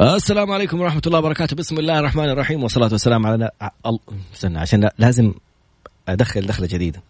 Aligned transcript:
السلام 0.00 0.52
عليكم 0.52 0.80
ورحمة 0.80 1.02
الله 1.06 1.18
وبركاته. 1.18 1.56
بسم 1.56 1.78
الله 1.78 1.98
الرحمن 1.98 2.28
الرحيم 2.28 2.62
والصلاة 2.62 2.92
والسلام 2.92 3.26
على 3.26 3.50
استنى 4.34 4.58
عشان 4.58 4.90
لازم 4.98 5.34
أدخل 6.08 6.46
دخلة 6.46 6.66
جديدة. 6.66 7.02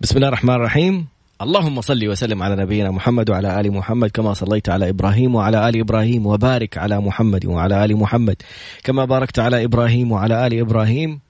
بسم 0.00 0.16
الله 0.16 0.28
الرحمن 0.28 0.54
الرحيم. 0.54 1.06
اللهم 1.42 1.80
صل 1.80 2.08
وسلم 2.08 2.42
على 2.42 2.56
نبينا 2.56 2.90
محمد 2.90 3.30
وعلى 3.30 3.60
آل 3.60 3.72
محمد 3.72 4.10
كما 4.10 4.34
صليت 4.34 4.68
على 4.68 4.88
إبراهيم 4.88 5.34
وعلى 5.34 5.68
آل 5.68 5.80
إبراهيم 5.80 6.26
وبارك 6.26 6.78
على 6.78 7.00
محمد 7.00 7.46
وعلى 7.46 7.84
آل 7.84 7.96
محمد 7.96 8.36
كما 8.84 9.04
باركت 9.04 9.38
على 9.38 9.64
إبراهيم 9.64 10.12
وعلى 10.12 10.46
آل 10.46 10.60
إبراهيم. 10.60 11.20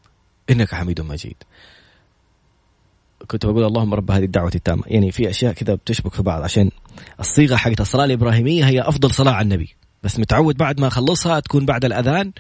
إنك 0.51 0.75
حميد 0.75 1.01
مجيد. 1.01 1.37
كنت 3.27 3.47
بقول 3.47 3.65
اللهم 3.65 3.95
رب 3.95 4.11
هذه 4.11 4.25
الدعوة 4.25 4.53
التامة، 4.55 4.83
يعني 4.87 5.13
في 5.13 5.31
أشياء 5.31 5.53
كذا 5.53 5.75
بتشبك 5.75 6.15
في 6.15 6.23
بعض 6.23 6.43
عشان 6.43 6.71
الصيغة 7.21 7.57
حقت 7.57 7.81
الصلاة 7.81 8.05
الإبراهيمية 8.05 8.65
هي 8.65 8.81
أفضل 8.81 9.11
صلاة 9.11 9.33
على 9.33 9.45
النبي، 9.45 9.75
بس 10.05 10.19
متعود 10.19 10.57
بعد 10.57 10.81
ما 10.81 10.87
أخلصها 10.87 11.41
تكون 11.41 11.67
بعد 11.67 11.85
الأذان 11.85 12.33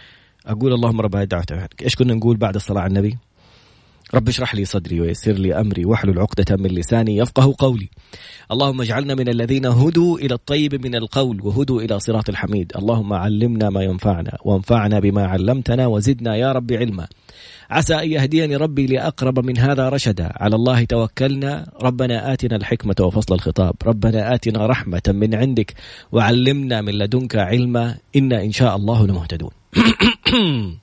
أقول 0.46 0.73
اللهم 0.73 1.00
رب 1.00 1.17
هذه 1.17 1.23
الدعوه 1.23 1.68
إيش 1.82 1.96
كنا 1.96 2.14
نقول 2.14 2.37
بعد 2.37 2.54
الصلاة 2.54 2.81
على 2.81 2.89
النبي؟ 2.89 3.18
رب 4.14 4.29
اشرح 4.29 4.54
لي 4.54 4.64
صدري 4.64 5.00
ويسر 5.00 5.32
لي 5.32 5.61
أمري 5.61 5.85
واحلل 5.85 6.18
عقدة 6.18 6.57
من 6.57 6.71
لساني 6.71 7.17
يفقه 7.17 7.54
قولي. 7.59 7.89
اللهم 8.53 8.81
اجعلنا 8.81 9.14
من 9.14 9.29
الذين 9.29 9.67
هدوا 9.67 10.18
إلى 10.18 10.35
الطيب 10.35 10.87
من 10.87 10.95
القول 10.95 11.40
وهدوا 11.43 11.82
إلى 11.82 12.00
صراط 12.00 12.29
الحميد، 12.29 12.73
اللهم 12.77 13.13
علمنا 13.13 13.71
ما 13.71 13.82
ينفعنا 13.82 14.39
وانفعنا 14.45 15.01
بما 15.01 15.26
علمتنا 15.26 15.87
وزدنا 15.87 16.37
يا 16.37 16.53
رب 16.53 16.73
علما. 16.73 17.07
عسى 17.71 17.95
أن 17.95 18.13
يهديني 18.13 18.57
ربي 18.57 18.86
لأقرب 18.86 19.39
من 19.39 19.59
هذا 19.59 19.89
رشدا، 19.89 20.32
على 20.36 20.57
الله 20.57 20.85
توكلنا، 20.85 21.67
ربنا 21.82 22.32
آتنا 22.32 22.57
الحكمة 22.57 22.95
وفصل 23.00 23.35
الخطاب، 23.35 23.75
ربنا 23.87 24.35
آتنا 24.35 24.67
رحمة 24.67 25.03
من 25.09 25.35
عندك 25.35 25.75
وعلمنا 26.13 26.81
من 26.81 26.93
لدنك 26.93 27.37
علما. 27.37 27.96
إنا 28.17 28.43
إن 28.43 28.53
شاء 28.53 28.77
الله 28.77 29.07
لمهتدون. 29.07 29.50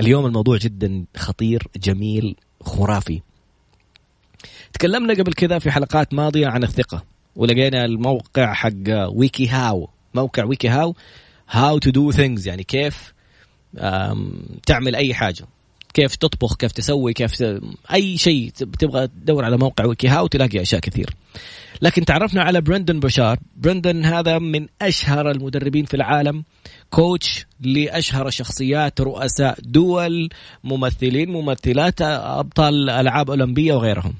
اليوم 0.00 0.26
الموضوع 0.26 0.56
جدا 0.56 1.04
خطير 1.16 1.62
جميل 1.76 2.36
خرافي. 2.62 3.20
تكلمنا 4.72 5.14
قبل 5.14 5.32
كذا 5.32 5.58
في 5.58 5.70
حلقات 5.70 6.14
ماضية 6.14 6.46
عن 6.46 6.62
الثقة 6.62 7.04
ولقينا 7.36 7.84
الموقع 7.84 8.52
حق 8.52 9.08
ويكي 9.08 9.48
هاو 9.48 9.88
موقع 10.14 10.44
ويكي 10.44 10.68
هاو 10.68 10.94
how 11.50 11.78
to 11.78 11.90
do 11.90 12.12
things 12.12 12.48
يعني 12.48 12.62
كيف 12.62 13.12
تعمل 14.66 14.96
أي 14.96 15.14
حاجة. 15.14 15.44
كيف 15.94 16.16
تطبخ 16.16 16.56
كيف 16.56 16.72
تسوي 16.72 17.12
كيف 17.12 17.42
ت... 17.42 17.60
أي 17.92 18.16
شيء 18.18 18.50
تبغى 18.50 19.06
تدور 19.06 19.44
على 19.44 19.56
موقع 19.56 19.84
ويكي 19.84 20.08
هاو 20.08 20.26
تلاقي 20.26 20.62
أشياء 20.62 20.80
كثير. 20.80 21.10
لكن 21.82 22.04
تعرفنا 22.04 22.42
على 22.42 22.60
برندن 22.60 23.00
بشار. 23.00 23.38
برندن 23.56 24.04
هذا 24.04 24.38
من 24.38 24.66
أشهر 24.82 25.30
المدربين 25.30 25.84
في 25.84 25.94
العالم. 25.94 26.44
كوتش 26.90 27.46
لأشهر 27.60 28.30
شخصيات 28.30 29.00
رؤساء 29.00 29.58
دول 29.62 30.28
ممثلين 30.64 31.30
ممثلات 31.30 32.02
أبطال 32.02 32.90
ألعاب 32.90 33.30
أولمبية 33.30 33.74
وغيرهم. 33.74 34.14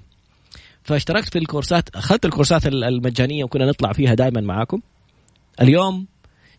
فاشتركت 0.83 1.33
في 1.33 1.39
الكورسات 1.39 1.89
أخذت 1.97 2.25
الكورسات 2.25 2.67
المجانية 2.67 3.45
وكنا 3.45 3.67
نطلع 3.67 3.93
فيها 3.93 4.15
دائما 4.15 4.41
معاكم. 4.41 4.81
اليوم 5.61 6.07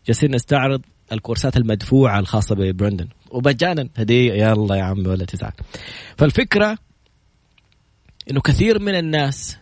جالسين 0.08 0.36
نستعرض 0.36 0.82
الكورسات 1.12 1.58
المدفوعة 1.58 2.20
الخاصة 2.20 2.56
ببرندن. 2.56 3.08
ومجانا 3.32 3.90
هدية 3.98 4.34
يلا 4.34 4.76
يا 4.76 4.84
عمي 4.84 5.08
ولا 5.08 5.26
تزعل 5.26 5.52
فالفكرة 6.18 6.78
إنه 8.32 8.42
كثير 8.42 8.80
من 8.80 8.96
الناس 8.96 9.58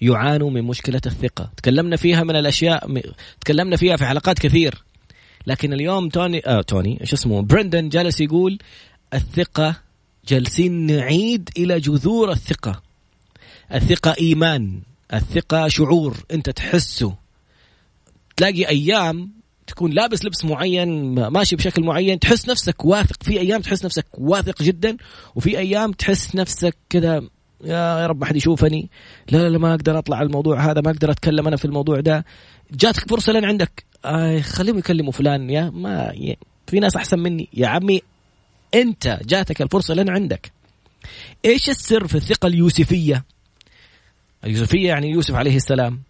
يعانوا 0.00 0.50
من 0.50 0.62
مشكلة 0.64 1.00
الثقة. 1.06 1.50
تكلمنا 1.56 1.96
فيها 1.96 2.24
من 2.24 2.36
الأشياء 2.36 3.02
تكلمنا 3.40 3.76
فيها 3.76 3.96
في 3.96 4.06
حلقات 4.06 4.38
كثير. 4.38 4.84
لكن 5.46 5.72
اليوم 5.72 6.08
توني 6.08 6.46
آه 6.46 6.62
توني 6.62 7.00
إيش 7.00 7.12
اسمه 7.12 7.42
برندن 7.42 7.88
جالس 7.88 8.20
يقول 8.20 8.58
الثقة 9.14 9.76
جالسين 10.28 10.86
نعيد 10.86 11.50
إلى 11.56 11.80
جذور 11.80 12.30
الثقة. 12.30 12.82
الثقة 13.74 14.14
إيمان 14.20 14.80
الثقة 15.14 15.68
شعور. 15.68 16.16
أنت 16.32 16.50
تحسه. 16.50 17.14
تلاقي 18.36 18.68
أيام 18.68 19.39
تكون 19.70 19.90
لابس 19.90 20.24
لبس 20.24 20.44
معين 20.44 21.14
ماشي 21.14 21.56
بشكل 21.56 21.84
معين 21.84 22.18
تحس 22.18 22.48
نفسك 22.48 22.84
واثق. 22.84 23.22
في 23.22 23.40
أيام 23.40 23.60
تحس 23.60 23.84
نفسك 23.84 24.06
واثق 24.18 24.62
جدا 24.62 24.96
وفي 25.34 25.58
أيام 25.58 25.92
تحس 25.92 26.36
نفسك 26.36 26.76
كذا 26.90 27.22
يا 27.64 28.06
رب 28.06 28.20
ما 28.20 28.26
حد 28.26 28.36
يشوفني. 28.36 28.90
لا 29.30 29.48
لا 29.48 29.58
ما 29.58 29.74
أقدر 29.74 29.98
أطلع 29.98 30.16
على 30.16 30.26
الموضوع 30.26 30.70
هذا 30.70 30.80
ما 30.80 30.90
أقدر 30.90 31.10
أتكلم 31.10 31.46
أنا 31.46 31.56
في 31.56 31.64
الموضوع 31.64 32.00
ده. 32.00 32.24
جاتك 32.72 33.08
فرصة 33.08 33.32
لين 33.32 33.44
عندك. 33.44 33.84
آه 34.04 34.40
خليهم 34.40 34.78
يكلموا 34.78 35.12
فلان 35.12 35.50
يا 35.50 35.70
ما 35.70 36.12
في 36.66 36.80
ناس 36.80 36.96
أحسن 36.96 37.18
مني. 37.18 37.48
يا 37.54 37.66
عمي 37.66 38.02
أنت 38.74 39.20
جاتك 39.24 39.62
الفرصة 39.62 39.94
لين 39.94 40.10
عندك. 40.10 40.52
إيش 41.44 41.68
السر 41.68 42.06
في 42.06 42.14
الثقة 42.14 42.46
اليوسفية؟ 42.46 43.24
اليوسفية 44.44 44.88
يعني 44.88 45.10
يوسف 45.10 45.34
عليه 45.34 45.56
السلام. 45.56 46.02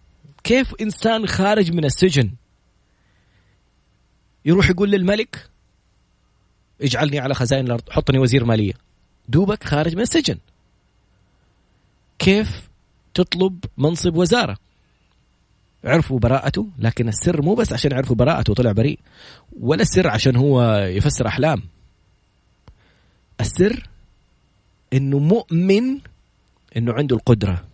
كيف 0.43 0.73
إنسان 0.81 1.27
خارج 1.27 1.71
من 1.71 1.85
السجن 1.85 2.31
يروح 4.45 4.69
يقول 4.69 4.91
للملك 4.91 5.49
اجعلني 6.81 7.19
على 7.19 7.33
خزائن 7.33 7.65
الأرض 7.65 7.89
حطني 7.89 8.19
وزير 8.19 8.45
مالية. 8.45 8.73
دوبك 9.29 9.63
خارج 9.63 9.95
من 9.95 10.01
السجن. 10.01 10.37
كيف 12.19 12.69
تطلب 13.13 13.65
منصب 13.77 14.15
وزارة؟ 14.15 14.57
عرفوا 15.83 16.19
براءته 16.19 16.67
لكن 16.79 17.07
السر 17.07 17.41
مو 17.41 17.55
بس 17.55 17.73
عشان 17.73 17.93
عرفوا 17.93 18.15
براءته 18.15 18.51
وطلع 18.51 18.71
بريء. 18.71 18.99
ولا 19.59 19.81
السر 19.81 20.07
عشان 20.07 20.35
هو 20.35 20.73
يفسر 20.77 21.27
أحلام. 21.27 21.63
السر 23.41 23.89
إنه 24.93 25.19
مؤمن 25.19 25.99
إنه 26.77 26.93
عنده 26.93 27.15
القدرة. 27.15 27.65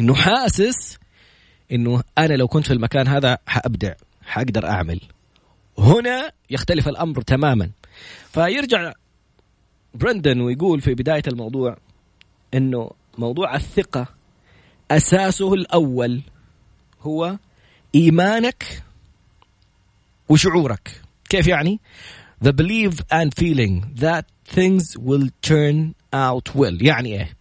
إنه 0.00 0.14
حاسس 0.14 0.98
إنه 1.72 2.02
أنا 2.18 2.34
لو 2.34 2.48
كنت 2.48 2.66
في 2.66 2.72
المكان 2.72 3.08
هذا 3.08 3.38
حأبدع. 3.46 3.94
حاقدر 4.30 4.66
أعمل. 4.66 5.00
هنا 5.78 6.32
يختلف 6.50 6.88
الأمر 6.88 7.22
تماما. 7.22 7.70
فيرجع 8.32 8.92
برندن 9.94 10.40
ويقول 10.40 10.80
في 10.80 10.94
بداية 10.94 11.22
الموضوع 11.28 11.76
إنه 12.54 12.90
موضوع 13.18 13.56
الثقة 13.56 14.06
أساسه 14.90 15.54
الأول 15.54 16.22
هو 17.02 17.38
إيمانك 17.94 18.82
وشعورك. 20.28 21.00
كيف 21.28 21.46
يعني؟ 21.46 21.80
The 22.44 22.52
belief 22.52 22.94
and 23.12 23.34
feeling 23.34 24.00
that 24.00 24.24
things 24.54 24.96
will 24.96 25.28
turn 25.42 25.94
out 26.14 26.54
well. 26.54 26.82
يعني 26.82 27.08
إيه؟ 27.20 27.36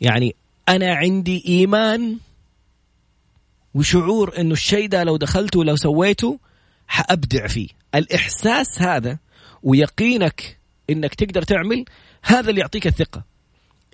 يعني 0.00 0.34
أنا 0.68 0.94
عندي 0.94 1.44
إيمان 1.48 2.18
وشعور 3.76 4.40
إنه 4.40 4.52
الشيء 4.52 4.88
ده 4.88 5.04
لو 5.04 5.16
دخلته 5.16 5.58
ولو 5.58 5.76
سويته 5.76 6.38
حأبدع 6.86 7.46
فيه. 7.46 7.68
الإحساس 7.94 8.82
هذا 8.82 9.18
ويقينك 9.62 10.58
إنك 10.90 11.14
تقدر 11.14 11.42
تعمل 11.42 11.84
هذا 12.22 12.50
اللي 12.50 12.60
يعطيك 12.60 12.86
الثقة. 12.86 13.24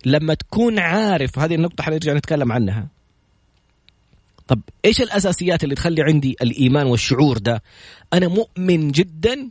لما 0.06 0.34
تكون 0.34 0.78
عارف 0.78 1.38
هذه 1.38 1.54
النقطة 1.54 1.84
حنرجع 1.84 2.12
نتكلم 2.12 2.52
عنها. 2.52 2.88
طب 4.48 4.60
إيش 4.84 5.02
الأساسيات 5.02 5.64
اللي 5.64 5.74
تخلي 5.74 6.02
عندي 6.02 6.36
الإيمان 6.42 6.86
والشعور 6.86 7.38
ده؟ 7.38 7.62
أنا 8.12 8.28
مؤمن 8.28 8.90
جدا 8.90 9.50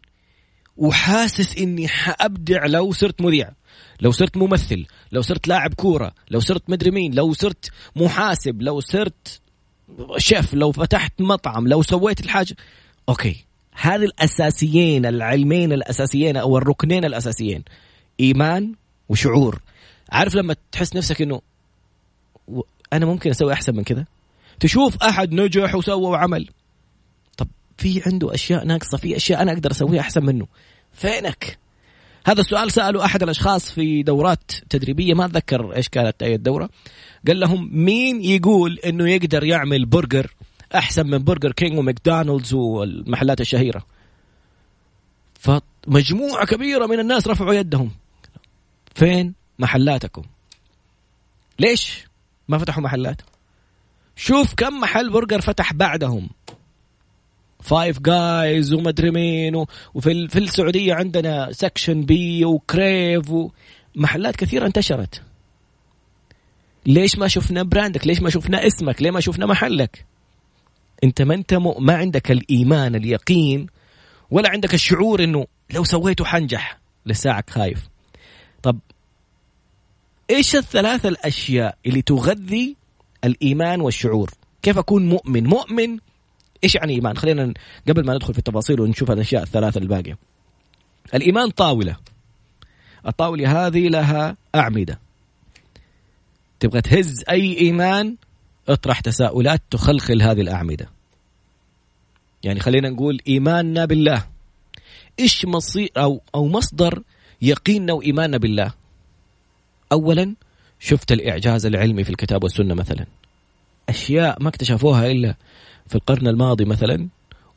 وحاسس 0.78 1.58
إني 1.58 1.88
حأبدع 1.88 2.66
لو 2.66 2.92
صرت 2.92 3.22
مذيع 3.22 3.52
لو 4.02 4.12
صرت 4.12 4.38
ممثل 4.38 4.86
لو 5.12 5.22
صرت 5.22 5.48
لاعب 5.48 5.74
كورة 5.74 6.14
لو 6.32 6.40
صرت 6.40 6.70
مدري 6.70 6.92
مين 6.92 7.14
لو 7.14 7.34
صرت 7.34 7.72
محاسب 7.96 8.62
لو 8.62 8.80
صرت 8.80 9.41
شيف 10.18 10.54
لو 10.54 10.72
فتحت 10.72 11.22
مطعم 11.22 11.68
لو 11.68 11.82
سويت 11.82 12.20
الحاجة. 12.20 12.56
okay. 13.10 13.46
هذه 13.74 14.04
الأساسيين 14.04 15.06
العلمين 15.06 15.74
الأساسيين 15.74 16.38
أو 16.38 16.58
الركنين 16.58 17.06
الأساسيين. 17.06 17.64
إيمان 18.20 18.74
وشعور. 19.10 19.62
عارف 20.12 20.36
لما 20.36 20.56
تحس 20.72 20.96
نفسك 20.96 21.22
إنه 21.22 21.42
أنا 22.94 23.06
ممكن 23.06 23.30
أسوي 23.30 23.54
أحسن 23.54 23.76
من 23.76 23.84
كذا؟ 23.84 24.06
تشوف 24.60 25.04
أحد 25.04 25.34
نجح 25.34 25.76
وسوى 25.76 26.10
وعمل. 26.10 26.50
طب 27.38 27.48
في 27.78 28.02
عنده 28.06 28.34
أشياء 28.34 28.66
ناقصة 28.66 28.98
في 28.98 29.16
أشياء 29.16 29.42
أنا 29.42 29.52
أقدر 29.52 29.72
أسويها 29.72 30.02
أحسن 30.02 30.26
منه. 30.26 30.48
فينك؟ 30.94 31.58
هذا 32.26 32.42
السؤال 32.42 32.72
سأله 32.72 33.06
أحد 33.06 33.24
الأشخاص 33.24 33.72
في 33.72 34.04
دورات 34.04 34.52
تدريبية 34.70 35.14
ما 35.14 35.26
أتذكر 35.26 35.76
إيش 35.76 35.90
كانت 35.90 36.24
أي 36.24 36.36
الدورة. 36.36 36.70
قال 37.28 37.40
لهم 37.40 37.70
مين 37.72 38.24
يقول 38.24 38.80
إنه 38.80 39.10
يقدر 39.10 39.44
يعمل 39.44 39.86
برجر 39.86 40.34
أحسن 40.76 41.08
من 41.08 41.24
برجر 41.24 41.52
كينج 41.52 41.78
وماكدونالدز 41.78 42.54
والمحلات 42.54 43.42
الشهيرة؟ 43.42 43.86
فمجموعة 45.34 46.46
كبيرة 46.46 46.86
من 46.86 47.00
الناس 47.00 47.28
رفعوا 47.28 47.54
يدهم. 47.54 47.92
فين 48.96 49.34
محلاتكم؟ 49.60 50.24
ليش 51.60 52.06
ما 52.48 52.58
فتحوا 52.58 52.84
محلات؟ 52.84 53.22
شوف 54.16 54.54
كم 54.54 54.80
محل 54.80 55.10
برجر 55.10 55.42
فتح 55.42 55.74
بعدهم. 55.74 56.30
فايف 57.62 58.00
جايز 58.00 58.74
ومدري 58.74 59.12
مين 59.12 59.56
وفي 59.94 60.28
في 60.28 60.40
السعودية 60.40 60.94
عندنا 60.94 61.52
Section 61.52 62.02
B 62.02 62.46
وكريف 62.46 63.32
ومحلات 63.96 64.36
كثيرة 64.36 64.66
انتشرت. 64.66 65.22
ليش 66.86 67.18
ما 67.18 67.28
شفنا 67.28 67.64
brand 67.64 68.01
ك 68.01 68.08
ليش 68.08 68.22
ما 68.22 68.30
شفنا 68.30 68.68
اسمك؟ 68.68 69.02
ليه 69.02 69.12
ما 69.12 69.20
شفنا 69.20 69.46
محلك؟ 69.46 70.06
انت 71.04 71.22
ما 71.22 71.34
انت 71.34 71.54
ما 71.54 71.96
عندك 71.96 72.32
الإيمان 72.32 72.96
اليقين 72.96 73.68
ولا 74.32 74.50
عندك 74.50 74.74
الشعور 74.74 75.24
إنه 75.24 75.46
لو 75.74 75.84
سويته 75.84 76.26
حنجح. 76.26 76.80
لساعك 77.06 77.50
خايف. 77.50 77.90
طب 78.64 78.80
إيش 80.30 80.56
الثلاث 80.56 81.06
الأشياء 81.06 81.78
اللي 81.86 82.02
تغذي 82.02 82.76
الإيمان 83.24 83.82
والشعور؟ 83.82 84.32
كيف 84.62 84.78
أكون 84.78 85.10
مؤمن؟ 85.10 85.44
مؤمن 85.48 85.98
إيش 86.64 86.76
يعني 86.76 86.94
إيمان؟ 86.94 87.18
خلينا 87.18 87.54
قبل 87.88 88.06
ما 88.06 88.14
ندخل 88.14 88.34
في 88.34 88.40
التفاصيل 88.40 88.82
ونشوف 88.82 89.12
الأشياء 89.12 89.44
الثلاثة 89.44 89.78
الباقية. 89.78 90.18
الإيمان 91.14 91.50
طاولة. 91.50 91.96
الطاولة 93.08 93.68
هذه 93.68 93.88
لها 93.88 94.38
أعمدة. 94.56 95.00
تبغى 96.60 96.82
تهز 96.82 97.24
أي 97.30 97.58
إيمان 97.58 98.16
اطرح 98.70 99.00
تساؤلات 99.00 99.62
تخلخل 99.72 100.22
هذه 100.22 100.42
الأعمدة. 100.42 100.90
يعني 102.44 102.60
خلينا 102.60 102.90
نقول 102.90 103.20
إيماننا 103.28 103.86
بالله. 103.86 104.28
إيش 105.20 105.46
مصير 105.46 105.90
أو 105.98 106.22
أو 106.36 106.48
مصدر 106.48 107.04
يقيننا 107.42 107.94
وايماننا 107.94 108.38
بالله؟ 108.38 108.74
اولا 109.92 110.36
شفت 110.80 111.12
الإعجاز 111.12 111.66
العلمي 111.66 112.04
في 112.04 112.10
الكتاب 112.10 112.44
والسنة 112.44 112.74
مثلا. 112.74 113.06
أشياء 113.90 114.44
ما 114.44 114.50
اكتشفوها 114.50 115.12
إلا 115.12 115.36
في 115.88 115.96
القرن 115.96 116.28
الماضي 116.28 116.66
مثلا 116.66 117.08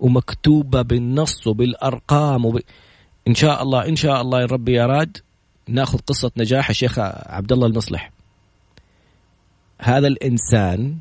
ومكتوبة 0.01 0.83
بالنص 0.83 1.47
وبالأرقام 1.47 2.45
وب... 2.45 2.61
إن 3.29 3.35
شاء 3.35 3.63
الله 3.63 3.89
إن 3.89 3.97
شاء 3.97 4.21
الله 4.21 4.41
يا 4.41 4.47
ربي 4.47 4.85
اراد 4.85 5.19
نأخذ 5.69 5.99
قصة 5.99 6.31
نجاح 6.37 6.71
الشيخ 6.71 6.99
عبد 6.99 7.53
الله 7.53 7.67
المصلح. 7.67 8.11
هذا 9.79 10.09
الإنسان 10.09 10.97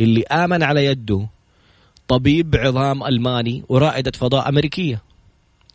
اللي 0.00 0.22
آمن 0.22 0.62
على 0.62 0.84
يده 0.84 1.28
طبيب 2.08 2.56
عظام 2.56 3.04
ألماني 3.04 3.64
ورائدة 3.68 4.12
فضاء 4.14 4.48
أمريكية. 4.48 5.02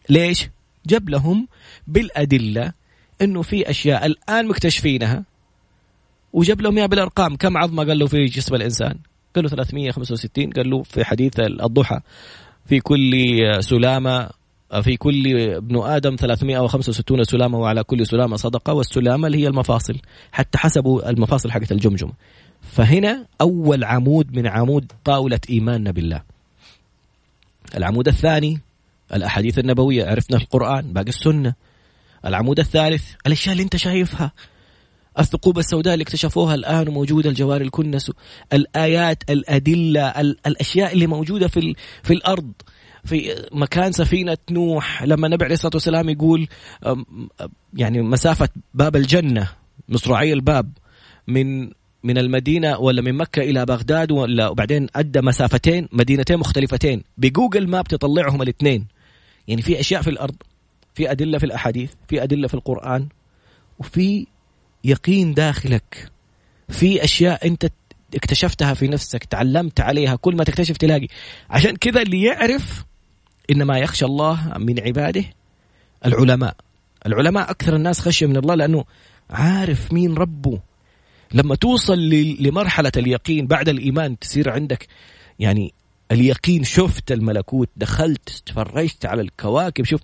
ليش؟ 0.09 0.49
جاب 0.85 1.09
لهم 1.09 1.47
بالأدلة 1.87 2.73
إنه 3.21 3.41
في 3.41 3.69
أشياء 3.69 4.05
الآن 4.05 4.47
مكتشفينها 4.47 5.23
وجاب 6.33 6.61
لهم 6.61 6.77
إياها 6.77 6.87
بالأرقام. 6.87 7.35
كم 7.35 7.57
عظمة 7.57 7.83
قال 7.83 7.99
له 7.99 8.07
في 8.07 8.25
جسم 8.25 8.55
الإنسان؟ 8.55 8.99
قال 9.35 9.43
له 9.43 9.49
365 9.49 10.49
قال 10.49 10.69
له 10.69 10.83
في 10.83 11.05
حديث 11.05 11.39
الضحى 11.39 11.99
في 12.65 12.79
كل 12.79 13.13
سلامة 13.59 14.29
في 14.81 14.97
كل 14.97 15.37
ابن 15.37 15.83
آدم 15.83 16.15
365 16.15 17.23
سلامة 17.23 17.59
وعلى 17.59 17.83
كل 17.83 18.07
سلامة 18.07 18.35
صدقة 18.35 18.73
والسلامة 18.73 19.27
اللي 19.27 19.37
هي 19.37 19.47
المفاصل 19.47 19.95
حتى 20.31 20.57
حسبوا 20.57 21.09
المفاصل 21.09 21.51
حقت 21.51 21.71
الجمجمه 21.71 22.13
فهنا 22.61 23.25
أول 23.41 23.83
عمود 23.83 24.35
من 24.37 24.47
عمود 24.47 24.91
طاولة 25.03 25.39
إيماننا 25.49 25.91
بالله. 25.91 26.21
العمود 27.77 28.07
الثاني 28.07 28.59
الأحاديث 29.13 29.59
النبوية 29.59 30.05
عرفنا 30.05 30.37
القرآن 30.37 30.93
باقي 30.93 31.09
السنة. 31.09 31.53
العمود 32.25 32.59
الثالث 32.59 33.13
الأشياء 33.27 33.51
اللي 33.53 33.63
أنت 33.63 33.75
شايفها. 33.75 34.31
الثقوب 35.19 35.59
السوداء 35.59 35.93
اللي 35.93 36.03
اكتشفوها 36.03 36.55
الآن 36.55 36.87
وموجوده 36.87 37.29
الجوار 37.29 37.61
الكنس 37.61 38.11
الآيات 38.53 39.23
الأدلة 39.29 40.09
الأشياء 40.21 40.93
اللي 40.93 41.07
موجودة 41.07 41.47
في 41.47 41.75
في 42.03 42.13
الأرض. 42.13 42.51
في 43.05 43.47
مكان 43.51 43.91
سفينة 43.91 44.37
نوح 44.51 45.03
لما 45.03 45.27
النبي 45.27 45.45
عليه 45.45 45.53
الصلاة 45.53 45.71
والسلام 45.73 46.09
يقول 46.09 46.47
يعني 47.73 48.01
مسافة 48.01 48.49
باب 48.73 48.95
الجنة 48.95 49.49
مصراعي 49.89 50.33
الباب 50.33 50.71
من 51.27 51.69
من 52.03 52.17
المدينة 52.17 52.77
ولا 52.77 53.01
من 53.01 53.13
مكة 53.13 53.41
إلى 53.41 53.65
بغداد 53.65 54.11
ولا 54.11 54.47
وبعدين 54.47 54.87
أدى 54.95 55.21
مسافتين 55.21 55.87
مدينتين 55.91 56.37
مختلفتين. 56.37 57.03
بجوجل 57.17 57.67
ماب 57.67 57.87
تطلعهم 57.87 58.41
الاثنين. 58.41 58.87
يعني 59.47 59.61
في 59.61 59.79
أشياء 59.79 60.01
في 60.01 60.09
الأرض 60.09 60.35
في 60.93 61.11
أدلة 61.11 61.37
في 61.37 61.45
الأحاديث 61.45 61.91
في 62.07 62.23
أدلة 62.23 62.47
في 62.47 62.53
القرآن 62.53 63.07
وفي 63.79 64.27
يقين 64.85 65.33
داخلك 65.33 66.11
في 66.69 67.03
أشياء 67.03 67.47
أنت 67.47 67.67
اكتشفتها 68.15 68.73
في 68.73 68.87
نفسك 68.87 69.23
تعلمت 69.23 69.79
عليها 69.79 70.15
كل 70.15 70.35
ما 70.35 70.43
تكتشف 70.43 70.77
تلاقي. 70.77 71.07
عشان 71.49 71.75
كذا 71.75 72.01
اللي 72.01 72.23
يعرف 72.23 72.85
إنما 73.51 73.77
يخشى 73.77 74.05
الله 74.05 74.53
من 74.57 74.79
عباده 74.79 75.23
العلماء. 76.05 76.55
العلماء 77.05 77.51
أكثر 77.51 77.75
الناس 77.75 77.99
خشية 77.99 78.25
من 78.25 78.37
الله 78.37 78.55
لأنه 78.55 78.85
عارف 79.29 79.93
مين 79.93 80.13
ربه. 80.13 80.59
لما 81.33 81.55
توصل 81.55 81.99
لمرحلة 82.39 82.91
اليقين 82.97 83.47
بعد 83.47 83.69
الإيمان 83.69 84.19
تصير 84.19 84.49
عندك 84.49 84.87
يعني 85.39 85.73
اليقين 86.11 86.63
شفت 86.63 87.11
الملكوت 87.11 87.69
دخلت 87.75 88.43
تفرجت 88.45 89.05
على 89.05 89.21
الكواكب 89.21 89.85
شوف 89.85 90.01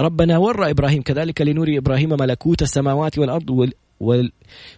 ربنا 0.00 0.38
ورى 0.38 0.70
إبراهيم 0.70 1.02
كذلك 1.02 1.40
لنوري 1.42 1.78
إبراهيم 1.78 2.10
ملكوت 2.10 2.62
السماوات 2.62 3.18
والأرض 3.18 3.50
ول 3.50 3.72
ول 4.00 4.32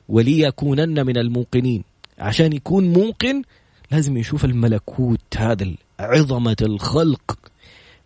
وليكونن 0.08 1.06
من 1.06 1.18
الموقنين. 1.18 1.84
عشان 2.18 2.52
يكون 2.52 2.92
موقن 2.92 3.42
لازم 3.90 4.16
يشوف 4.16 4.44
الملكوت 4.44 5.36
هذا 5.36 5.74
عظمة 6.00 6.56
الخلق. 6.62 7.38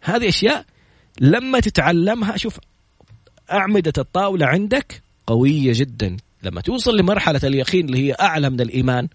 هذه 0.01 0.29
أشياء 0.29 0.65
لما 1.21 1.61
تتعلمها 1.61 2.37
شوف 2.37 2.59
أعمدة 3.53 3.93
الطاولة 3.99 4.47
عندك 4.47 5.03
قوية 5.27 5.73
جدا. 5.75 6.17
لما 6.43 6.61
توصل 6.61 6.97
لمرحلة 6.97 7.41
اليقين 7.45 7.87
اللي 7.87 7.99
هي 7.99 8.17
أعلى 8.21 8.51
من 8.51 8.61
الإيمان 8.61 9.09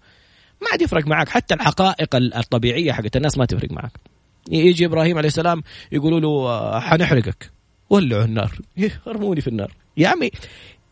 ما 0.62 0.68
عاد 0.72 0.82
يفرق 0.82 1.06
معك. 1.06 1.28
حتى 1.28 1.54
الحقائق 1.54 2.16
الطبيعية 2.16 2.92
حقت 2.92 3.16
الناس 3.16 3.38
ما 3.38 3.44
تفرق 3.44 3.72
معك. 3.72 3.92
يجي 4.50 4.86
إبراهيم 4.86 5.18
عليه 5.18 5.28
السلام 5.28 5.62
يقولوا 5.92 6.20
له 6.20 6.28
آه، 6.28 6.80
حنحرقك. 6.80 7.61
ولعوا 7.92 8.24
النار. 8.24 8.58
أرموني 9.06 9.40
في 9.40 9.48
النار. 9.48 9.72
يا 9.96 10.08
عمي 10.08 10.30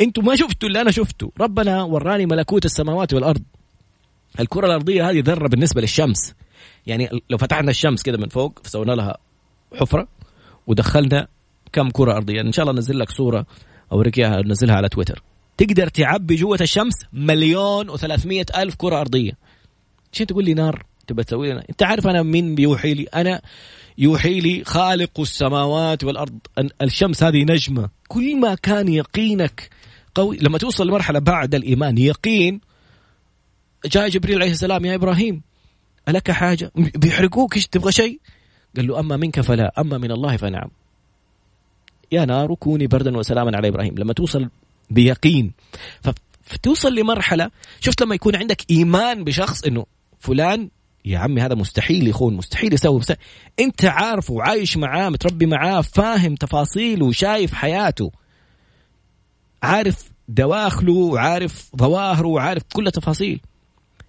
أنتم 0.00 0.24
ما 0.24 0.36
شفتوا 0.36 0.68
اللي 0.68 0.80
أنا 0.80 0.90
شفته. 0.90 1.32
ربنا 1.40 1.82
وراني 1.82 2.26
ملكوت 2.26 2.64
السماوات 2.64 3.14
والأرض. 3.14 3.42
الكرة 4.40 4.66
الأرضية 4.66 5.10
هذه 5.10 5.22
ذرة 5.26 5.48
بالنسبة 5.48 5.80
للشمس. 5.80 6.34
يعني 6.86 7.08
لو 7.30 7.38
فتحنا 7.38 7.70
الشمس 7.70 8.02
كده 8.02 8.18
من 8.18 8.28
فوق 8.28 8.60
فسوينا 8.64 8.92
لها 8.92 9.16
حفرة 9.74 10.08
ودخلنا 10.66 11.28
كم 11.72 11.90
كرة 11.90 12.16
أرضية. 12.16 12.40
إن 12.40 12.52
شاء 12.52 12.62
الله 12.62 12.74
ننزل 12.74 12.98
لك 12.98 13.10
صورة 13.10 13.46
أوريك 13.92 14.18
إياها 14.18 14.42
ننزلها 14.42 14.76
على 14.76 14.88
تويتر. 14.88 15.22
تقدر 15.56 15.88
تعبي 15.88 16.34
جوة 16.34 16.58
الشمس 16.60 16.94
مليون 17.12 17.90
وثلاثمية 17.90 18.46
ألف 18.56 18.74
كرة 18.74 19.00
أرضية. 19.00 19.32
عشان 20.12 20.26
تقول 20.26 20.44
لي 20.44 20.54
نار؟ 20.54 20.84
تبى 21.06 21.24
تسوي 21.24 21.52
لنا؟ 21.52 21.64
أنت 21.70 21.82
عارف 21.82 22.06
أنا 22.06 22.22
مين 22.22 22.54
بيوحي 22.54 22.94
لي؟ 22.94 23.02
أنا 23.02 23.42
يوحي 24.00 24.40
لي 24.40 24.64
خالق 24.64 25.20
السماوات 25.20 26.04
والأرض. 26.04 26.38
الشمس 26.82 27.22
هذه 27.22 27.44
نجمة. 27.44 27.88
كل 28.08 28.36
ما 28.40 28.54
كان 28.54 28.88
يقينك 28.88 29.70
قوي. 30.14 30.36
لما 30.36 30.58
توصل 30.58 30.88
لمرحلة 30.88 31.18
بعد 31.18 31.54
الإيمان 31.54 31.98
يقين. 31.98 32.60
جاء 33.86 34.08
جبريل 34.08 34.42
عليه 34.42 34.50
السلام 34.50 34.84
يا 34.84 34.94
إبراهيم 34.94 35.42
ألك 36.08 36.30
حاجة؟ 36.30 36.72
بيحرقوك؟ 36.74 37.56
إيش 37.56 37.66
تبغى 37.66 37.92
شيء؟ 37.92 38.20
قال 38.76 38.86
له 38.86 39.00
أما 39.00 39.16
منك 39.16 39.40
فلا 39.40 39.80
أما 39.80 39.98
من 39.98 40.10
الله 40.10 40.36
فنعم. 40.36 40.70
يا 42.12 42.24
نار 42.24 42.54
كوني 42.54 42.86
بردا 42.86 43.16
وسلاما 43.16 43.56
على 43.56 43.68
إبراهيم. 43.68 43.94
لما 43.98 44.12
توصل 44.12 44.48
بيقين. 44.90 45.52
فتوصل 46.42 46.94
لمرحلة 46.94 47.50
شفت 47.80 48.02
لما 48.02 48.14
يكون 48.14 48.36
عندك 48.36 48.70
إيمان 48.70 49.24
بشخص 49.24 49.64
إنه 49.64 49.86
فلان 50.18 50.70
يا 51.04 51.18
عمي 51.18 51.40
هذا 51.40 51.54
مستحيل 51.54 52.08
يخون 52.08 52.34
مستحيل 52.34 52.74
يسوي 52.74 52.98
مستحيل. 52.98 53.20
أنت 53.60 53.84
عارفه 53.84 54.34
وعايش 54.34 54.76
معاه 54.76 55.08
متربي 55.08 55.46
معاه 55.46 55.80
فاهم 55.80 56.34
تفاصيله 56.34 57.06
وشايف 57.06 57.54
حياته. 57.54 58.12
عارف 59.62 60.10
دواخله 60.28 60.92
وعارف 60.92 61.70
ظواهره 61.76 62.28
وعارف 62.28 62.62
كل 62.72 62.86
التفاصيل 62.86 63.40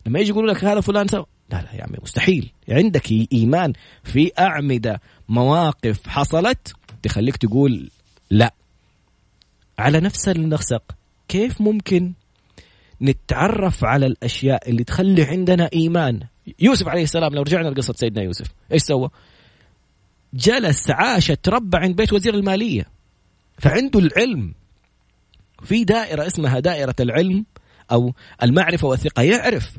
لما 0.05 0.19
يجي 0.19 0.29
يقولوا 0.29 0.53
لك 0.53 0.63
هذا 0.63 0.81
فلان 0.81 1.07
سوى 1.07 1.25
لا 1.51 1.62
لا 1.62 1.75
يا 1.75 1.83
عمي 1.83 1.98
مستحيل. 2.03 2.51
عندك 2.69 3.12
إيمان 3.33 3.74
في 4.03 4.31
أعمدة 4.39 5.01
مواقف 5.29 6.07
حصلت 6.07 6.74
تخليك 7.03 7.38
تقول 7.38 7.89
لا. 8.29 8.53
على 9.79 10.00
نفس 10.00 10.29
النسق 10.29 10.83
كيف 11.27 11.62
ممكن 11.62 12.13
نتعرف 13.01 13.86
على 13.86 14.05
الأشياء 14.05 14.69
اللي 14.69 14.83
تخلي 14.83 15.24
عندنا 15.24 15.69
إيمان؟ 15.74 16.19
يوسف 16.60 16.88
عليه 16.88 17.03
السلام 17.03 17.36
لو 17.36 17.41
رجعنا 17.41 17.69
لقصة 17.69 17.93
سيدنا 17.93 18.24
يوسف 18.24 18.48
إيش 18.71 18.81
سوى؟ 18.81 19.10
جلس 20.33 20.91
عاش 20.91 21.27
تربى 21.27 21.77
عند 21.77 21.95
بيت 21.95 22.13
وزير 22.13 22.33
المالية. 22.33 22.88
فعنده 23.60 24.00
العلم. 24.00 24.53
في 25.63 25.83
دائرة 25.83 26.27
اسمها 26.27 26.60
دائرة 26.60 26.95
العلم 27.00 27.45
أو 27.91 28.13
المعرفة 28.43 28.88
والثقة 28.88 29.24
يعرف. 29.24 29.71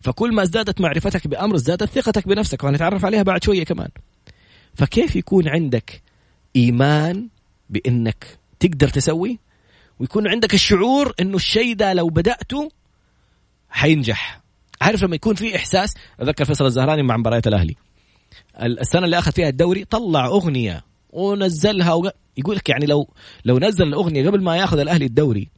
فكل 0.00 0.34
ما 0.34 0.42
ازدادت 0.42 0.80
معرفتك 0.80 1.26
بأمر 1.26 1.54
ازدادت 1.54 1.84
ثقتك 1.84 2.28
بنفسك 2.28 2.64
وهنتعرف 2.64 3.04
عليها 3.04 3.22
بعد 3.22 3.44
شوية 3.44 3.64
كمان. 3.64 3.88
فكيف 4.74 5.16
يكون 5.16 5.48
عندك 5.48 6.02
إيمان 6.56 7.28
بإنك 7.70 8.38
تقدر 8.60 8.88
تسوي؟ 8.88 9.38
ويكون 9.98 10.28
عندك 10.28 10.54
الشعور 10.54 11.14
إنه 11.20 11.36
الشيء 11.36 11.74
ده 11.74 11.92
لو 11.92 12.08
بدأته 12.08 12.70
حينجح. 13.70 14.41
عارف 14.82 15.02
لما 15.02 15.14
يكون 15.14 15.34
في 15.34 15.56
إحساس؟ 15.56 15.94
أتذكر 16.20 16.44
فيصل 16.44 16.66
الزهراني 16.66 17.02
مع 17.02 17.16
مباريات 17.16 17.46
الأهلي. 17.46 17.76
السنة 18.62 19.04
اللي 19.04 19.18
أخذ 19.18 19.32
فيها 19.32 19.48
الدوري 19.48 19.84
طلع 19.84 20.26
أغنية 20.26 20.84
ونزلها 21.10 21.92
وق... 21.92 22.10
يقول 22.36 22.56
لك 22.56 22.68
يعني 22.68 22.86
لو 22.86 23.08
لو 23.44 23.58
نزل 23.58 23.84
الأغنية 23.84 24.28
قبل 24.28 24.42
ما 24.42 24.56
ياخذ 24.56 24.78
الأهلي 24.78 25.04
الدوري 25.06 25.48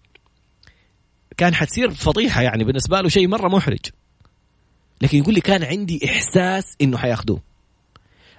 كان 1.37 1.54
حتصير 1.54 1.90
فضيحة 1.90 2.43
يعني 2.43 2.64
بالنسبة 2.64 3.00
له 3.00 3.09
شيء 3.09 3.28
مرة 3.28 3.49
محرج. 3.49 3.87
لكن 5.00 5.19
يقول 5.19 5.35
لي 5.35 5.40
كان 5.40 5.64
عندي 5.64 6.00
إحساس 6.04 6.76
إنه 6.81 6.99
حياخذوه. 6.99 7.43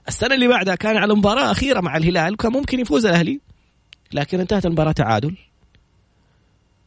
السنة 0.08 0.36
اللي 0.36 0.48
بعدها 0.48 0.76
كان 0.76 0.98
على 0.98 1.14
مباراة 1.14 1.52
أخيرة 1.52 1.82
مع 1.82 1.98
الهلال 1.98 2.34
وكان 2.34 2.52
ممكن 2.52 2.80
يفوز 2.80 3.06
الأهلي 3.06 3.40
لكن 4.14 4.40
انتهت 4.40 4.66
المباراة 4.66 4.92
تعادل. 4.92 5.38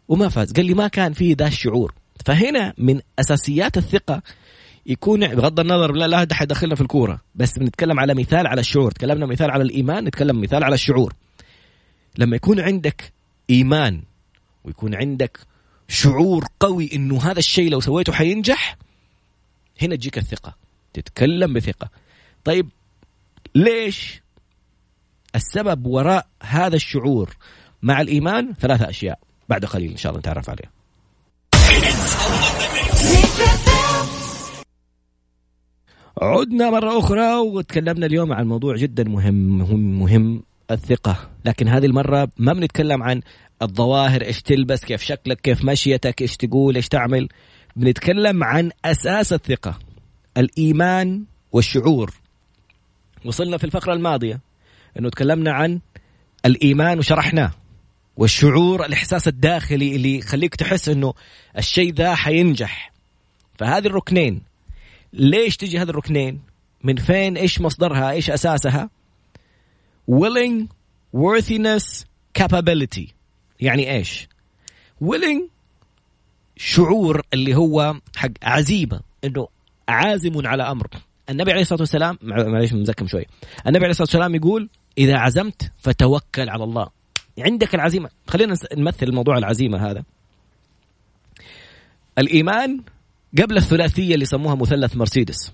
وما 0.09 0.29
فاز. 0.29 0.53
قال 0.53 0.67
لي 0.67 0.75
ما 0.75 0.89
كان 0.89 1.13
فيه 1.13 1.37
ذا 1.39 1.47
الشعور. 1.47 1.95
فهنا 2.27 2.75
من 2.79 3.01
أساسيات 3.19 3.77
الثقة 3.77 4.23
يكون 4.87 5.35
بغض 5.35 5.61
النظر 5.61 5.93
لا 5.93 6.07
لا 6.07 6.35
حد 6.35 6.47
يدخلنا 6.51 6.75
في 6.75 6.81
الكورة 6.81 7.21
بس 7.35 7.59
بنتكلم 7.59 8.01
على 8.01 8.15
مثال 8.15 8.47
على 8.47 8.61
الشعور 8.61 8.91
تكلمنا 8.91 9.27
مثال 9.27 9.51
على 9.51 9.63
الإيمان 9.63 10.05
نتكلم 10.05 10.41
مثال 10.41 10.65
على 10.65 10.75
الشعور. 10.75 11.15
لما 12.19 12.37
يكون 12.37 12.61
عندك 12.61 13.13
إيمان 13.51 14.03
ويكون 14.65 14.95
عندك 14.95 15.39
شعور 15.89 16.47
قوي 16.61 16.91
إنه 16.93 17.23
هذا 17.23 17.39
الشيء 17.39 17.71
لو 17.71 17.81
سويته 17.81 18.13
حينجح 18.13 18.77
هنا 19.83 19.97
تجيك 19.97 20.19
الثقة 20.19 20.55
تتكلم 20.93 21.53
بثقة. 21.53 21.91
طيب 22.45 22.69
ليش 23.55 24.21
السبب 25.35 25.87
وراء 25.87 26.27
هذا 26.43 26.77
الشعور 26.77 27.37
مع 27.83 28.01
الإيمان؟ 28.01 28.55
ثلاثة 28.55 28.91
أشياء 28.91 29.19
بعد 29.49 29.65
قليل 29.65 29.91
إن 29.91 29.97
شاء 29.97 30.11
الله 30.11 30.21
نتعرف 30.21 30.51
عليها. 30.51 30.78
عدنا 36.23 36.71
مرة 36.71 36.99
أخرى 36.99 37.35
وتكلمنا 37.35 38.07
اليوم 38.07 38.33
عن 38.33 38.47
موضوع 38.47 38.77
جدا 38.77 39.05
مهم 39.05 39.59
مهم 39.59 39.99
مهم 39.99 40.43
الثقة. 40.71 41.31
لكن 41.45 41.69
هذه 41.69 41.87
المرة 41.87 42.29
ما 42.37 42.53
بنتكلم 42.53 43.03
عن 43.03 43.21
الظواهر 43.63 44.23
إيش 44.23 44.43
تلبس 44.43 44.85
كيف 44.85 45.03
شكلك 45.03 45.41
كيف 45.41 45.65
مشيتك 45.65 46.23
إيش 46.23 46.37
تقول 46.37 46.77
إيش 46.77 46.89
تعمل. 46.89 47.29
بنتكلم 47.77 48.45
عن 48.45 48.71
أساس 48.85 49.33
الثقة 49.33 49.79
الإيمان 50.37 51.25
والشعور. 51.53 52.15
وصلنا 53.25 53.57
في 53.57 53.65
الفقرة 53.65 53.93
الماضية 53.93 54.41
أنه 54.99 55.11
تكلمنا 55.11 55.53
عن 55.53 55.81
الإيمان 56.47 56.99
وشرحناه. 56.99 57.53
والشعور 58.19 58.85
الإحساس 58.85 59.29
الداخلي 59.29 59.97
اللي 59.97 60.19
يخليك 60.19 60.55
تحس 60.55 60.89
أنه 60.89 61.15
الشيء 61.59 61.95
ذا 61.95 62.15
حينجح. 62.15 62.93
فهذه 63.59 63.87
الركنين. 63.87 64.43
ليش 65.13 65.57
تجي 65.57 65.79
هذه 65.79 65.91
الركنين؟ 65.91 66.41
من 66.85 66.97
فين؟ 66.97 67.37
إيش 67.37 67.61
مصدرها؟ 67.61 68.11
إيش 68.11 68.31
أساسها؟ 68.31 68.91
Willing 70.11 70.67
worthiness 71.17 72.05
capability. 72.39 73.13
يعني 73.61 73.93
إيش؟ 73.97 74.29
Willing 75.05 75.43
شعور 76.57 77.23
اللي 77.35 77.55
هو 77.55 77.95
حق 78.17 78.31
عزيمة. 78.43 79.01
إنه 79.25 79.49
عازم 79.89 80.47
على 80.47 80.63
أمر. 80.63 80.87
النبي 81.31 81.53
عليه 81.53 81.63
الصلاة 81.63 81.81
والسلام 81.81 82.19
معليش 82.23 82.73
مزكم 82.73 83.07
شوي. 83.07 83.27
النبي 83.67 83.85
عليه 83.85 83.91
الصلاة 83.91 84.07
والسلام 84.07 84.35
يقول 84.35 84.69
إذا 84.99 85.17
عزمت 85.17 85.73
فتوكل 85.79 86.49
على 86.49 86.65
الله. 86.65 86.98
عندك 87.43 87.75
العزيمة. 87.75 88.11
خلينا 88.29 88.55
نمثل 88.77 89.07
الموضوع 89.07 89.39
العزيمة 89.39 89.91
هذا. 89.91 90.05
الإيمان 92.19 92.81
قبل 93.39 93.57
الثلاثية 93.57 94.15
اللي 94.15 94.23
يسموها 94.23 94.55
مثلث 94.55 94.97
مرسيدس. 94.97 95.53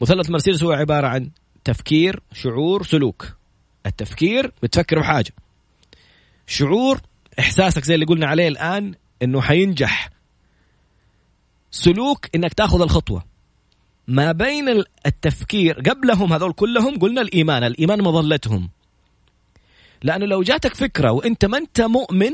مثلث 0.00 0.30
مرسيدس 0.30 0.62
هو 0.62 0.72
عبارة 0.72 1.06
عن 1.06 1.30
تفكير 1.64 2.22
شعور 2.32 2.82
سلوك. 2.82 3.36
التفكير 3.86 4.52
بتفكر 4.62 4.98
بحاجة. 4.98 5.32
شعور 6.46 7.00
إحساسك 7.38 7.84
زي 7.84 7.94
اللي 7.94 8.06
قلنا 8.06 8.26
عليه 8.26 8.48
الآن 8.48 8.94
إنه 9.22 9.40
حينجح. 9.40 10.10
سلوك 11.70 12.26
إنك 12.34 12.54
تاخذ 12.54 12.82
الخطوة. 12.82 13.24
ما 14.08 14.32
بين 14.32 14.84
التفكير 15.06 15.80
قبلهم 15.80 16.32
هذول 16.32 16.52
كلهم 16.52 16.98
قلنا 16.98 17.20
الإيمان. 17.20 17.64
الإيمان 17.64 18.02
مظلتهم. 18.02 18.70
لأنه 20.02 20.26
لو 20.26 20.42
جاتك 20.42 20.74
فكرة 20.74 21.10
وإنت 21.10 21.44
ما 21.44 21.58
إنت 21.58 21.80
مؤمن 21.80 22.32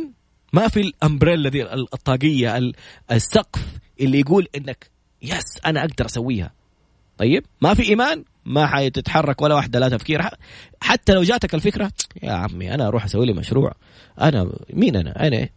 ما 0.52 0.68
في 0.68 0.80
ال 0.80 0.88
umbrella 0.88 1.48
دي 1.48 1.72
الطاقية 1.72 2.72
السقف 3.12 3.78
اللي 4.00 4.20
يقول 4.20 4.48
إنك 4.56 4.90
yes 5.22 5.60
أنا 5.66 5.80
أقدر 5.80 6.06
أسويها. 6.06 6.52
طيب؟ 7.18 7.44
ما 7.60 7.74
في 7.74 7.82
إيمان 7.82 8.24
ما 8.44 8.66
حتتحرك 8.66 9.42
ولا 9.42 9.54
واحدة 9.54 9.78
لا 9.78 9.88
تفكير. 9.88 10.22
حتى 10.80 11.12
لو 11.12 11.22
جاتك 11.22 11.54
الفكرة 11.54 11.92
يا 12.22 12.32
عمي 12.32 12.74
أنا 12.74 12.88
أروح 12.88 13.04
أسوي 13.04 13.26
لي 13.26 13.32
مشروع. 13.32 13.72
أنا 14.20 14.52
مين 14.70 14.96
أنا؟ 14.96 15.26
أنا. 15.26 15.48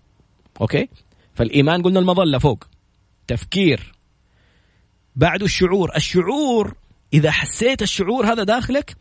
okay؟ 0.61 0.89
فالإيمان 1.35 1.81
قلنا 1.81 1.99
المظلة 1.99 2.37
فوق. 2.37 2.63
تفكير. 3.27 3.93
بعده 5.15 5.45
الشعور. 5.45 5.95
الشعور 5.95 6.75
إذا 7.13 7.31
حسيت 7.31 7.81
الشعور 7.81 8.25
هذا 8.25 8.43
داخلك 8.43 8.95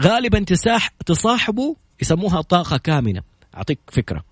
غالبا 0.00 0.38
تساح 0.38 0.88
تصاحبه 1.06 1.76
يسموها 2.02 2.40
طاقة 2.40 2.76
كامنة. 2.76 3.22
أعطيك 3.56 3.78
فكرة 3.92 4.24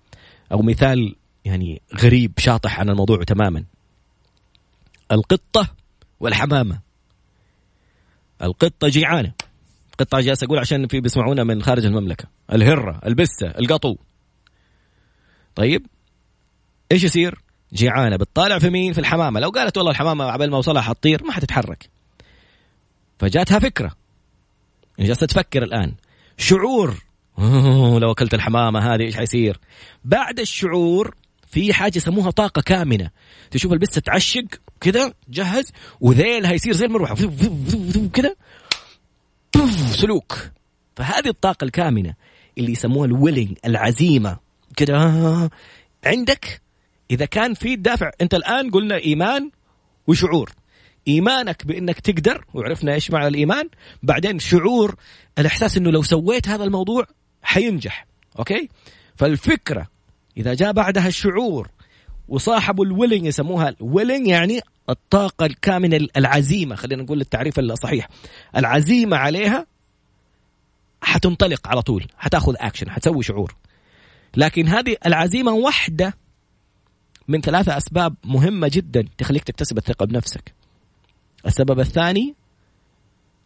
أو 0.51 0.61
مثال 0.61 1.15
يعني 1.45 1.81
غريب 1.97 2.31
شاطح 2.37 2.79
عن 2.79 2.89
الموضوع 2.89 3.23
تماما. 3.23 3.63
القطة 5.11 5.67
والحمامة. 6.19 6.79
القطة 8.43 8.87
جيعانة. 8.87 9.31
قطة 9.99 10.19
جالس 10.19 10.43
أقول 10.43 10.59
عشان 10.59 10.87
في 10.87 10.99
بيسمعونا 10.99 11.43
من 11.43 11.63
خارج 11.63 11.85
المملكة. 11.85 12.25
الهرة 12.53 13.01
البسة 13.05 13.47
القطو. 13.47 13.95
طيب 15.55 15.85
إيش 16.91 17.03
يصير؟ 17.03 17.41
جيعانة. 17.73 18.15
بتطالع 18.15 18.59
في 18.59 18.69
مين؟ 18.69 18.93
في 18.93 18.99
الحمامة. 18.99 19.39
لو 19.39 19.49
قالت 19.49 19.77
والله 19.77 19.91
الحمامة 19.91 20.25
عبال 20.25 20.49
ما 20.49 20.55
اوصلها 20.57 20.81
حتطير 20.81 21.23
ما 21.23 21.31
حتتحرك. 21.31 21.89
فجاتها 23.19 23.59
فكرة. 23.59 23.91
جالسة 24.99 25.25
تفكر 25.25 25.63
الآن. 25.63 25.93
شعور 26.37 27.03
لو 28.01 28.11
أكلت 28.11 28.33
الحمامة 28.33 28.79
هذه 28.79 29.01
إيش 29.01 29.15
حيصير؟ 29.15 29.59
بعد 30.05 30.39
الشعور 30.39 31.15
في 31.47 31.73
حاجة 31.73 31.97
يسموها 31.97 32.31
طاقة 32.31 32.61
كامنة. 32.61 33.09
تشوف 33.51 33.73
البسه 33.73 34.01
تعشق 34.01 34.45
كذا 34.81 35.13
جهز 35.29 35.71
وذيلها 36.01 36.53
يصير 36.53 36.73
زي 36.73 36.85
المروحة. 36.85 37.15
كذا 38.13 38.35
سلوك. 39.91 40.37
فهذه 40.95 41.27
الطاقة 41.27 41.65
الكامنة 41.65 42.13
اللي 42.57 42.71
يسموها 42.71 43.05
الويلينج 43.05 43.57
العزيمة. 43.65 44.37
كذا 44.77 45.49
عندك؟ 46.05 46.61
إذا 47.11 47.25
كان 47.25 47.53
في 47.53 47.75
دافع 47.75 48.11
أنت 48.21 48.33
الآن 48.33 48.71
قلنا 48.71 48.95
إيمان 48.95 49.51
وشعور. 50.07 50.51
إيمانك 51.07 51.65
بإنك 51.65 51.99
تقدر 51.99 52.45
وعرفنا 52.53 52.93
إيش 52.93 53.11
معنى 53.11 53.27
الإيمان. 53.27 53.69
بعدين 54.03 54.39
شعور 54.39 54.95
الإحساس 55.39 55.77
إنه 55.77 55.91
لو 55.91 56.03
سويت 56.03 56.49
هذا 56.49 56.63
الموضوع 56.63 57.07
حينجح 57.43 58.05
okay؟ 58.39 58.69
فالفكرة 59.15 59.87
إذا 60.37 60.53
جاء 60.53 60.71
بعدها 60.71 61.07
الشعور 61.07 61.69
وصاحب 62.27 62.81
ال 62.81 62.87
willing 62.87 63.25
يسموها 63.25 63.69
ال 63.69 63.76
willing 63.76 64.27
يعني 64.27 64.61
الطاقة 64.89 65.45
الكامنة 65.45 66.07
العزيمة 66.17 66.75
خلينا 66.75 67.03
نقول 67.03 67.21
التعريف 67.21 67.59
الصحيح. 67.59 68.09
العزيمة 68.55 69.17
عليها 69.17 69.65
حتنطلق 71.01 71.67
على 71.67 71.81
طول 71.81 72.07
حتأخذ 72.17 72.53
اكشن 72.57 72.89
حتسوي 72.89 73.23
شعور. 73.23 73.55
لكن 74.37 74.67
هذه 74.67 74.95
العزيمة 75.05 75.51
واحدة 75.51 76.13
من 77.27 77.41
ثلاثة 77.41 77.77
أسباب 77.77 78.15
مهمة 78.23 78.69
جدا 78.73 79.07
تخليك 79.17 79.43
تكتسب 79.43 79.77
الثقة 79.77 80.05
بنفسك. 80.05 80.53
السبب 81.45 81.79
الثاني 81.79 82.35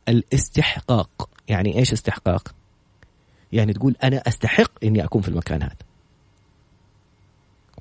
الاستحقاق. 0.09 1.29
يعني 1.47 1.79
إيش 1.79 1.93
استحقاق؟ 1.93 2.55
يعني 3.55 3.73
تقول 3.73 3.95
أنا 4.03 4.23
أستحق 4.27 4.71
إني 4.83 5.03
أكون 5.03 5.21
في 5.21 5.27
المكان 5.27 5.61
هذا. 5.63 5.75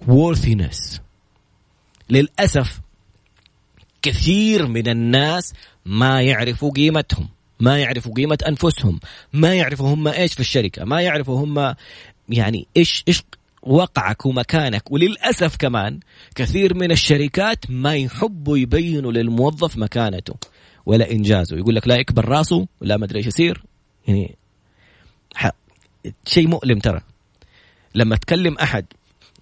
Worthiness. 0.07 1.01
للأسف 2.11 2.81
كثير 4.03 4.67
من 4.67 4.89
الناس 4.89 5.55
ما 5.87 6.23
يعرفوا 6.23 6.71
قيمتهم 6.71 7.29
ما 7.61 7.79
يعرفوا 7.79 8.15
قيمة 8.15 8.39
أنفسهم 8.49 9.01
ما 9.33 9.55
يعرفوا 9.55 9.95
هم 9.95 10.09
إيش 10.09 10.35
في 10.35 10.41
الشركة 10.41 10.85
ما 10.85 11.01
يعرفوا 11.01 11.45
هم 11.45 11.75
يعني 12.29 12.67
إيش 12.77 13.05
إيش 13.09 13.23
وقعك 13.63 14.27
ومكانك. 14.27 14.93
وللأسف 14.93 15.57
كمان 15.57 16.01
كثير 16.35 16.75
من 16.75 16.91
الشركات 16.91 17.71
ما 17.71 17.97
يحبوا 17.97 18.59
يبينوا 18.59 19.13
للموظف 19.13 19.77
مكانته 19.77 20.35
ولا 20.87 21.11
إنجازه. 21.11 21.57
يقول 21.57 21.75
لك 21.75 21.89
لا 21.89 21.97
يكبر 21.97 22.25
راسه 22.25 22.67
ولا 22.81 22.97
ما 22.97 23.05
ادري 23.05 23.19
إيش 23.19 23.27
يصير. 23.27 23.65
يعني 24.09 24.37
شيء 26.27 26.49
مؤلم 26.49 26.79
ترى. 26.79 27.01
لما 27.95 28.17
تكلم 28.17 28.59
أحد 28.59 28.87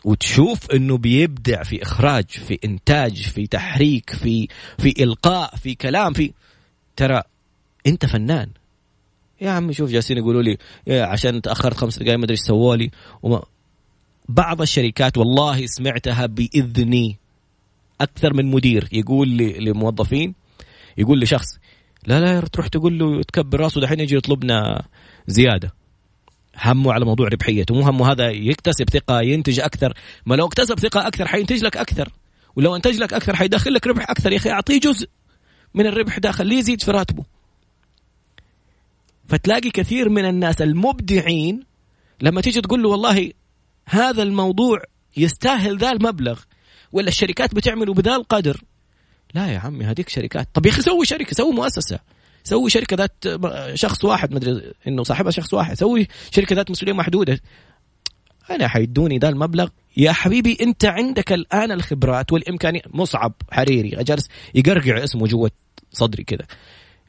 وتشوف 0.05 0.71
إنه 0.71 0.99
بيبدع 0.99 1.63
في 1.63 1.83
إخراج 1.83 2.31
في 2.31 2.59
إنتاج 2.65 3.23
في 3.23 3.47
تحريك 3.47 4.11
في 4.11 4.49
في 4.79 5.03
إلقاء 5.03 5.57
في 5.57 5.75
كلام 5.75 6.13
في 6.13 6.33
ترى 6.97 7.23
أنت 7.87 8.07
فنان. 8.07 8.49
يا 9.41 9.51
عمي 9.51 9.73
شوف 9.73 9.91
جالسين 9.91 10.19
يقولوا 10.19 10.43
لي 10.43 10.59
يا 10.87 11.05
عشان 11.05 11.43
تأخرت 11.43 11.77
خمس 11.77 11.99
دقائق 11.99 12.19
ما 12.19 12.25
أدري 12.25 12.33
إيش 12.33 12.41
سووا 12.41 12.77
لي. 12.77 12.91
وما 13.23 13.43
بعض 14.29 14.61
الشركات 14.61 15.19
والله 15.19 15.67
سمعتها 15.67 16.27
بإذني. 16.27 17.17
أكثر 18.01 18.35
من 18.35 18.47
مدير 18.47 18.89
يقول 18.93 19.37
لموظفين 19.37 20.35
يقول 20.99 21.21
لشخص 21.21 21.47
لا 22.07 22.21
لا 22.21 22.41
تروح 22.41 22.69
تقول 22.69 22.99
له 22.99 23.23
تكبر 23.23 23.61
راسه 23.61 23.81
دحين 23.81 24.01
يجي 24.01 24.17
يطلبنا 24.17 24.85
زيادة. 25.27 25.73
همه 26.57 26.93
على 26.93 27.05
موضوع 27.05 27.29
ربحيته. 27.29 27.75
مو 27.75 27.81
همه 27.81 28.13
هذا 28.13 28.31
يكتسب 28.31 28.91
ثقة 28.91 29.21
ينتج 29.21 29.61
أكثر. 29.61 29.95
ما 30.27 30.35
لو 30.35 30.47
اكتسب 30.47 30.79
ثقة 30.79 31.07
أكثر 31.07 31.29
حينتج 31.29 31.65
لك 31.65 31.77
أكثر. 31.77 32.13
ولو 32.57 32.77
انتج 32.77 32.97
لك 32.97 33.13
أكثر 33.13 33.37
حيدخل 33.37 33.75
لك 33.75 33.87
ربح 33.87 34.11
أكثر. 34.11 34.33
يا 34.33 34.37
أخي 34.37 34.51
أعطيه 34.51 34.81
جزء 34.81 35.09
من 35.75 35.87
الربح 35.87 36.19
ده 36.19 36.33
خليه 36.33 36.59
يزيد 36.59 36.83
في 36.83 36.91
راتبه. 36.91 37.25
فتلاقي 39.29 39.71
كثير 39.71 40.09
من 40.09 40.25
الناس 40.25 40.63
المبدعين 40.63 41.65
لما 42.21 42.41
تيجي 42.41 42.61
تقول 42.61 42.83
له 42.83 42.89
والله 42.89 43.33
هذا 43.87 44.23
الموضوع 44.23 44.83
يستاهل 45.17 45.79
ذا 45.79 45.93
المبلغ 45.93 46.41
ولا 46.93 47.09
الشركات 47.09 47.55
بتعمله 47.55 47.95
بذا 47.95 48.17
القدر. 48.17 48.63
لا 49.35 49.53
يا 49.53 49.59
عمي 49.59 49.85
هذيك 49.85 50.09
شركات. 50.09 50.49
طب 50.55 50.67
يا 50.67 50.71
أخي 50.71 50.83
سوي 50.83 51.07
شركة 51.07 51.33
سوي 51.33 51.53
مؤسسة. 51.53 51.99
سوي 52.45 52.71
شركة 52.71 52.97
ذات 52.97 53.25
شخص 53.75 54.05
واحد 54.05 54.35
مدري 54.35 54.73
إنه 54.89 55.03
صاحبها 55.03 55.31
شخص 55.31 55.55
واحد. 55.55 55.75
سوي 55.75 56.09
شركة 56.31 56.57
ذات 56.57 56.71
مسؤولية 56.71 56.93
محدودة. 56.93 57.41
أنا 58.51 58.69
حيدوني 58.69 59.19
ذا 59.19 59.29
المبلغ. 59.29 59.69
يا 59.97 60.13
حبيبي 60.13 60.59
أنت 60.61 60.85
عندك 60.85 61.33
الآن 61.33 61.73
الخبرات 61.73 62.33
والامكانيات 62.33 62.95
مصعب 62.95 63.33
حريري 63.51 63.89
جالس 63.89 64.29
يقرقع 64.55 65.05
اسمه 65.05 65.27
جوة 65.27 65.51
صدري 65.91 66.25
كذا. 66.25 66.47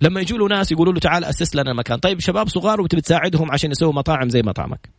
لما 0.02 0.22
يجوا 0.22 0.38
له 0.38 0.48
ناس 0.48 0.72
يقولوا 0.72 0.94
له 0.94 1.00
تعال 1.00 1.24
أسس 1.24 1.56
لنا 1.56 1.74
مكان 1.74 2.00
طيب 2.00 2.20
شباب 2.20 2.50
صغار 2.50 2.82
وتبي 2.82 3.02
تساعدهم 3.02 3.52
عشان 3.52 3.72
يسووا 3.72 3.94
مطاعم 3.94 4.30
زي 4.30 4.42
مطعمك. 4.42 4.90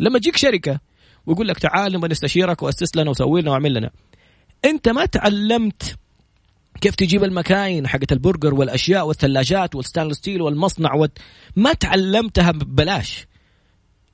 لما 0.00 0.18
تجيك 0.18 0.36
شركة 0.36 0.80
ويقول 1.26 1.48
لك 1.48 1.58
تعال 1.58 1.92
نبغى 1.92 2.08
نستشيرك 2.08 2.62
وأسس 2.62 2.96
لنا 2.96 3.10
وسوي 3.10 3.40
لنا 3.40 3.50
واعمل 3.50 3.74
لنا. 3.74 3.90
أنت 4.64 4.88
ما 4.88 5.06
تعلمت 5.06 5.96
كيف 6.84 6.94
تجيب 6.94 7.24
المكاين 7.24 7.86
حقت 7.86 8.12
البرجر 8.12 8.54
والأشياء 8.54 9.06
والثلاجات 9.06 9.74
وال 9.74 9.82
stainless 9.82 10.18
steel 10.18 10.42
والمصنع 10.42 10.94
وت... 10.94 11.18
ما 11.56 11.72
تعلمتها 11.72 12.50
ببلاش. 12.50 13.26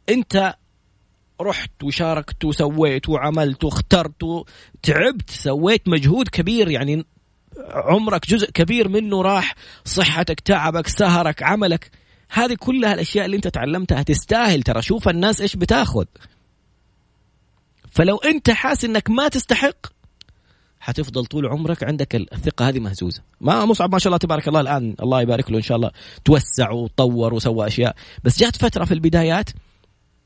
انت 0.08 0.54
رحت 1.40 1.70
وشاركت 1.82 2.44
وسويت 2.44 3.08
وعملت 3.08 3.64
واخترت 3.64 4.22
وتعبت 4.22 5.30
سويت 5.30 5.88
مجهود 5.88 6.28
كبير 6.28 6.70
يعني 6.70 7.04
عمرك 7.70 8.28
جزء 8.28 8.50
كبير 8.50 8.88
منه 8.88 9.22
راح 9.22 9.54
صحتك 9.84 10.40
تعبك 10.40 10.86
سهرك 10.86 11.42
عملك. 11.42 11.90
هذه 12.30 12.54
كلها 12.54 12.94
الأشياء 12.94 13.26
اللي 13.26 13.36
انت 13.36 13.48
تعلمتها. 13.48 14.02
تستاهل 14.02 14.62
ترى. 14.62 14.82
شوف 14.82 15.08
الناس 15.08 15.40
إيش 15.40 15.56
بتاخذ. 15.56 16.04
فلو 17.90 18.16
انت 18.16 18.50
حاسس 18.50 18.84
إنك 18.84 19.10
ما 19.10 19.28
تستحق 19.28 19.99
حتفضل 20.80 21.26
طول 21.26 21.46
عمرك 21.46 21.84
عندك 21.84 22.14
الثقة 22.16 22.68
هذه 22.68 22.78
مهزوزة. 22.78 23.22
ما 23.40 23.64
مصعب 23.64 23.92
ما 23.92 23.98
شاء 23.98 24.06
الله 24.08 24.18
تبارك 24.18 24.48
الله 24.48 24.60
الآن 24.60 24.94
الله 25.02 25.22
يبارك 25.22 25.50
له 25.50 25.56
إن 25.56 25.62
شاء 25.62 25.76
الله. 25.76 25.90
توسع 26.24 26.70
وطور 26.70 27.34
وسوى 27.34 27.66
أشياء. 27.66 27.94
بس 28.24 28.38
جات 28.38 28.56
فترة 28.56 28.84
في 28.84 28.94
البدايات 28.94 29.50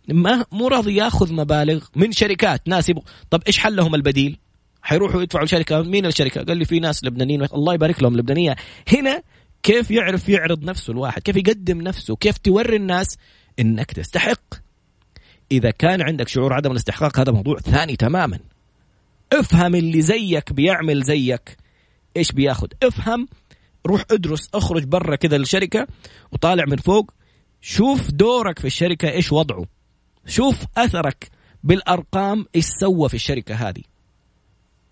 ما 0.08 0.44
مو 0.52 0.68
راضي 0.68 0.96
ياخذ 0.96 1.32
مبالغ 1.32 1.84
من 1.96 2.12
شركات 2.12 2.68
ناس 2.68 2.88
يبغوا 2.88 3.04
طب 3.30 3.42
إيش 3.46 3.58
حلهم 3.58 3.94
البديل؟ 3.94 4.38
حيروحوا 4.82 5.22
يدفعوا 5.22 5.46
شركه 5.46 5.82
مين 5.82 6.06
الشركة؟ 6.06 6.44
قال 6.44 6.56
لي 6.56 6.64
في 6.64 6.80
ناس 6.80 7.04
لبنانيين. 7.04 7.42
الله 7.42 7.74
يبارك 7.74 8.02
لهم 8.02 8.16
لبنانية. 8.16 8.56
هنا 8.92 9.22
كيف 9.62 9.90
يعرف 9.90 10.28
يعرض 10.28 10.64
نفسه 10.64 10.90
الواحد؟ 10.90 11.22
كيف 11.22 11.36
يقدم 11.36 11.80
نفسه؟ 11.80 12.16
كيف 12.16 12.38
توري 12.38 12.76
الناس 12.76 13.18
إنك 13.58 13.92
تستحق؟ 13.92 14.54
إذا 15.52 15.70
كان 15.70 16.02
عندك 16.02 16.28
شعور 16.28 16.52
عدم 16.52 16.70
الاستحقاق 16.70 17.20
هذا 17.20 17.32
موضوع 17.32 17.58
ثاني 17.58 17.96
تماما. 17.96 18.38
افهم 19.32 19.74
اللي 19.74 20.02
زيك 20.02 20.52
بيعمل 20.52 21.02
زيك. 21.02 21.56
إيش 22.16 22.32
بياخذ 22.32 22.68
افهم. 22.82 23.28
روح 23.86 24.04
ادرس 24.10 24.48
اخرج 24.54 24.84
برا 24.84 25.16
كذا 25.16 25.36
الشركة 25.36 25.86
وطالع 26.32 26.64
من 26.68 26.76
فوق. 26.76 27.10
شوف 27.60 28.10
دورك 28.10 28.58
في 28.58 28.66
الشركة 28.66 29.10
إيش 29.10 29.32
وضعه. 29.32 29.64
شوف 30.26 30.64
اثرك 30.76 31.30
بالارقام 31.64 32.46
إيش 32.56 32.64
سوى 32.80 33.08
في 33.08 33.14
الشركة 33.14 33.54
هذه. 33.54 33.82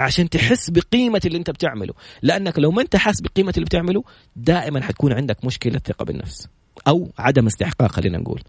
عشان 0.01 0.29
تحس 0.29 0.71
بقيمة 0.71 1.21
اللي 1.25 1.39
انت 1.39 1.51
بتعمله. 1.51 1.95
لانك 2.23 2.59
لو 2.59 2.71
ما 2.71 2.83
انت 2.83 2.97
حاس 2.97 3.21
بقيمة 3.21 3.53
اللي 3.57 3.65
بتعمله 3.65 4.05
دائما 4.37 4.83
حتكون 4.83 5.13
عندك 5.13 5.45
مشكلة 5.45 5.79
ثقة 5.79 6.05
بالنفس. 6.05 6.49
أو 6.89 7.13
عدم 7.19 7.47
استحقاق 7.47 7.93
خلينا 7.93 8.19
نقول. 8.19 8.43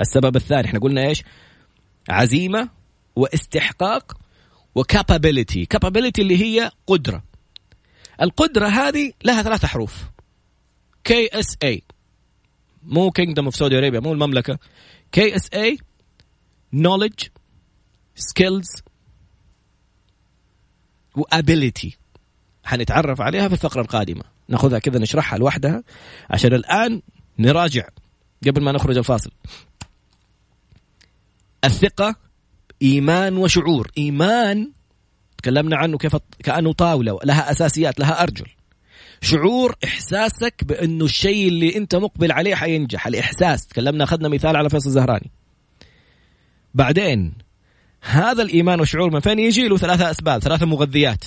السبب 0.00 0.36
الثاني 0.36 0.66
إحنا 0.66 0.78
قلنا 0.78 1.06
إيش؟ 1.06 1.24
عزيمة 2.08 2.68
واستحقاق 3.16 4.16
وكابابيلتي 4.76 5.66
كابابيلتي 5.66 6.22
اللي 6.22 6.44
هي 6.44 6.70
قدرة. 6.86 7.24
القدرة 8.22 8.68
هذه 8.68 9.12
لها 9.24 9.42
ثلاثة 9.42 9.68
حروف. 9.68 10.04
KSA 11.04 11.82
مو 12.82 13.10
Kingdom 13.10 13.44
of 13.44 13.56
Saudi 13.56 13.78
Arabia 13.78 14.00
مو 14.00 14.12
المملكة. 14.12 14.58
KSA 15.12 15.78
knowledge 16.74 17.28
skills 18.20 18.82
و 21.14 21.24
ability 21.24 21.98
حنتعرف 22.64 23.20
عليها 23.20 23.48
في 23.48 23.54
الفقرة 23.54 23.80
القادمة. 23.80 24.22
ناخذها 24.48 24.78
كذا 24.78 24.98
نشرحها 24.98 25.38
لوحدها 25.38 25.82
عشان 26.30 26.54
الآن 26.54 27.02
نراجع 27.38 27.88
قبل 28.46 28.62
ما 28.62 28.72
نخرج 28.72 28.98
الفاصل. 28.98 29.30
الثقة 31.64 32.25
إيمان 32.82 33.36
وشعور. 33.36 33.90
إيمان 33.98 34.72
تكلمنا 35.38 35.76
عنه 35.76 35.98
كيف 35.98 36.16
كأنه 36.44 36.72
طاولة 36.72 37.18
لها 37.24 37.50
أساسيات 37.50 38.00
لها 38.00 38.22
أرجل. 38.22 38.46
شعور 39.20 39.76
إحساسك 39.84 40.64
بأنه 40.64 41.04
الشيء 41.04 41.48
اللي 41.48 41.76
أنت 41.76 41.96
مقبل 41.96 42.32
عليه 42.32 42.54
حينجح 42.54 43.06
الإحساس. 43.06 43.66
تكلمنا 43.66 44.04
أخذنا 44.04 44.28
مثال 44.28 44.56
على 44.56 44.70
فيصل 44.70 44.88
الزهراني. 44.88 45.30
بعدين 46.74 47.34
هذا 48.00 48.42
الإيمان 48.42 48.80
والشعور 48.80 49.10
من 49.10 49.20
فين 49.20 49.38
يجي 49.38 49.68
له؟ 49.68 49.76
ثلاثة 49.76 50.10
أسباب 50.10 50.40
ثلاثة 50.40 50.66
مغذيات. 50.66 51.24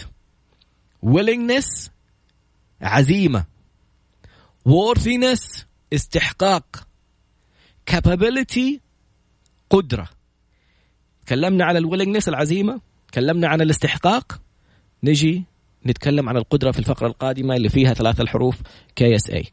willingness 1.05 1.89
عزيمة. 2.81 3.45
worthiness 4.69 5.63
استحقاق. 5.93 6.87
capability 7.91 8.79
قدرة. 9.69 10.18
تكلمنا 11.29 11.65
على 11.65 11.79
ال 11.79 11.83
willingness 11.83 12.29
العزيمة 12.29 12.81
تكلمنا 13.11 13.47
عن 13.47 13.61
الاستحقاق 13.61 14.41
نجي 15.03 15.43
نتكلم 15.85 16.29
عن 16.29 16.37
القدرة 16.37 16.71
في 16.71 16.79
الفقرة 16.79 17.07
القادمة 17.07 17.55
اللي 17.55 17.69
فيها 17.69 17.93
ثلاث 17.93 18.21
الحروف 18.21 18.55
KSA 18.95 19.45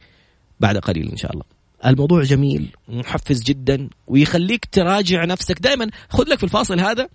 بعد 0.60 0.76
قليل 0.76 1.10
إن 1.10 1.16
شاء 1.16 1.32
الله. 1.32 1.44
الموضوع 1.86 2.22
جميل 2.22 2.68
محفز 2.88 3.42
جدا 3.42 3.88
ويخليك 4.06 4.64
تراجع 4.64 5.24
نفسك. 5.24 5.58
دائما 5.60 5.90
خذ 6.08 6.24
لك 6.28 6.38
في 6.38 6.44
الفاصل 6.44 6.80
هذا 6.80 7.08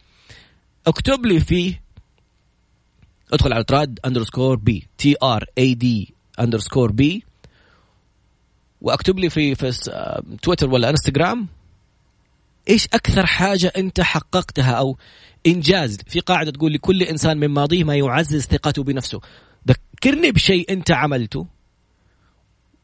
اكتب 0.87 1.25
لي 1.25 1.39
فيه 1.39 1.81
ادخل 3.33 3.53
على 3.53 3.63
تراد 3.63 3.99
underscore 4.05 4.55
B 4.55 4.87
T 4.97 5.15
R 5.23 5.45
A 5.57 5.73
D 5.73 6.13
underscore 6.39 6.91
B 6.91 7.23
واكتب 8.81 9.19
لي 9.19 9.29
في 9.29 9.55
في 9.55 9.71
تويتر 10.41 10.69
ولا 10.69 10.89
انستغرام 10.89 11.47
إيش 12.69 12.85
أكثر 12.85 13.25
حاجة 13.25 13.73
أنت 13.77 14.01
حققتها 14.01 14.71
أو 14.71 14.97
إنجاز 15.47 15.97
في 16.07 16.19
قاعدة 16.19 16.51
تقول 16.51 16.73
لكل 16.73 17.03
إنسان 17.03 17.37
من 17.37 17.47
ماضيه 17.47 17.83
ما 17.83 17.95
يعزز 17.95 18.45
ثقته 18.45 18.83
بنفسه؟ 18.83 19.21
ذكرني 19.67 20.31
بشيء 20.31 20.73
أنت 20.73 20.91
عملته 20.91 21.47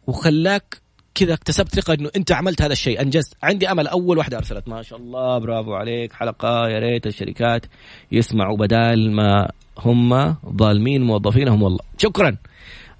وخلاك 0.07 0.81
كذا 1.15 1.33
اكتسبت 1.33 1.75
ثقة 1.75 1.93
إنه 1.93 2.09
أنت 2.15 2.31
عملت 2.31 2.61
هذا 2.61 2.73
الشيء 2.73 3.01
أنجزت. 3.01 3.33
عندي 3.43 3.71
أمل 3.71 3.87
أول 3.87 4.17
واحدة 4.17 4.37
أرسلت 4.37 4.67
ما 4.67 4.81
شاء 4.81 4.99
الله 4.99 5.37
برافو 5.37 5.73
عليك 5.73 6.13
حلقة 6.13 6.69
يا 6.69 6.79
ريت 6.79 7.07
الشركات 7.07 7.65
يسمعوا 8.11 8.57
بدال 8.57 9.11
ما 9.11 9.51
هم 9.77 10.35
ظالمين 10.57 11.03
موظفينهم 11.03 11.63
والله. 11.63 11.79
شكرا. 11.97 12.37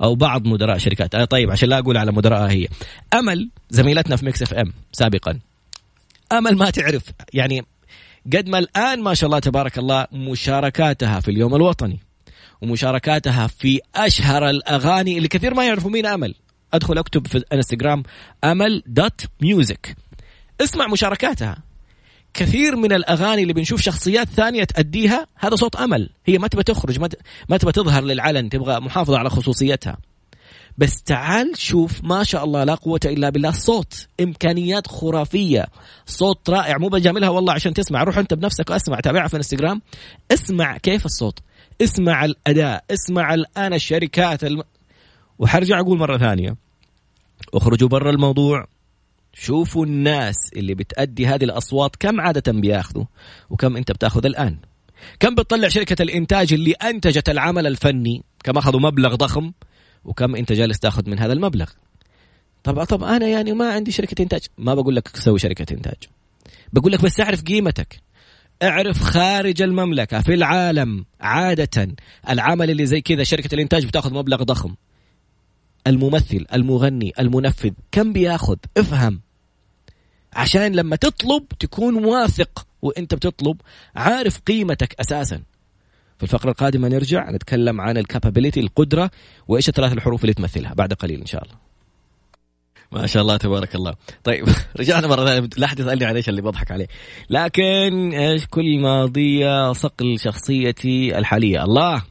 أو 0.04 0.16
بعض 0.16 0.48
مدراء 0.48 0.78
شركات. 0.78 1.16
طيب 1.16 1.52
عشان 1.52 1.70
لا 1.70 1.80
أقول 1.80 1.98
على 1.98 2.12
مدراء 2.12 2.52
هي. 2.52 2.68
أمل 3.13 3.50
زميلتنا 3.70 4.16
في 4.16 4.26
ميكس 4.26 4.42
إف 4.42 4.54
إم 4.54 4.74
سابقا. 4.92 5.40
آمل 6.32 6.58
ما 6.58 6.70
تعرف. 6.70 7.04
يعني 7.34 7.66
قد 8.34 8.50
ما 8.50 8.60
الآن 8.60 9.02
ما 9.02 9.13
شاء 9.13 9.28
الله 9.28 9.40
تبارك 9.40 9.78
الله 9.78 10.08
مشاركاتها 10.12 11.20
في 11.20 11.32
اليوم 11.32 11.56
الوطني 11.56 12.00
ومشاركاتها 12.62 13.48
في 13.48 13.80
أشهر 13.96 14.50
الأغاني 14.50 15.18
اللي 15.18 15.28
كثير 15.28 15.54
ما 15.54 15.66
يعرفوا 15.66 15.92
مين 15.92 16.06
أمل. 16.06 16.36
أدخل 16.74 16.98
أكتب 16.98 17.28
في 17.28 17.38
الانستغرام 17.38 18.04
أمل 18.44 18.84
dot 18.88 19.22
music 19.41 19.96
اسمع 20.62 20.88
مشاركاتها. 20.88 21.58
كثير 22.34 22.76
من 22.76 22.94
الأغاني 22.94 23.42
اللي 23.42 23.54
بنشوف 23.54 23.82
شخصيات 23.82 24.28
ثانية 24.28 24.63
تأديها 24.63 25.28
هذا 25.36 25.56
صوت 25.56 25.76
آمل. 25.76 26.10
هي 26.26 26.38
ما 26.38 26.48
تبى 26.48 26.63
تخرج 26.63 27.00
ما 27.50 27.58
تبى 27.58 27.72
تظهر 27.72 28.04
للعلن؟ 28.04 28.50
تبغى 28.50 28.80
محافظة 28.80 29.18
على 29.18 29.30
خصوصيتها. 29.30 29.98
بس 30.78 31.04
تعال 31.04 31.52
شوف 31.58 32.04
ما 32.04 32.24
شاء 32.24 32.44
الله 32.44 32.63
لا 32.63 32.76
قوة 32.76 33.00
إلا 33.06 33.30
بالله 33.30 33.52
صوت 33.52 34.08
إمكانيات 34.22 34.88
خرافية. 34.88 35.66
صوت 36.06 36.50
رائع. 36.50 36.78
مو 36.78 36.88
بجاملها 36.88 37.30
والله 37.30 37.54
عشان 37.54 37.74
تسمع. 37.74 38.04
روح 38.04 38.18
أنت 38.18 38.34
بنفسك 38.34 38.70
واسمع. 38.70 39.00
تابعها 39.00 39.28
في 39.28 39.34
الإنستغرام. 39.34 39.82
اسمع 40.32 40.78
كيف 40.78 41.06
الصوت. 41.06 41.40
اسمع 41.82 42.26
الأداء. 42.26 42.84
اسمع 42.92 43.34
الآن 43.34 43.74
الشركات 43.74 44.44
الم... 44.44 44.63
وحرجع 45.40 45.80
أقول 45.80 45.98
مرة 45.98 46.18
ثانية. 46.18 46.56
اخرجوا 47.54 47.90
برا 47.90 48.10
الموضوع. 48.10 48.68
شوفوا 49.34 49.86
الناس 49.86 50.36
اللي 50.56 50.76
بتأدي 50.76 51.28
هذه 51.28 51.44
الأصوات 51.44 51.96
كم 51.96 52.22
عادة 52.22 52.52
بياخذوا 52.52 53.06
وكم 53.50 53.78
أنت 53.78 53.92
بتاخذ 53.92 54.26
الآن. 54.26 54.58
كم 55.20 55.36
بتطلع 55.36 55.68
شركة 55.68 56.02
الإنتاج 56.02 56.54
اللي 56.54 56.72
أنتجت 56.72 57.30
العمل 57.30 57.68
الفني. 57.68 58.24
كم 58.44 58.58
أخذوا 58.58 58.80
مبلغ 58.80 59.16
ضخم. 59.16 59.52
وكم 60.06 60.36
أنت 60.36 60.52
جالس 60.52 60.80
تاخذ 60.80 61.10
من 61.10 61.20
هذا 61.20 61.34
المبلغ. 61.34 61.70
طب 62.64 62.84
طب 62.84 63.04
أنا 63.04 63.28
يعني 63.28 63.54
ما 63.54 63.74
عندي 63.74 63.92
شركة 63.92 64.22
إنتاج. 64.22 64.42
ما 64.58 64.74
بقول 64.76 64.96
لك 64.96 65.18
سوي 65.18 65.40
شركة 65.40 65.74
إنتاج. 65.74 65.98
بقول 66.74 66.92
لك 66.92 67.02
بس 67.02 67.20
اعرف 67.20 67.44
قيمتك. 67.44 68.00
اعرف 68.64 69.00
خارج 69.00 69.62
المملكة 69.62 70.22
في 70.22 70.34
العالم 70.34 71.06
عادة 71.22 71.96
العمل 72.30 72.70
اللي 72.70 72.86
زي 72.86 73.02
كذا 73.02 73.24
شركة 73.24 73.56
الإنتاج 73.56 73.86
بتاخذ 73.86 74.14
مبلغ 74.14 74.44
ضخم. 74.44 74.76
الممثل 75.88 76.46
المغني 76.54 77.14
المنفذ 77.20 77.72
كم 77.92 78.14
بياخذ؟ 78.14 78.58
افهم. 78.78 79.22
عشان 80.34 80.76
لما 80.76 80.96
تطلب 80.96 81.48
تكون 81.60 82.06
واثق 82.06 82.68
وإنت 82.82 83.16
بتطلب 83.16 83.62
عارف 83.96 84.40
قيمتك 84.40 84.96
أساسا. 85.00 85.44
في 86.17 86.23
الفقرة 86.23 86.49
القادمة 86.49 86.88
نرجع 86.88 87.32
نتكلم 87.32 87.82
عن 87.82 87.97
الكابابيلتي 87.97 88.60
القدرة 88.60 89.12
وإيش 89.47 89.69
الثلاث 89.69 89.93
الحروف 89.93 90.21
اللي 90.21 90.34
تمثلها 90.34 90.73
بعد 90.73 90.93
قليل 90.93 91.19
إن 91.19 91.25
شاء 91.25 91.43
الله. 91.43 91.56
ما 92.91 93.08
شاء 93.08 93.21
الله 93.21 93.38
تبارك 93.38 93.75
الله. 93.75 93.93
طيب 94.23 94.45
رجعنا 94.80 95.08
مرة 95.08 95.25
ثانية. 95.25 95.49
لا 95.58 95.65
أحد 95.65 95.80
يسألني 95.80 96.06
عن 96.06 96.15
إيش 96.15 96.30
اللي 96.30 96.41
بضحك 96.41 96.71
عليه. 96.71 96.88
لكن 97.30 98.13
إيش؟ 98.13 98.45
كل 98.49 98.80
ماضية 98.80 99.73
صقل 99.73 100.19
شخصيتي 100.19 101.17
الحالية. 101.17 101.63
الله! 101.63 102.03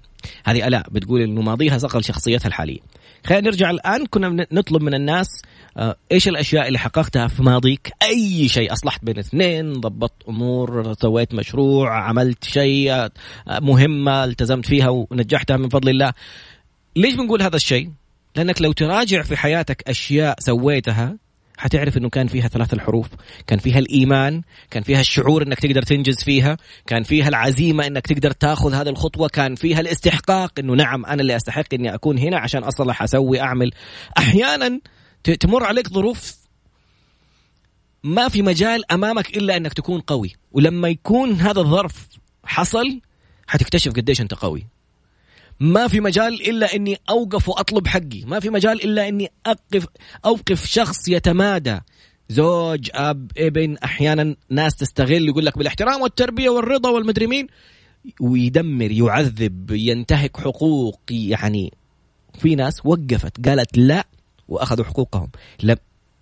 هذه 0.45 0.69
ألاء 0.69 0.87
بتقول 0.91 1.21
إنه 1.21 1.43
ماضيها 1.43 1.79
صقل 1.79 2.05
شخصيتها 2.05 2.49
الحالية. 2.49 2.79
خلينا 3.27 3.51
نرجع 3.51 3.71
الآن. 3.71 4.07
كنا 4.07 4.47
نطلب 4.53 4.83
من 4.83 4.95
الناس 4.95 5.27
آه، 5.77 5.97
إيش 6.13 6.29
الأشياء 6.29 6.69
اللي 6.69 6.79
حققتها 6.79 7.27
في 7.29 7.43
ماضيك؟ 7.43 7.93
أي 8.03 8.49
شيء. 8.49 8.73
أصلحت 8.73 9.05
بين 9.05 9.19
اثنين 9.19 9.73
ضبطت 9.73 10.29
أمور 10.29 10.95
سويت 10.95 11.35
مشروع 11.35 12.09
عملت 12.09 12.45
شيء 12.45 12.93
آه، 12.93 13.11
مهمة 13.49 14.25
التزمت 14.25 14.67
فيها 14.67 14.89
ونجحتها 14.89 15.57
من 15.57 15.69
فضل 15.69 15.89
الله. 15.89 16.13
ليش 16.97 17.15
بنقول 17.15 17.43
هذا 17.43 17.57
الشيء؟ 17.57 17.91
لأنك 18.37 18.63
لو 18.63 18.73
تراجع 18.73 19.23
في 19.23 19.37
حياتك 19.37 19.89
أشياء 19.89 20.37
سويتها 20.41 21.17
حتعرف 21.59 21.97
إنه 21.97 22.09
كان 22.09 22.27
فيها 22.27 22.49
ثلاث 22.49 22.75
الحروف. 22.75 23.09
كان 23.47 23.59
فيها 23.59 23.79
الإيمان 23.79 24.43
كان 24.71 24.83
فيها 24.83 25.01
الشعور 25.01 25.43
إنك 25.43 25.61
تقدر 25.61 25.83
تنجز 25.83 26.25
فيها 26.25 26.57
كان 26.87 27.03
فيها 27.03 27.29
العزيمة 27.29 27.87
إنك 27.87 28.07
تقدر 28.07 28.31
تاخذ 28.31 28.75
هذه 28.75 28.89
الخطوة 28.89 29.29
كان 29.29 29.55
فيها 29.55 29.81
الاستحقاق 29.81 30.59
إنه 30.59 30.75
نعم 30.75 31.07
أنا 31.07 31.23
اللي 31.23 31.37
أستحق 31.37 31.75
إني 31.75 31.95
أكون 31.95 32.19
هنا 32.19 32.39
عشان 32.39 32.63
أصلح 32.63 33.03
أسوي 33.03 33.41
أعمل. 33.41 33.71
أحيانا 34.19 34.81
تمر 35.41 35.65
عليك 35.65 35.89
ظروف 35.89 36.37
ما 38.05 38.29
في 38.29 38.43
مجال 38.43 38.93
أمامك 38.93 39.37
إلا 39.37 39.57
إنك 39.57 39.73
تكون 39.73 40.01
قوي. 40.01 40.35
ولما 40.53 40.89
يكون 40.89 41.33
هذا 41.33 41.61
الظرف 41.61 42.09
حصل 42.45 43.01
حتكتشف 43.47 43.93
قديش 43.93 44.21
أنت 44.21 44.35
قوي. 44.35 44.67
ما 45.61 45.89
في 45.89 46.01
مجال 46.01 46.49
إلا 46.49 46.75
إني 46.75 46.99
أوقف 47.11 47.49
وأطلب 47.49 47.87
حقي. 47.87 48.25
ما 48.27 48.41
في 48.41 48.51
مجال 48.51 48.85
إلا 48.85 49.09
إني 49.09 49.31
أقف 49.47 49.87
أوقف 50.25 50.67
شخص 50.67 51.09
يتمادى. 51.09 51.81
زوج 52.29 52.91
أب 52.95 53.31
ابن 53.39 53.77
أحيانا 53.77 54.37
ناس 54.51 54.77
تستغل 54.77 55.29
يقول 55.29 55.47
لك 55.47 55.59
بالإحترام 55.59 56.01
والتربية 56.03 56.49
والرضا 56.49 56.91
والمدري 56.91 57.27
مين. 57.27 57.47
ويدمر 58.21 58.91
يعذب 58.91 59.71
ينتهك 59.71 60.37
حقوق 60.37 61.01
يعني 61.11 61.73
في 62.39 62.55
ناس 62.55 62.87
وقفت 62.87 63.49
قالت 63.49 63.79
لا 63.79 64.07
وأخذوا 64.49 64.85
حقوقهم. 64.85 65.31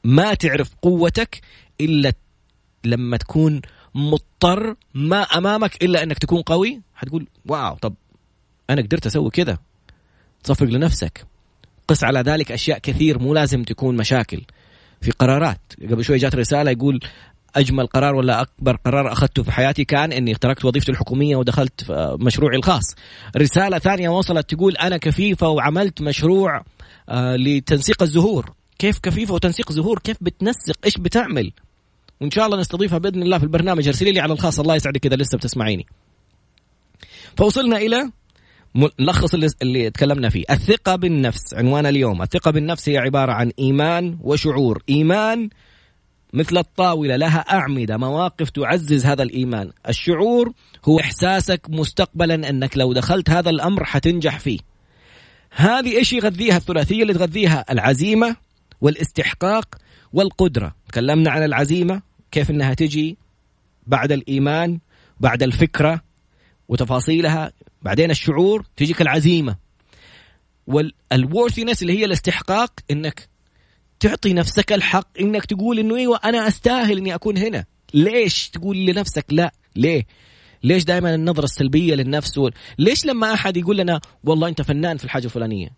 ما 0.04 0.34
تعرف 0.34 0.74
قوتك 0.82 1.40
إلا 1.80 2.12
لما 2.84 3.16
تكون 3.16 3.60
مضطر 3.94 4.76
ما 4.94 5.22
أمامك 5.22 5.84
إلا 5.84 6.02
إنك 6.02 6.18
تكون 6.18 6.42
قوي. 6.42 6.82
حتقول 6.94 7.26
واو 7.46 7.74
طب 7.74 7.94
أنا 8.70 8.82
قدرت 8.82 9.06
أسوي 9.06 9.30
كذا 9.30 9.58
تصفق 10.44 10.66
لنفسك 10.66 11.26
قس 11.88 12.04
على 12.04 12.20
ذلك 12.20 12.52
أشياء 12.52 12.78
كثير 12.78 13.18
مو 13.18 13.34
لازم 13.34 13.62
تكون 13.62 13.96
مشاكل 13.96 14.42
في 15.00 15.10
قرارات 15.10 15.60
قبل 15.90 16.04
شوي 16.04 16.16
جات 16.18 16.34
رسالة 16.34 16.70
يقول 16.70 17.00
أجمل 17.56 17.86
قرار 17.86 18.14
ولا 18.14 18.40
أكبر 18.40 18.76
قرار 18.76 19.12
أخذته 19.12 19.42
في 19.42 19.52
حياتي 19.52 19.84
كان 19.84 20.12
إني 20.12 20.34
تركت 20.34 20.64
وظيفتي 20.64 20.92
الحكومية 20.92 21.36
ودخلت 21.36 21.90
مشروعي 22.20 22.56
الخاص. 22.56 22.84
رسالة 23.36 23.78
ثانية 23.78 24.08
وصلت 24.08 24.54
تقول 24.54 24.76
أنا 24.76 24.96
كفيفه 24.96 25.48
وعملت 25.48 26.02
مشروع 26.02 26.64
آه 27.08 27.36
لتنسيق 27.36 28.02
الزهور. 28.02 28.54
كيف 28.78 28.98
كفيفه 28.98 29.34
وتنسيق 29.34 29.72
زهور؟ 29.72 29.98
كيف 29.98 30.16
بتنسق؟ 30.20 30.76
إيش 30.84 30.98
بتعمل؟ 30.98 31.52
وإن 32.20 32.30
شاء 32.30 32.46
الله 32.46 32.60
نستضيفها 32.60 32.98
بإذن 32.98 33.22
الله 33.22 33.38
في 33.38 33.44
البرنامج 33.44 33.86
أرسلي 33.86 34.12
لي 34.12 34.20
على 34.20 34.32
الخاص 34.32 34.60
الله 34.60 34.74
يسعدك 34.74 35.06
إذا 35.06 35.16
لسه 35.16 35.38
بتسمعيني. 35.38 35.86
فوصلنا 37.36 37.76
إلى 37.76 38.10
نلخص 38.76 39.34
اللي, 39.34 39.48
اللي 39.62 39.90
تكلمنا 39.90 40.28
فيه. 40.28 40.44
الثقة 40.50 40.96
بالنفس 40.96 41.54
عنوان 41.54 41.86
اليوم. 41.86 42.22
الثقة 42.22 42.50
بالنفس 42.50 42.88
هي 42.88 42.98
عبارة 42.98 43.32
عن 43.32 43.52
إيمان 43.58 44.18
وشعور. 44.20 44.82
إيمان 44.88 45.48
مثل 46.32 46.58
الطاولة 46.58 47.16
لها 47.16 47.38
أعمدة 47.38 47.96
مواقف 47.96 48.50
تعزز 48.50 49.06
هذا 49.06 49.22
الإيمان. 49.22 49.70
الشعور 49.88 50.52
هو 50.84 51.00
إحساسك 51.00 51.60
مستقبلا 51.68 52.50
أنك 52.50 52.78
لو 52.78 52.92
دخلت 52.92 53.30
هذا 53.30 53.50
الأمر 53.50 53.84
حتنجح 53.84 54.38
فيه. 54.38 54.58
هذه 55.50 55.96
إيش 55.96 56.12
يغذيها؟ 56.12 56.56
الثلاثية 56.56 57.02
اللي 57.02 57.14
تغذيها؟ 57.14 57.64
العزيمة 57.70 58.36
والاستحقاق 58.80 59.74
والقدرة. 60.12 60.74
تكلمنا 60.88 61.30
عن 61.30 61.44
العزيمة 61.44 62.02
كيف 62.30 62.50
أنها 62.50 62.74
تجي 62.74 63.18
بعد 63.86 64.12
الإيمان 64.12 64.78
بعد 65.20 65.42
الفكرة 65.42 66.00
وتفاصيلها. 66.74 67.52
بعدين 67.82 68.10
الشعور 68.10 68.64
تجيك 68.76 69.02
العزيمة. 69.02 69.56
والورثينس 70.66 71.82
اللي 71.82 71.98
هي 71.98 72.04
الاستحقاق 72.04 72.72
إنك 72.90 73.28
تعطي 74.00 74.32
نفسك 74.32 74.72
الحق 74.72 75.08
إنك 75.20 75.44
تقول 75.44 75.78
إنه 75.78 75.96
إيوه 75.96 76.20
أنا 76.24 76.48
أستاهل 76.48 76.98
إني 76.98 77.14
أكون 77.14 77.38
هنا. 77.38 77.64
ليش 77.94 78.48
تقول 78.48 78.86
لنفسك 78.86 79.24
لا؟ 79.30 79.52
ليه؟ 79.76 80.06
ليش 80.62 80.84
دائما 80.84 81.14
النظرة 81.14 81.44
السلبية 81.44 81.94
للنفس. 81.94 82.40
ليش 82.78 83.06
لما 83.06 83.34
أحد 83.34 83.56
يقول 83.56 83.76
لنا 83.76 84.00
والله 84.24 84.48
أنت 84.48 84.62
فنان 84.62 84.96
في 84.96 85.04
الحاجة 85.04 85.24
الفلانية؟ 85.24 85.68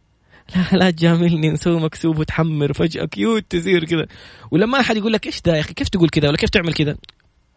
لا 0.56 0.78
لا 0.78 0.90
تجاملني 0.90 1.50
نسوي 1.50 1.80
مكسوب 1.80 2.18
وتحمر 2.18 2.72
فجأة 2.72 3.04
كيوت 3.04 3.44
تصير 3.50 3.84
كذا. 3.84 4.06
ولما 4.50 4.80
أحد 4.80 4.96
يقول 4.96 5.12
لك 5.12 5.26
إيش 5.26 5.42
ده 5.42 5.54
يا 5.56 5.60
أخي؟ 5.60 5.74
كيف 5.74 5.88
تقول 5.88 6.08
كذا 6.08 6.28
ولا 6.28 6.36
كيف 6.36 6.50
تعمل 6.50 6.74
كذا؟ 6.74 6.96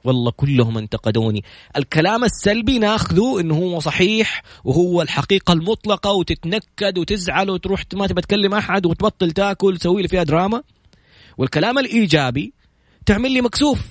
والله 0.03 0.31
كلهم 0.31 0.77
انتقدوني. 0.77 1.43
الكلام 1.77 2.23
السلبي 2.23 2.79
ناخذه 2.79 3.39
إنه 3.39 3.55
هو 3.55 3.79
صحيح 3.79 4.43
وهو 4.63 5.01
الحقيقة 5.01 5.53
المطلقة 5.53 6.11
وتتنكد 6.11 6.97
وتزعل 6.97 7.49
وتروح 7.49 7.83
ما 7.93 8.07
تبى 8.07 8.21
تكلم 8.21 8.53
أحد 8.53 8.85
وتبطل 8.85 9.31
تأكل 9.31 9.77
تسوي 9.77 10.01
لي 10.01 10.07
فيها 10.07 10.23
دراما. 10.23 10.63
والكلام 11.37 11.79
الإيجابي 11.79 12.53
تعمل 13.05 13.31
لي 13.31 13.41
مكسوف. 13.41 13.81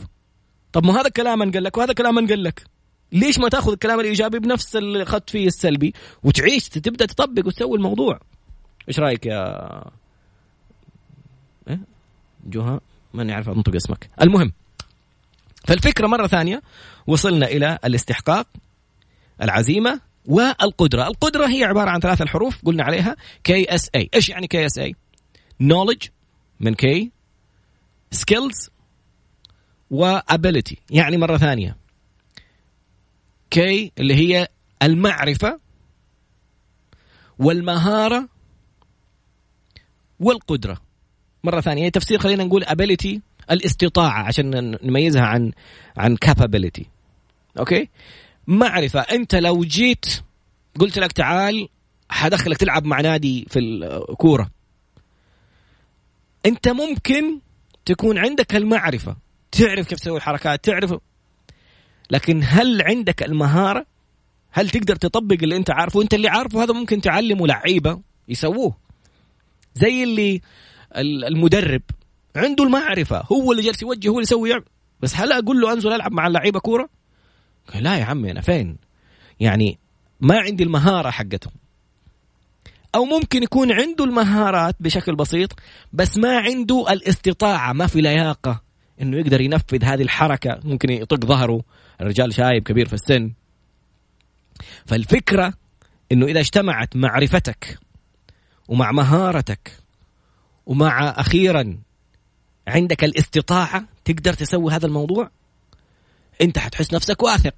طب 0.73 0.87
ما 0.87 1.01
هذا 1.01 1.07
الكلام 1.07 1.43
أنقل 1.43 1.65
لك 1.65 1.77
وهذا 1.77 1.91
الكلام 1.91 2.19
أنقل 2.19 2.45
لك. 2.45 2.65
ليش 3.13 3.39
ما 3.39 3.49
تأخذ 3.49 3.73
الكلام 3.73 4.01
الإيجابي 4.01 4.39
بنفس 4.39 4.77
اللي 4.77 5.03
اخذت 5.03 5.31
فيه 5.31 5.47
السلبي 5.47 5.95
وتعيش 6.23 6.69
تبدأ 6.69 7.07
تطبق 7.07 7.47
وتسوي 7.47 7.77
الموضوع؟ 7.77 8.21
إيش 8.89 9.01
رأيك 9.01 9.27
يا 9.27 9.69
إيه؟ 11.69 11.81
جوها؟ 12.47 12.81
ماني 13.15 13.33
عارف 13.33 13.49
أنطق 13.49 13.75
اسمك. 13.75 14.11
المهم 14.23 14.53
فالفكرة 15.69 16.07
مرة 16.07 16.27
ثانية 16.27 16.63
وصلنا 17.07 17.47
إلى 17.47 17.79
الاستحقاق 17.85 18.47
العزيمة 19.43 20.01
والقدرة. 20.27 21.07
القدرة 21.07 21.47
هي 21.47 21.65
عبارة 21.65 21.91
عن 21.91 22.01
ثلاث 22.01 22.23
الحروف 22.23 22.65
قلنا 22.65 22.85
عليها 22.85 23.17
KSA 23.45 24.11
إيش 24.15 24.29
يعني 24.29 24.47
KSA 24.47 24.95
knowledge 25.63 26.09
من 26.61 26.75
K 26.75 27.13
skills 28.15 28.69
و 29.95 30.04
ability. 30.04 30.75
يعني 30.91 31.17
مرة 31.17 31.37
ثانية 31.37 31.77
okay 33.45 33.93
اللي 33.99 34.15
هي 34.15 34.49
المعرفة 34.83 35.61
والمهارة 37.39 38.29
والقدرة. 40.21 40.81
مرة 41.45 41.61
ثانية 41.61 41.89
تفسير 41.89 42.19
خلينا 42.19 42.45
نقول 42.45 42.65
ability 42.65 43.28
الاستطاعة 43.51 44.23
عشان 44.23 44.77
نميزها 44.83 45.23
عن 45.23 45.53
عن 45.97 46.17
capability. 46.27 46.85
okay؟ 47.59 47.89
معرفة. 48.47 49.01
أنت 49.01 49.35
لو 49.35 49.65
جيت 49.65 50.23
قلت 50.81 50.99
لك 50.99 51.13
تعال 51.13 51.69
حدخلك 52.11 52.57
تلعب 52.57 52.85
مع 52.85 53.01
نادي 53.01 53.47
في 53.51 53.59
الكورة. 53.59 54.51
أنت 56.47 56.69
ممكن 56.69 57.39
تكون 57.85 58.19
عندك 58.19 58.57
المعرفة. 58.57 59.17
تعرف 59.53 59.89
كيف 59.89 59.99
تسوي 59.99 60.17
الحركات 60.17 60.65
تعرف. 60.65 60.95
لكن 62.11 62.41
هل 62.45 62.83
عندك 62.83 63.23
المهارة؟ 63.23 63.87
هل 64.51 64.71
تقدر 64.71 64.97
تطبق 64.97 65.37
اللي 65.43 65.57
أنت 65.57 65.71
عارفه؟ 65.71 66.03
انت 66.03 66.15
اللي 66.15 66.29
عارفه 66.29 66.63
هذا 66.63 66.73
ممكن 66.73 67.01
تعلمه 67.01 67.47
لعيبة 67.47 68.01
يسووه. 68.29 68.77
زي 69.75 70.05
اللي 70.05 70.41
المدرب. 70.97 71.83
عنده 72.37 72.65
المعرفة 72.65 73.25
هو 73.33 73.53
اللي 73.53 73.63
جالس 73.63 73.83
يوجه 73.83 74.09
هو 74.09 74.13
اللي 74.13 74.23
يسوي. 74.23 74.51
يعمل. 74.51 74.65
بس 75.01 75.17
هل 75.17 75.33
أقول 75.33 75.61
له 75.61 75.73
أنزل 75.73 75.93
ألعب 75.93 76.13
مع 76.13 76.27
اللعيبة 76.27 76.61
كورة؟ 76.61 76.89
لا 77.75 77.97
يا 77.97 78.05
عمي 78.05 78.31
أنا 78.31 78.41
فين؟ 78.41 78.77
يعني 79.41 79.79
ما 80.21 80.39
عندي 80.39 80.65
المهارة 80.65 81.11
حقتهم. 81.11 81.53
أو 82.95 83.05
ممكن 83.05 83.43
يكون 83.43 83.73
عنده 83.73 84.05
المهارات 84.05 84.77
بشكل 84.81 85.17
بسيط 85.17 85.53
بس 85.93 86.19
ما 86.19 86.39
عنده 86.39 86.93
الاستطاعة 86.93 87.73
ما 87.73 87.87
في 87.87 88.01
لياقة 88.01 88.63
إنه 89.03 89.17
يقدر 89.17 89.41
ينفذ 89.41 89.85
هذه 89.85 90.03
الحركة. 90.03 90.61
ممكن 90.65 90.91
يطق 90.91 91.25
ظهره 91.25 91.63
الرجال 92.01 92.35
شايب 92.35 92.63
كبير 92.63 92.89
في 92.89 92.95
السن. 92.95 93.33
فالفكرة 94.87 95.55
إنه 96.13 96.27
إذا 96.27 96.41
اجتمعت 96.41 96.97
معرفتك 96.97 97.79
ومع 98.69 98.93
مهارتك 98.93 99.73
ومع 100.67 101.09
أخيرا 101.09 101.79
عندك 102.69 103.05
الاستطاعة 103.05 103.85
تقدر 104.05 104.33
تسوي 104.33 104.73
هذا 104.73 104.87
الموضوع؟ 104.87 105.31
انت 106.43 106.59
حتحس 106.59 106.95
نفسك 106.95 107.23
واثق. 107.23 107.55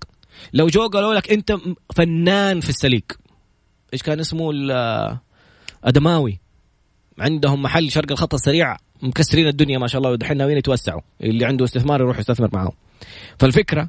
لو 0.52 0.66
جو 0.66 0.88
قالوا 0.88 1.14
لك 1.14 1.32
انت 1.32 1.56
فنان 1.96 2.60
في 2.60 2.68
السليك 2.68 3.18
إيش 3.92 4.02
كان 4.02 4.20
اسمه 4.20 4.52
أدماوي؟ 5.84 6.40
عندهم 7.18 7.62
محل 7.62 7.90
شرق 7.90 8.12
الخط 8.12 8.34
السريع 8.34 8.76
مكسرين 9.02 9.46
الدنيا 9.46 9.78
ما 9.78 9.86
شاء 9.86 9.98
الله 9.98 10.10
ودحين 10.10 10.36
ناويين 10.36 10.58
يتوسعوا. 10.58 11.00
اللي 11.20 11.44
عنده 11.44 11.64
استثمار 11.64 12.00
يروح 12.00 12.18
يستثمر 12.18 12.50
معهم 12.52 12.72
فالفكرة 13.38 13.88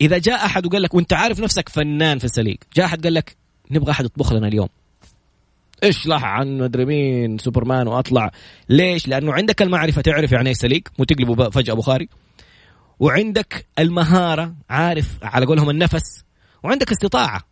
إذا 0.00 0.18
جاء 0.18 0.44
أحد 0.44 0.66
وقال 0.66 0.82
لك 0.82 0.94
وأنت 0.94 1.12
عارف 1.12 1.40
نفسك 1.40 1.68
فنان 1.68 2.18
في 2.18 2.24
السليك 2.24 2.66
جاء 2.76 2.86
أحد 2.86 3.04
قال 3.04 3.14
لك 3.14 3.36
نبغى 3.70 3.90
أحد 3.90 4.04
يطبخ 4.04 4.32
لنا 4.32 4.48
اليوم. 4.48 4.68
إيش 5.82 6.06
لح 6.06 6.24
عن 6.24 6.58
مدري 6.58 6.84
مين 6.84 7.38
سوبرمان 7.38 7.88
واطلع. 7.88 8.30
ليش؟ 8.68 9.08
لأنه 9.08 9.32
عندك 9.32 9.62
المعرفة. 9.62 10.02
تعرف 10.02 10.32
يعني 10.32 10.48
إيش 10.48 10.56
سليك؟ 10.56 10.90
مو 10.98 11.04
تقلبه 11.04 11.50
فجأة 11.50 11.74
بخاري. 11.74 12.08
وعندك 13.00 13.66
المهارة 13.78 14.54
عارف 14.70 15.18
على 15.22 15.46
قولهم 15.46 15.70
النفس. 15.70 16.24
وعندك 16.62 16.90
استطاعة. 16.90 17.42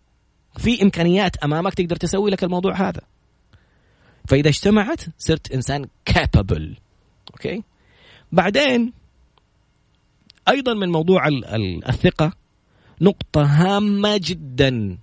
في 0.58 0.82
إمكانيات 0.82 1.36
أمامك 1.36 1.74
تقدر 1.74 1.96
تسوي 1.96 2.30
لك 2.30 2.44
الموضوع 2.44 2.88
هذا. 2.88 3.00
فإذا 4.28 4.48
اجتمعت 4.48 5.00
صرت 5.18 5.52
إنسان 5.52 5.86
capable 6.04 6.76
okay؟ 7.30 7.62
بعدين 8.32 8.92
أيضا 10.48 10.74
من 10.74 10.88
موضوع 10.88 11.28
الثقة 11.88 12.32
نقطة 13.00 13.42
هامة 13.42 14.20
جدا. 14.22 14.98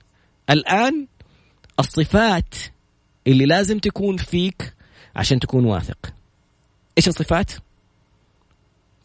الآن 0.49 1.07
الصفات 1.79 2.55
اللي 3.27 3.45
لازم 3.45 3.79
تكون 3.79 4.17
فيك 4.17 4.73
عشان 5.15 5.39
تكون 5.39 5.65
واثق. 5.65 6.13
إيش 6.97 7.07
الصفات؟ 7.07 7.51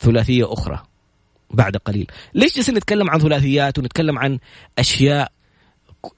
ثلاثية 0.00 0.52
أخرى 0.52 0.83
بعد 1.50 1.76
قليل. 1.76 2.07
ليش 2.35 2.55
جالسين 2.57 2.74
نتكلم 2.74 3.11
عن 3.11 3.20
ثلاثيات 3.20 3.79
ونتكلم 3.79 4.18
عن 4.18 4.38
أشياء 4.79 5.33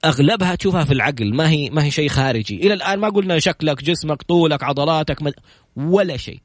أغلبها 0.05 0.55
تشوفها 0.55 0.85
في 0.85 0.93
العقل 0.93 1.35
ما 1.35 1.51
هي 1.51 1.71
ما 1.71 1.85
هي 1.85 1.91
شيء 1.91 2.09
خارجي. 2.09 2.57
إلى 2.57 2.75
الآن 2.75 2.99
ما 2.99 3.09
قلنا 3.09 3.39
شكلك 3.39 3.85
جسمك 3.85 4.23
طولك 4.23 4.63
عضلاتك 4.63 5.23
مد... 5.23 5.35
ولا 5.77 6.17
شيء. 6.17 6.41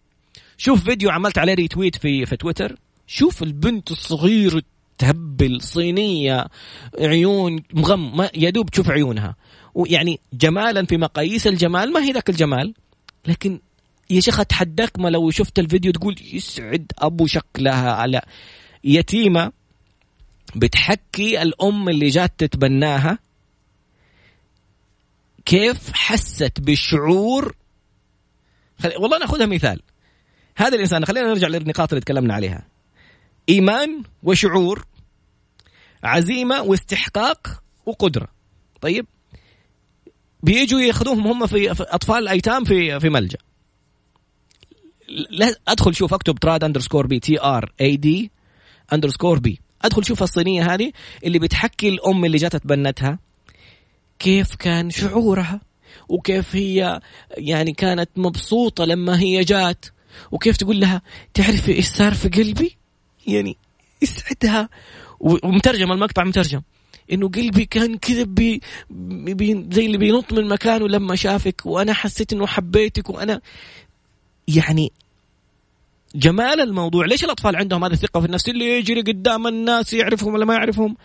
شوف 0.57 0.83
فيديو 0.83 1.09
عملت 1.09 1.37
عليه 1.37 1.53
ريتويت 1.53 1.95
في 1.95 2.25
في 2.25 2.35
تويتر. 2.37 2.75
شوف 3.07 3.43
البنت 3.43 3.91
الصغيره 3.91 4.63
تهبل 4.97 5.61
صينية 5.61 6.47
عيون 6.99 7.63
مغم 7.73 8.17
ما 8.17 8.29
يا 8.35 8.49
دوب 8.49 8.69
تشوف 8.69 8.89
عيونها. 8.89 9.35
ويعني 9.75 10.19
جمالا 10.33 10.85
في 10.85 10.97
مقاييس 10.97 11.47
الجمال 11.47 11.93
ما 11.93 12.03
هي 12.03 12.11
ذاك 12.11 12.29
الجمال؟ 12.29 12.73
لكن 13.25 13.59
يا 14.09 14.19
شيخ 14.19 14.39
أتحداك 14.39 14.99
ما 14.99 15.09
لو 15.09 15.31
شفت 15.31 15.59
الفيديو 15.59 15.91
تقول 15.91 16.15
يسعد 16.33 16.91
أبو 16.97 17.27
شكلها 17.27 17.91
على 17.91 18.21
يتيمة 18.83 19.51
بتحكي 20.55 21.41
الأم 21.41 21.89
اللي 21.89 22.09
جات 22.09 22.31
تتبناها 22.37 23.19
كيف 25.45 25.93
حست 25.93 26.59
بشعور؟ 26.59 27.55
خلي... 28.79 28.95
والله 28.97 29.19
ناخذها 29.19 29.45
مثال. 29.45 29.81
هذا 30.57 30.75
الإنسان 30.75 31.05
خلينا 31.05 31.27
نرجع 31.27 31.47
للنقاط 31.47 31.93
اللي 31.93 32.01
تكلمنا 32.01 32.33
عليها. 32.33 32.67
إيمان 33.49 34.03
وشعور 34.23 34.85
عزيمة 36.03 36.61
واستحقاق 36.61 37.63
وقدرة. 37.85 38.27
طيب؟ 38.81 39.05
بيجوا 40.43 40.81
ياخذوهم 40.81 41.27
هم 41.27 41.47
في 41.47 41.71
أطفال 41.71 42.17
الايتام 42.17 42.63
في 42.63 42.99
في 42.99 43.09
ملجأ. 43.09 43.37
أدخل 45.67 45.95
شوف 45.95 46.13
أكتب 46.13 46.35
تراد 46.39 46.63
underscore 46.63 47.07
بي 47.07 47.19
T 47.19 47.41
R 47.41 47.71
A 47.81 47.97
D 47.97 48.31
underscore 48.93 49.39
B 49.39 49.59
أدخل 49.81 50.05
شوف 50.05 50.23
الصينية 50.23 50.73
هذه 50.73 50.91
اللي 51.23 51.39
بتحكي 51.39 51.89
الأم 51.89 52.25
اللي 52.25 52.37
جات 52.37 52.55
تبنتها 52.55 53.19
كيف 54.19 54.55
كان 54.55 54.89
شعورها 54.89 55.61
وكيف 56.09 56.55
هي 56.55 56.99
يعني 57.37 57.73
كانت 57.73 58.09
مبسوطة 58.15 58.85
لما 58.85 59.19
هي 59.19 59.43
جات 59.43 59.85
وكيف 60.31 60.57
تقول 60.57 60.79
لها 60.79 61.01
تعرفي 61.33 61.71
إيش 61.71 61.87
صار 61.87 62.13
في 62.13 62.29
قلبي؟ 62.29 62.77
يعني 63.27 63.57
يسعدها 64.01 64.69
ومترجم 65.19 65.91
المقطع 65.91 66.23
مترجم. 66.23 66.61
إنه 67.11 67.29
قلبي 67.29 67.65
كان 67.65 67.97
كذا 67.97 68.23
بي 68.23 68.61
بي 68.89 69.67
زي 69.71 69.85
اللي 69.85 69.97
بينط 69.97 70.33
من 70.33 70.47
مكانه 70.47 70.87
لما 70.87 71.15
شافك 71.15 71.61
وأنا 71.65 71.93
حسيت 71.93 72.33
إنه 72.33 72.47
حبيتك 72.47 73.09
وأنا 73.09 73.41
يعني 74.47 74.91
جمال 76.15 76.61
الموضوع. 76.61 77.05
ليش 77.05 77.23
الأطفال 77.23 77.55
عندهم 77.55 77.83
هذه 77.83 77.93
الثقة 77.93 78.19
في 78.19 78.25
النفس؟ 78.25 78.49
اللي 78.49 78.65
يجري 78.65 79.01
قدام 79.01 79.47
الناس 79.47 79.93
يعرفهم 79.93 80.33
ولا 80.33 80.45
ما 80.45 80.53
يعرفهم؟ 80.53 80.97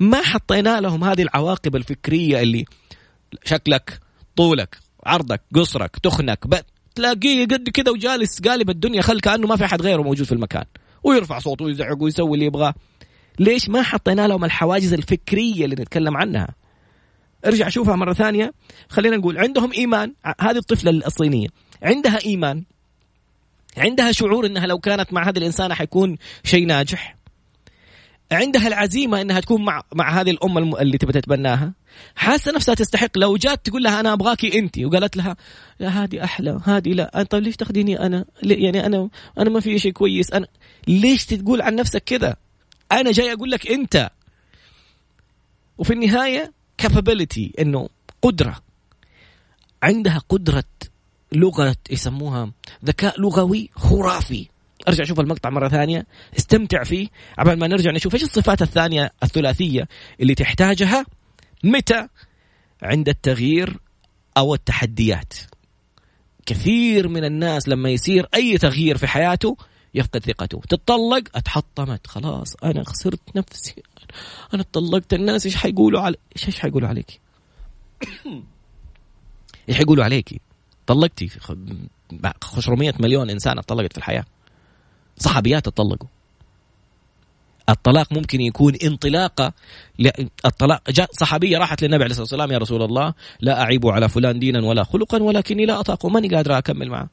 ما 0.00 0.22
حطينا 0.22 0.80
لهم 0.80 1.04
هذه 1.04 1.22
العواقب 1.22 1.76
الفكرية 1.76 2.42
اللي 2.42 2.64
شكلك 3.44 4.00
طولك 4.36 4.78
عرضك 5.04 5.42
قصرك 5.54 5.98
تخنك. 5.98 6.64
تلاقيه 6.94 7.44
قد 7.44 7.68
كذا 7.68 7.90
وجالس 7.90 8.40
قالب 8.40 8.70
الدنيا 8.70 9.02
خل 9.02 9.20
كأنه 9.20 9.46
ما 9.46 9.56
في 9.56 9.64
أحد 9.64 9.82
غيره 9.82 10.02
موجود 10.02 10.26
في 10.26 10.32
المكان. 10.32 10.64
ويرفع 11.04 11.38
صوته 11.38 11.64
ويزعق 11.64 12.02
ويسوي 12.02 12.34
اللي 12.34 12.46
يبغاه. 12.46 12.74
ليش 13.38 13.68
ما 13.68 13.82
حطينا 13.82 14.28
لهم 14.28 14.44
الحواجز 14.44 14.92
الفكرية 14.92 15.64
اللي 15.64 15.76
نتكلم 15.76 16.16
عنها؟ 16.16 16.48
ارجع 17.46 17.68
شوفها 17.68 17.96
مرة 17.96 18.12
ثانية. 18.12 18.52
خلينا 18.88 19.16
نقول 19.16 19.38
عندهم 19.38 19.72
إيمان. 19.72 20.14
هذه 20.40 20.56
الطفلة 20.56 20.90
الصينية. 20.90 21.48
عندها 21.82 22.18
إيمان. 22.24 22.64
عندها 23.76 24.12
شعور 24.12 24.46
إنها 24.46 24.66
لو 24.66 24.78
كانت 24.78 25.12
مع 25.12 25.28
هذه 25.28 25.38
الإنسانة 25.38 25.74
حيكون 25.74 26.16
شيء 26.44 26.66
ناجح. 26.66 27.16
عندها 28.32 28.68
العزيمة 28.68 29.20
إنها 29.20 29.40
تكون 29.40 29.64
مع 29.64 29.82
مع 29.94 30.20
هذه 30.20 30.30
الام 30.30 30.74
اللي 30.74 30.98
تبي 30.98 31.12
تتبناها. 31.12 31.72
حاسة 32.16 32.52
نفسها 32.52 32.74
تستحق. 32.74 33.18
لو 33.18 33.36
جات 33.36 33.66
تقول 33.66 33.82
لها 33.82 34.00
أنا 34.00 34.12
ابغاكي 34.12 34.58
أنت 34.58 34.78
وقالت 34.78 35.16
لها 35.16 35.36
لا 35.80 35.88
هذه 35.88 36.24
أحلى 36.24 36.60
هذه 36.64 36.92
لا. 36.92 37.22
طيب 37.30 37.42
ليش 37.42 37.56
تاخذيني 37.56 38.00
أنا؟ 38.00 38.24
يعني 38.42 38.86
أنا 38.86 39.08
أنا 39.38 39.50
ما 39.50 39.60
في 39.60 39.78
شيء 39.78 39.92
كويس. 39.92 40.32
أنا 40.32 40.46
ليش 40.88 41.26
تقول 41.26 41.62
عن 41.62 41.74
نفسك 41.74 42.04
كذا؟ 42.04 42.36
أنا 42.92 43.12
جاي 43.12 43.32
أقول 43.32 43.50
لك 43.50 43.70
أنت. 43.70 44.10
وفي 45.78 45.92
النهاية 45.92 46.52
كابابيلتي 46.78 47.52
إنه 47.58 47.88
قدرة. 48.22 48.56
عندها 49.82 50.22
قدرة 50.28 50.64
لغة 51.32 51.76
يسموها 51.90 52.52
ذكاء 52.84 53.20
لغوي 53.20 53.70
خرافي. 53.74 54.48
أرجع 54.88 55.04
شوف 55.04 55.20
المقطع 55.20 55.50
مرة 55.50 55.68
ثانية. 55.68 56.06
استمتع 56.38 56.82
فيه. 56.84 57.08
عبال 57.38 57.58
ما 57.58 57.66
نرجع 57.66 57.90
نشوف 57.90 58.14
إيش 58.14 58.22
الصفات 58.22 58.62
الثانية 58.62 59.12
الثلاثية 59.22 59.88
اللي 60.20 60.34
تحتاجها. 60.34 61.06
متى؟ 61.64 62.08
عند 62.82 63.08
التغيير 63.08 63.76
أو 64.36 64.54
التحديات. 64.54 65.34
كثير 66.46 67.08
من 67.08 67.24
الناس 67.24 67.68
لما 67.68 67.90
يصير 67.90 68.26
أي 68.34 68.58
تغيير 68.58 68.96
في 68.96 69.06
حياته 69.06 69.56
يفقد 69.94 70.24
ثقته. 70.24 70.60
تتطلق؟ 70.68 71.22
اتحطمت. 71.34 72.06
خلاص 72.06 72.54
أنا 72.64 72.84
خسرت 72.84 73.36
نفسي. 73.36 73.74
أنا 74.54 74.62
اتطلقت. 74.62 75.14
الناس 75.14 75.46
إيش 75.46 75.56
حيقولوا 75.56 76.00
علي؟ 76.00 76.16
إيش 76.36 76.60
حيقولوا 76.60 76.88
عليك؟ 76.88 77.20
إيش 79.68 79.76
حيقولوا 79.76 80.04
عليك 80.04 80.40
طلقتي. 80.86 81.30
500 82.42 82.94
مليون 83.00 83.30
انسان 83.30 83.58
اتطلقت 83.58 83.92
في 83.92 83.98
الحياة. 83.98 84.24
صحابيات 85.18 85.66
اتطلقوا. 85.68 86.08
الطلاق 87.68 88.12
ممكن 88.12 88.40
يكون 88.40 88.74
انطلاقة 88.74 89.52
الطلاق 90.46 90.90
جاء 90.90 91.08
صحابية 91.12 91.58
راحت 91.58 91.82
للنبي 91.82 92.04
عليه 92.04 92.10
الصلاة 92.10 92.22
والسلام 92.22 92.52
يا 92.52 92.58
رسول 92.58 92.82
الله 92.82 93.14
لا 93.40 93.62
أعيب 93.62 93.86
على 93.86 94.08
فلان 94.08 94.38
دينا 94.38 94.60
ولا 94.60 94.84
خلقا 94.84 95.22
ولكني 95.22 95.66
لا 95.66 95.80
أطاق 95.80 96.06
ماني 96.06 96.28
قادره 96.28 96.58
أكمل 96.58 96.88
معه. 96.88 97.08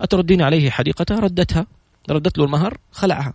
أتردين 0.00 0.42
عليه 0.42 0.70
حديقته؟ 0.70 1.18
ردتها. 1.18 1.66
ردت 2.10 2.38
له 2.38 2.44
المهر 2.44 2.78
خلعها. 2.92 3.34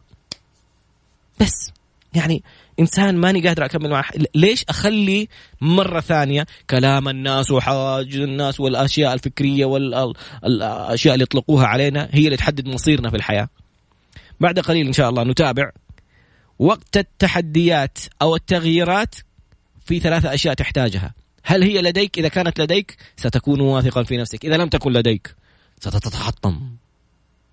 بس 1.39 1.71
يعني 2.13 2.43
إنسان 2.79 3.17
ماني 3.17 3.47
قادر 3.47 3.65
أكمل 3.65 3.89
معه. 3.89 4.05
ليش 4.35 4.65
أخلي 4.69 5.27
مرة 5.61 5.99
ثانية 5.99 6.45
كلام 6.69 7.09
الناس 7.09 7.51
وحاج 7.51 8.15
الناس 8.15 8.59
والأشياء 8.59 9.13
الفكرية 9.13 9.65
والاشياء 9.65 11.13
اللي 11.13 11.23
يطلقوها 11.23 11.67
علينا 11.67 12.09
هي 12.11 12.25
اللي 12.25 12.37
تحدد 12.37 12.67
مصيرنا 12.67 13.09
في 13.09 13.15
الحياة. 13.15 13.49
بعد 14.39 14.59
قليل 14.59 14.87
إن 14.87 14.93
شاء 14.93 15.09
الله 15.09 15.23
نتابع 15.23 15.71
وقت 16.59 16.97
التحديات 16.97 17.97
أو 18.21 18.35
التغييرات 18.35 19.15
في 19.85 19.99
ثلاثة 19.99 20.33
أشياء 20.33 20.53
تحتاجها. 20.53 21.13
هل 21.43 21.63
هي 21.63 21.81
لديك؟ 21.81 22.19
إذا 22.19 22.27
كانت 22.27 22.61
لديك 22.61 22.97
ستكون 23.17 23.61
واثقا 23.61 24.03
في 24.03 24.17
نفسك. 24.17 24.45
إذا 24.45 24.57
لم 24.57 24.69
تكن 24.69 24.91
لديك 24.91 25.35
ستتحطم. 25.79 26.61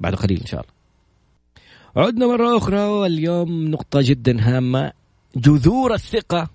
بعد 0.00 0.14
قليل 0.14 0.40
إن 0.40 0.46
شاء 0.46 0.61
الله. 0.61 0.78
عدنا 1.99 2.27
مرة 2.27 2.57
أخرى 2.57 2.81
واليوم 2.81 3.69
نقطة 3.69 4.01
جدا 4.03 4.41
هامة. 4.41 4.93
جذور 5.37 5.95
الثقة 5.95 6.51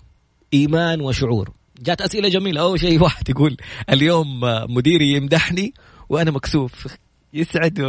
إيمان 0.54 1.00
وشعور. 1.00 1.50
جات 1.80 2.00
أسئلة 2.00 2.28
جميلة. 2.28 2.60
أول 2.60 2.80
شيء 2.80 3.02
واحد 3.02 3.28
يقول 3.28 3.56
اليوم 3.90 4.40
مديري 4.68 5.12
يمدحني 5.12 5.74
وأنا 6.08 6.30
مكسوف. 6.30 6.96
يسعد 7.34 7.76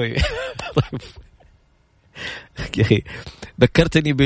طيب. 0.77 1.01
يا 2.77 2.81
أخي 2.81 3.01
ذكرتني 3.61 4.13
ب 4.13 4.21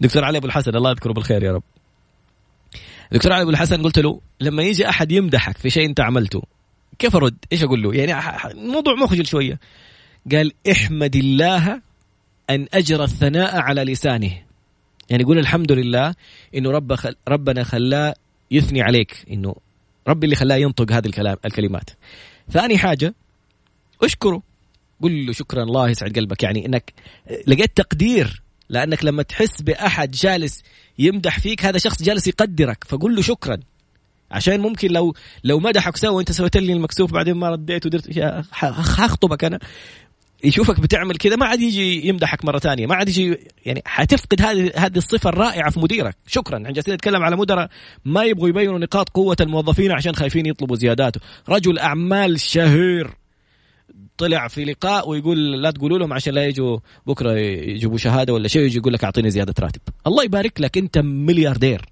دكتور 0.00 0.24
علي 0.24 0.38
أبو 0.38 0.46
الحسن. 0.46 0.76
الله 0.76 0.90
يذكره 0.90 1.12
بالخير 1.12 1.42
يا 1.42 1.52
رب. 1.52 1.62
دكتور 3.12 3.32
علي 3.32 3.42
أبو 3.42 3.50
الحسن 3.50 3.82
قلت 3.82 3.98
له 3.98 4.20
لما 4.40 4.62
يجي 4.62 4.88
أحد 4.88 5.12
يمدحك 5.12 5.58
في 5.58 5.70
شيء 5.70 5.86
أنت 5.86 6.00
عملته 6.00 6.42
كيف 6.98 7.16
أرد؟ 7.16 7.36
إيش 7.52 7.62
أقول 7.62 7.82
له؟ 7.82 7.94
يعني 7.94 8.44
الموضوع 8.50 8.94
مخجل 8.94 9.26
شوية. 9.26 9.60
قال 10.32 10.52
احمد 10.72 11.16
الله 11.16 11.87
أن 12.50 12.66
أجرى 12.74 13.04
الثناء 13.04 13.56
على 13.56 13.84
لسانه. 13.84 14.32
يعني 15.10 15.22
يقول 15.22 15.38
الحمد 15.38 15.72
لله 15.72 16.14
إنه 16.54 16.70
رب 16.70 16.94
خل... 16.94 17.14
ربنا 17.28 17.64
خلاه 17.64 18.14
يثني 18.50 18.82
عليك. 18.82 19.24
إنه 19.30 19.54
ربي 20.08 20.24
اللي 20.24 20.36
خلاه 20.36 20.56
ينطق 20.56 20.92
هذه 20.92 21.06
الكلام 21.06 21.36
الكلمات. 21.44 21.90
ثاني 22.50 22.78
حاجة 22.78 23.14
أشكره. 24.02 24.42
قل 25.02 25.26
له 25.26 25.32
شكرا 25.32 25.62
الله 25.62 25.88
يسعد 25.88 26.18
قلبك. 26.18 26.42
يعني 26.42 26.66
إنك 26.66 26.92
لقيت 27.46 27.76
تقدير 27.76 28.42
لأنك 28.68 29.04
لما 29.04 29.22
تحس 29.22 29.62
بأحد 29.62 30.10
جالس 30.10 30.62
يمدح 30.98 31.38
فيك 31.38 31.64
هذا 31.64 31.78
شخص 31.78 32.02
جالس 32.02 32.26
يقدرك. 32.26 32.84
فقل 32.84 33.16
له 33.16 33.22
شكرا. 33.22 33.60
عشان 34.30 34.60
ممكن 34.60 34.90
لو 34.90 35.14
لو 35.44 35.58
مدحك 35.58 35.96
سوى 35.96 36.10
وانت 36.10 36.32
سويت 36.32 36.56
لي 36.56 36.72
المكسوف 36.72 37.12
بعدين 37.12 37.34
ما 37.34 37.50
رديت 37.50 37.86
ودرت 37.86 38.20
حخطبك 38.52 39.44
أنا. 39.44 39.58
يشوفك 40.44 40.80
بتعمل 40.80 41.16
كذا 41.16 41.36
ما 41.36 41.46
عاد 41.46 41.60
يجي 41.60 42.08
يمدحك 42.08 42.44
مرة 42.44 42.58
ثانية 42.58 42.86
ما 42.86 42.94
عاد 42.94 43.08
يجي 43.08 43.38
يعني 43.66 43.82
حتفقد 43.84 44.42
هذه 44.42 44.72
هذه 44.76 44.96
الصفة 44.96 45.30
الرائعة 45.30 45.70
في 45.70 45.80
مديرك. 45.80 46.16
شكرا. 46.26 46.56
إحنا 46.56 46.70
جالسين 46.70 46.94
نتكلم 46.94 47.22
على 47.22 47.36
مدراء 47.36 47.70
ما 48.04 48.24
يبغوا 48.24 48.48
يبينوا 48.48 48.78
نقاط 48.78 49.08
قوة 49.08 49.36
الموظفين 49.40 49.92
عشان 49.92 50.14
خايفين 50.14 50.46
يطلبوا 50.46 50.76
زياداته. 50.76 51.20
رجل 51.48 51.78
أعمال 51.78 52.40
شهير 52.40 53.10
طلع 54.18 54.48
في 54.48 54.64
لقاء 54.64 55.08
ويقول 55.08 55.62
لا 55.62 55.70
تقولوا 55.70 55.98
لهم 55.98 56.12
عشان 56.12 56.34
لا 56.34 56.46
يجوا 56.46 56.78
بكرة 57.06 57.32
يجيبوا 57.38 57.98
شهادة 57.98 58.32
ولا 58.32 58.48
شيء 58.48 58.62
يجي 58.62 58.78
يقول 58.78 58.92
لك 58.92 59.04
أعطيني 59.04 59.30
زيادة 59.30 59.54
راتب. 59.60 59.80
الله 60.06 60.24
يبارك 60.24 60.60
لك 60.60 60.78
أنت 60.78 60.98
ملياردير. 60.98 61.84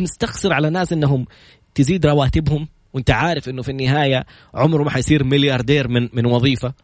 مستخسر 0.00 0.52
على 0.52 0.70
ناس 0.70 0.92
إنهم 0.92 1.26
تزيد 1.74 2.06
رواتبهم 2.06 2.68
وأنت 2.92 3.10
عارف 3.10 3.48
إنه 3.48 3.62
في 3.62 3.70
النهاية 3.70 4.26
عمره 4.54 4.82
ما 4.82 4.90
حيصير 4.90 5.24
ملياردير 5.24 5.88
من 5.88 6.08
من 6.12 6.26
وظيفة. 6.26 6.74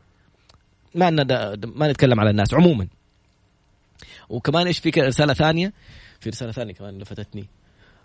ما 0.97 1.11
ما 1.65 1.91
نتكلم 1.91 2.21
على 2.21 2.31
الناس 2.31 2.55
عموما. 2.55 2.89
وكمان 4.29 4.67
إيش 4.67 4.79
في 4.79 4.91
رسالة 4.91 5.35
ثانية؟ 5.35 5.73
في 6.21 6.31
رسالة 6.31 6.53
ثانية 6.53 6.75
كمان 6.75 6.99
لفتتني. 6.99 7.47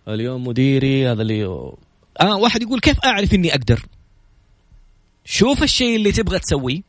اليوم 0.08 0.48
مديري 0.48 1.08
هذا 1.08 1.22
اللي 1.22 1.46
آه 2.22 2.36
واحد 2.36 2.62
يقول 2.62 2.80
كيف 2.80 3.06
أعرف 3.06 3.34
إني 3.34 3.52
أقدر؟ 3.52 3.86
شوف 5.26 5.64
الشيء 5.64 5.96
اللي 5.96 6.12
تبغى 6.12 6.40
تسويه. 6.40 6.82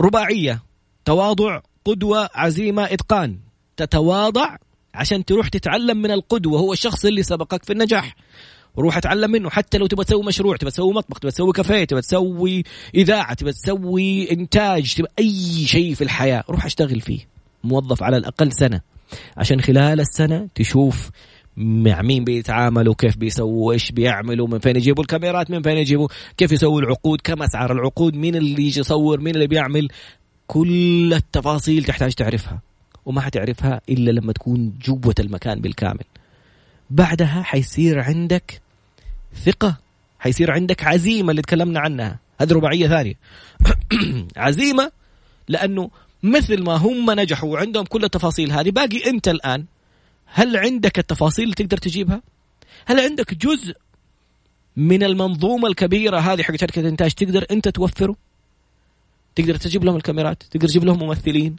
رباعية 0.00 0.62
تواضع 1.04 1.60
قدوة 1.84 2.30
عزيمة 2.34 2.84
إتقان. 2.84 3.38
تتواضع 3.76 4.56
عشان 4.94 5.24
تروح 5.24 5.48
تتعلم 5.48 5.96
من 5.96 6.10
القدوة 6.10 6.60
هو 6.60 6.72
الشخص 6.72 7.04
اللي 7.04 7.22
سبقك 7.22 7.64
في 7.64 7.72
النجاح. 7.72 8.16
وروح 8.76 8.96
اتعلم 8.96 9.30
منه. 9.30 9.50
حتى 9.50 9.78
لو 9.78 9.86
تبغى 9.86 10.04
تسوي 10.04 10.24
مشروع 10.24 10.56
تبغى 10.56 10.70
تسوي 10.70 10.92
مطبخ 10.94 11.18
تبغى 11.18 11.32
تسوي 11.32 11.52
كافيه 11.52 11.84
تبغى 11.84 12.02
تسوي 12.02 12.62
إذاعة 12.94 13.34
تبغى 13.34 13.52
تسوي 13.52 14.32
إنتاج 14.32 14.94
تبغى 14.94 15.10
أي 15.18 15.66
شيء 15.66 15.94
في 15.94 16.04
الحياة 16.04 16.44
روح 16.50 16.64
اشتغل 16.64 17.00
فيه. 17.00 17.20
موظف 17.64 18.02
على 18.02 18.16
الأقل 18.16 18.52
سنة. 18.52 18.80
عشان 19.36 19.60
خلال 19.60 20.00
السنة 20.00 20.48
تشوف 20.54 21.10
مع 21.56 22.02
مين 22.02 22.24
بيتعاملوا 22.24 22.94
كيف 22.94 23.16
بيسووا 23.16 23.72
إيش 23.72 23.92
بيعملوا 23.92 24.48
من 24.48 24.58
فين 24.58 24.76
يجيبوا 24.76 25.02
الكاميرات 25.02 25.50
من 25.50 25.62
فين 25.62 25.76
يجيبوا 25.76 26.08
كيف 26.36 26.52
يسووا 26.52 26.80
العقود 26.80 27.20
كم 27.24 27.42
أسعار 27.42 27.72
العقود 27.72 28.14
مين 28.14 28.36
اللي 28.36 28.66
يجي 28.66 28.80
يصور 28.80 29.20
مين 29.20 29.34
اللي 29.34 29.46
بيعمل. 29.46 29.88
كل 30.46 31.14
التفاصيل 31.14 31.84
تحتاج 31.84 32.12
تعرفها 32.12 32.60
وما 33.06 33.20
حتعرفها 33.20 33.80
إلا 33.88 34.10
لما 34.10 34.32
تكون 34.32 34.72
جوة 34.84 35.14
المكان 35.20 35.60
بالكامل. 35.60 36.04
بعدها 36.90 37.42
حيصير 37.42 38.00
عندك 38.00 38.60
ثقة. 39.34 39.76
حيصير 40.18 40.50
عندك 40.50 40.84
عزيمة 40.84 41.30
اللي 41.30 41.42
تكلمنا 41.42 41.80
عنها. 41.80 42.18
هذه 42.40 42.52
رباعية 42.52 42.88
ثانية. 42.88 43.14
عزيمة 44.36 44.92
لأنه 45.48 45.90
مثل 46.22 46.62
ما 46.62 46.76
هم 46.76 47.10
نجحوا 47.10 47.52
وعندهم 47.52 47.84
كل 47.84 48.04
التفاصيل 48.04 48.52
هذه 48.52 48.70
باقي 48.70 49.10
أنت 49.10 49.28
الآن 49.28 49.64
هل 50.26 50.56
عندك 50.56 50.98
التفاصيل 50.98 51.44
اللي 51.44 51.54
تقدر 51.54 51.76
تجيبها؟ 51.76 52.22
هل 52.86 53.00
عندك 53.00 53.34
جزء 53.34 53.74
من 54.76 55.02
المنظومة 55.02 55.68
الكبيرة 55.68 56.18
هذه 56.18 56.42
حق 56.42 56.56
شركة 56.56 56.80
الإنتاج 56.80 57.12
تقدر 57.12 57.46
أنت 57.50 57.68
توفره؟ 57.68 58.16
تقدر 59.34 59.56
تجيب 59.56 59.84
لهم 59.84 59.96
الكاميرات؟ 59.96 60.42
تقدر 60.42 60.68
تجيب 60.68 60.84
لهم 60.84 60.98
ممثلين؟ 60.98 61.56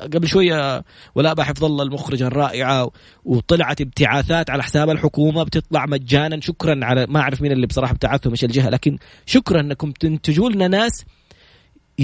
قبل 0.00 0.28
شوية 0.28 0.84
ولاء 1.14 1.40
حفظ 1.40 1.64
الله 1.64 1.84
المخرجه 1.84 2.26
الرائعة 2.26 2.90
وطلعت 3.24 3.80
ابتعاثات 3.80 4.50
على 4.50 4.62
حساب 4.62 4.90
الحكومة 4.90 5.42
بتطلع 5.42 5.86
مجانا 5.86 6.40
شكرا 6.40 6.84
على 6.84 7.06
ما 7.08 7.20
أعرف 7.20 7.42
مين 7.42 7.52
اللي 7.52 7.66
بصراحة 7.66 7.92
ابتعثهم 7.92 8.32
إيش 8.32 8.44
الجهة 8.44 8.68
لكن 8.68 8.98
شكرا 9.26 9.60
إنكم 9.60 9.90
تنتجوا 9.92 10.50
لنا 10.50 10.68
ناس 10.68 11.04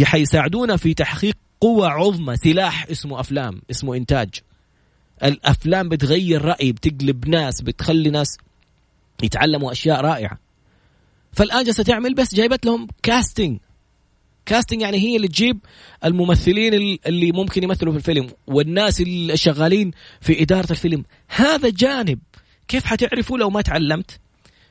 حيساعدونا 0.05 0.77
في 0.77 0.95
تحقيق 0.95 1.37
قوة 1.61 1.89
عظمى 1.89 2.37
سلاح 2.37 2.87
اسمه 2.91 3.21
أفلام 3.21 3.63
اسمه 3.71 3.97
إنتاج. 3.97 4.29
الأفلام 5.25 5.89
بتغير 5.89 6.45
رأي 6.45 6.73
بتقلب 6.73 7.29
ناس 7.29 7.63
بتخلي 7.63 8.11
ناس 8.11 8.39
يتعلموا 9.23 9.73
أشياء 9.73 10.01
رائعة. 10.01 10.39
فالآن 11.33 11.65
جالسة 11.65 11.83
تعمل 11.83 12.15
بس 12.15 12.35
جايبت 12.35 12.67
لهم 12.67 12.89
كاستنج 13.03 13.59
كاستنج 14.47 14.81
يعني 14.81 14.99
هي 14.99 15.17
اللي 15.17 15.29
تجيب 15.29 15.59
الممثلين 16.05 16.99
اللي 17.07 17.33
ممكن 17.33 17.63
يمثلوا 17.63 17.93
في 17.93 17.99
الفيلم 17.99 18.31
والناس 18.47 19.01
اللي 19.01 19.37
شغالين 19.37 19.91
في 20.21 20.43
إدارة 20.43 20.71
الفيلم. 20.71 21.05
هذا 21.29 21.71
جانب. 21.71 22.19
كيف 22.69 22.85
حتعرفوا 22.85 23.39
لو 23.39 23.51
ما 23.51 23.63
تعلمت؟ 23.63 24.21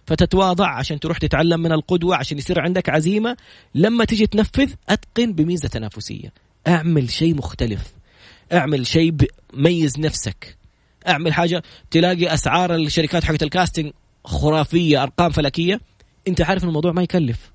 فتتواضع 0.06 0.68
عشان 0.68 1.00
تروح 1.00 1.18
تتعلم 1.18 1.60
من 1.60 1.72
القدوة 1.72 2.16
عشان 2.16 2.38
يصير 2.38 2.60
عندك 2.60 2.90
عزيمة. 2.90 3.38
لما 3.76 4.06
تيجي 4.06 4.28
تنفذ 4.28 4.72
أتقن 4.90 5.34
بميزة 5.34 5.68
تنافسية. 5.68 6.34
أعمل 6.68 7.10
شيء 7.10 7.36
مختلف. 7.36 7.82
أعمل 8.54 8.88
شيء 8.88 9.14
ميز 9.54 10.00
نفسك. 10.00 10.58
أعمل 11.08 11.34
حاجة 11.34 11.64
تلاقي 11.92 12.34
أسعار 12.34 12.76
الشركات 12.76 13.24
حقت 13.24 13.44
ال 13.44 13.50
casting 13.50 13.92
خرافية 14.26 15.04
أرقام 15.04 15.32
فلكية. 15.32 15.80
أنت 16.28 16.42
عارف 16.42 16.64
الموضوع 16.64 16.92
ما 16.92 17.04
يكلف. 17.04 17.51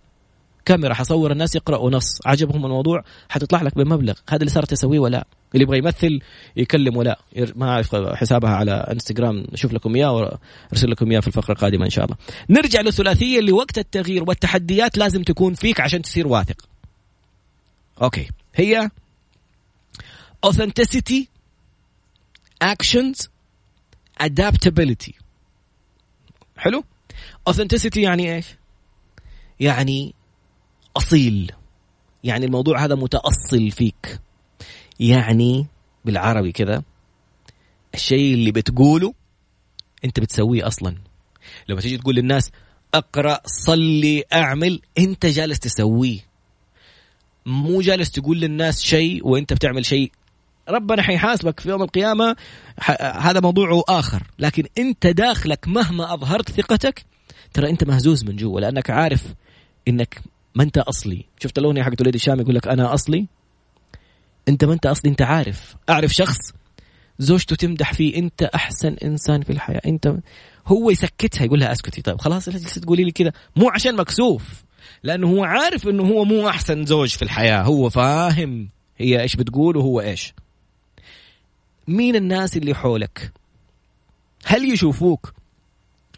كاميرا 0.66 0.94
حصور 0.94 1.32
الناس 1.32 1.56
يقرأوا 1.56 1.90
نص. 1.90 2.18
عجبهم 2.26 2.64
الموضوع؟ 2.64 3.04
حتطلع 3.28 3.62
لك 3.62 3.74
بمبلغ. 3.74 4.14
هذا 4.28 4.40
اللي 4.40 4.50
صارت 4.50 4.70
تسويه 4.70 4.98
ولا؟ 4.98 5.26
اللي 5.54 5.62
يبغى 5.62 5.78
يمثل 5.78 6.20
يكلم 6.56 6.96
ولا. 6.96 7.18
ما 7.54 7.68
أعرف 7.68 7.96
حسابها 7.96 8.50
على 8.50 8.72
إنستغرام. 8.72 9.46
نشوف 9.52 9.72
لكم 9.72 9.94
إياه 9.94 10.12
وأرسل 10.12 10.90
لكم 10.90 11.10
إياه 11.10 11.20
في 11.20 11.26
الفقرة 11.26 11.52
القادمة 11.52 11.84
إن 11.84 11.90
شاء 11.90 12.04
الله. 12.04 12.16
نرجع 12.50 12.80
للثلاثية 12.80 13.38
اللي 13.38 13.52
وقت 13.52 13.78
التغيير 13.78 14.24
والتحديات 14.28 14.98
لازم 14.98 15.22
تكون 15.22 15.54
فيك 15.54 15.80
عشان 15.80 16.02
تصير 16.02 16.26
واثق. 16.26 16.68
Okay. 18.02 18.28
هي 18.54 18.90
authenticity 20.46 21.24
actions 22.64 23.26
adaptability. 24.22 25.12
حلو؟ 26.56 26.84
authenticity 27.50 27.96
يعني 27.96 28.34
إيش؟ 28.34 28.46
يعني 29.60 30.14
أصيل. 30.96 31.52
يعني 32.24 32.46
الموضوع 32.46 32.84
هذا 32.84 32.94
متأصل 32.94 33.70
فيك. 33.70 34.20
يعني 35.00 35.66
بالعربي 36.04 36.52
كذا 36.52 36.82
الشيء 37.94 38.34
اللي 38.34 38.52
بتقوله 38.52 39.14
أنت 40.04 40.20
بتسويه 40.20 40.66
أصلا. 40.66 40.96
لما 41.68 41.80
تيجي 41.80 41.98
تقول 41.98 42.14
للناس 42.14 42.50
اقرأ 42.94 43.40
صلي 43.46 44.24
أعمل 44.32 44.80
أنت 44.98 45.26
جالس 45.26 45.58
تسويه. 45.58 46.20
مو 47.46 47.80
جالس 47.80 48.10
تقول 48.10 48.40
للناس 48.40 48.82
شيء 48.82 49.28
وأنت 49.28 49.52
بتعمل 49.52 49.86
شيء. 49.86 50.12
ربنا 50.68 51.02
حيحاسبك 51.02 51.60
في 51.60 51.68
يوم 51.68 51.82
القيامة. 51.82 52.36
هذا 53.00 53.40
موضوع 53.40 53.82
آخر. 53.88 54.22
لكن 54.38 54.64
أنت 54.78 55.06
داخلك 55.06 55.68
مهما 55.68 56.14
أظهرت 56.14 56.50
ثقتك 56.50 57.04
ترى 57.52 57.70
أنت 57.70 57.84
مهزوز 57.84 58.24
من 58.24 58.36
جوا 58.36 58.60
لأنك 58.60 58.90
عارف 58.90 59.24
أنك 59.88 60.20
ما 60.56 60.62
أنت 60.62 60.78
أصلي. 60.78 61.24
شفت 61.42 61.58
الأغنية 61.58 61.82
حقت 61.82 62.00
وليد 62.00 62.14
الشام 62.14 62.40
يقول 62.40 62.54
لك 62.54 62.68
أنا 62.68 62.94
أصلي؟ 62.94 63.26
أنت 64.48 64.64
ما 64.64 64.72
أنت 64.72 64.86
أصلي 64.86 65.10
أنت 65.10 65.22
عارف. 65.22 65.76
أعرف 65.90 66.10
شخص 66.10 66.38
زوجته 67.18 67.56
تمدح 67.56 67.92
فيه 67.92 68.16
أنت 68.16 68.42
أحسن 68.42 68.96
إنسان 69.04 69.42
في 69.42 69.52
الحياة. 69.52 69.80
أنت 69.86 70.16
هو 70.66 70.90
يسكتها 70.90 71.44
يقول 71.44 71.60
لها 71.60 71.72
أسكتي. 71.72 72.02
طيب 72.02 72.20
خلاص 72.20 72.48
لا 72.48 72.58
تقولي 72.58 73.04
لي 73.04 73.10
كذا 73.10 73.32
مو 73.56 73.70
عشان 73.70 73.96
مكسوف 73.96 74.64
لأنه 75.02 75.26
هو 75.26 75.44
عارف 75.44 75.88
إنه 75.88 76.02
هو 76.02 76.24
مو 76.24 76.48
أحسن 76.48 76.86
زوج 76.86 77.08
في 77.08 77.22
الحياة. 77.22 77.62
هو 77.62 77.90
فاهم 77.90 78.68
هي 78.98 79.20
إيش 79.20 79.36
بتقول 79.36 79.76
وهو 79.76 80.00
إيش. 80.00 80.34
مين 81.88 82.16
الناس 82.16 82.56
اللي 82.56 82.74
حولك؟ 82.74 83.32
هل 84.44 84.72
يشوفوك 84.72 85.34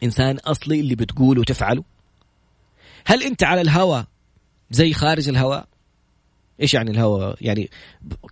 إنسان 0.02 0.36
أصلي 0.38 0.80
اللي 0.80 0.94
بتقوله 0.94 1.40
وتفعله؟ 1.40 1.84
هل 3.06 3.22
أنت 3.22 3.44
على 3.44 3.60
الهوى 3.60 4.06
زي 4.70 4.92
خارج 4.92 5.28
الهواء. 5.28 5.68
إيش 6.60 6.74
يعني 6.74 6.90
الهوى 6.90 7.34
يعني 7.40 7.70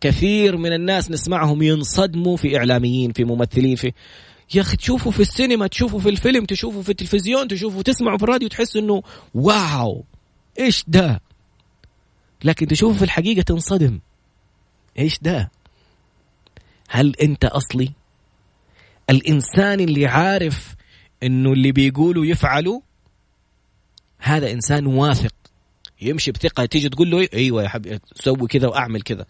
كثير 0.01 0.57
من 0.57 0.73
الناس 0.73 1.11
نسمعهم 1.11 1.63
ينصدموا 1.63 2.37
في 2.37 2.57
إعلاميين 2.57 3.13
في 3.13 3.25
ممثلين 3.25 3.77
في 3.77 3.93
يا 4.55 4.61
أخي 4.61 4.77
تشوفوا 4.77 5.13
في 5.13 5.21
السينما 5.21 5.67
تشوفوا 5.67 6.01
في 6.01 6.09
الفيلم 6.09 6.45
تشوفوا 6.45 6.83
في 6.83 6.89
التلفزيون 6.89 7.49
تشوفوا 7.49 7.83
تسمعوا 7.83 8.19
في 8.19 8.25
الراديو 8.25 8.49
تحس 8.49 8.77
إنه 8.77 9.03
واو 9.35 10.05
إيش 10.59 10.85
ده؟ 10.89 11.21
لكن 12.45 12.67
تشوفه 12.67 12.99
في 12.99 13.05
الحقيقة 13.05 13.43
تنصدم. 13.43 14.01
إيش 14.99 15.19
ده؟ 15.23 15.51
هل 16.89 17.15
أنت 17.23 17.45
أصلي؟ 17.45 17.93
الإنسان 19.11 19.81
اللي 19.81 20.07
عارف 20.07 20.75
إنه 21.23 21.53
اللي 21.53 21.73
بيقوله 21.73 22.27
يفعله 22.27 22.83
هذا 24.19 24.51
إنسان 24.53 24.87
واثق. 24.87 25.35
يمشي 26.01 26.33
بثقة 26.33 26.65
تيجي 26.65 26.89
تقول 26.89 27.11
له 27.11 27.29
أيوه 27.35 27.63
يا 27.63 27.69
حبيبي 27.69 28.01
سوي 28.15 28.49
كذا 28.49 28.69
وأعمل 28.69 29.03
كذا. 29.03 29.27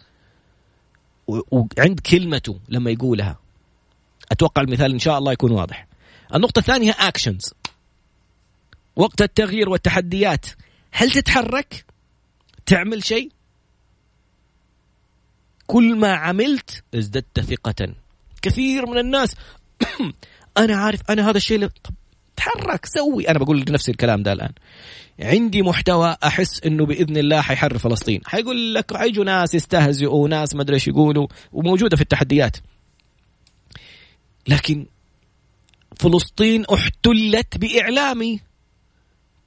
وعند 1.29 2.01
كلمته 2.01 2.61
لما 2.69 2.91
يقولها. 2.91 3.39
أتوقع 4.33 4.63
المثال 4.63 4.93
إن 4.93 4.99
شاء 4.99 5.19
الله 5.19 5.33
يكون 5.33 5.53
واضح. 5.53 5.87
النقطة 6.35 6.59
الثانية 6.59 6.95
اكشنز 6.99 7.55
وقت 8.97 9.23
التغيير 9.23 9.69
والتحديات 9.69 10.47
هل 10.93 11.11
تتحرك؟ 11.11 11.85
تعمل 12.67 13.05
شيء؟ 13.05 13.33
كل 15.67 15.97
ما 15.97 16.15
عملت 16.15 16.85
ازددت 16.95 17.41
ثقة. 17.41 17.95
كثير 18.43 18.87
من 18.87 18.99
الناس 18.99 19.37
أنا 20.59 20.77
عارف 20.77 21.01
أنا 21.11 21.31
هذا 21.31 21.37
الشيء 21.37 21.57
اللي... 21.57 21.69
طب 21.69 21.95
تحرك 22.37 22.87
سوي. 22.87 23.29
أنا 23.29 23.39
بقول 23.39 23.65
لنفسي 23.69 23.91
الكلام 23.91 24.23
ده 24.23 24.33
الآن. 24.33 24.53
عندي 25.21 25.63
محتوى 25.63 26.17
أحس 26.25 26.61
أنه 26.63 26.87
بإذن 26.87 27.17
الله 27.17 27.41
حيحرر 27.41 27.79
فلسطين. 27.79 28.21
حيقول 28.27 28.75
لك 28.75 28.97
حيجوا 28.97 29.25
ناس 29.25 29.55
يستهزئوا 29.55 30.29
ناس 30.29 30.55
ما 30.55 30.63
أدري 30.63 30.75
إيش 30.75 30.89
يقولوا 30.89 31.27
وموجودة 31.53 31.97
في 31.97 32.03
التحديات. 32.03 32.57
لكن 34.49 34.87
فلسطين 35.97 36.65
احتلت 36.75 37.59
بإعلامي. 37.59 38.41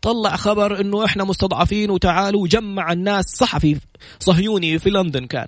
طلع 0.02 0.36
خبر 0.36 0.82
إنه 0.82 1.06
إحنا 1.06 1.24
مستضعفين 1.24 1.92
وتعالوا 1.92 2.48
جمع 2.48 2.92
الناس. 2.92 3.26
صحفي 3.26 3.80
صهيوني 4.20 4.80
في 4.80 4.90
لندن 4.90 5.26
كان. 5.26 5.48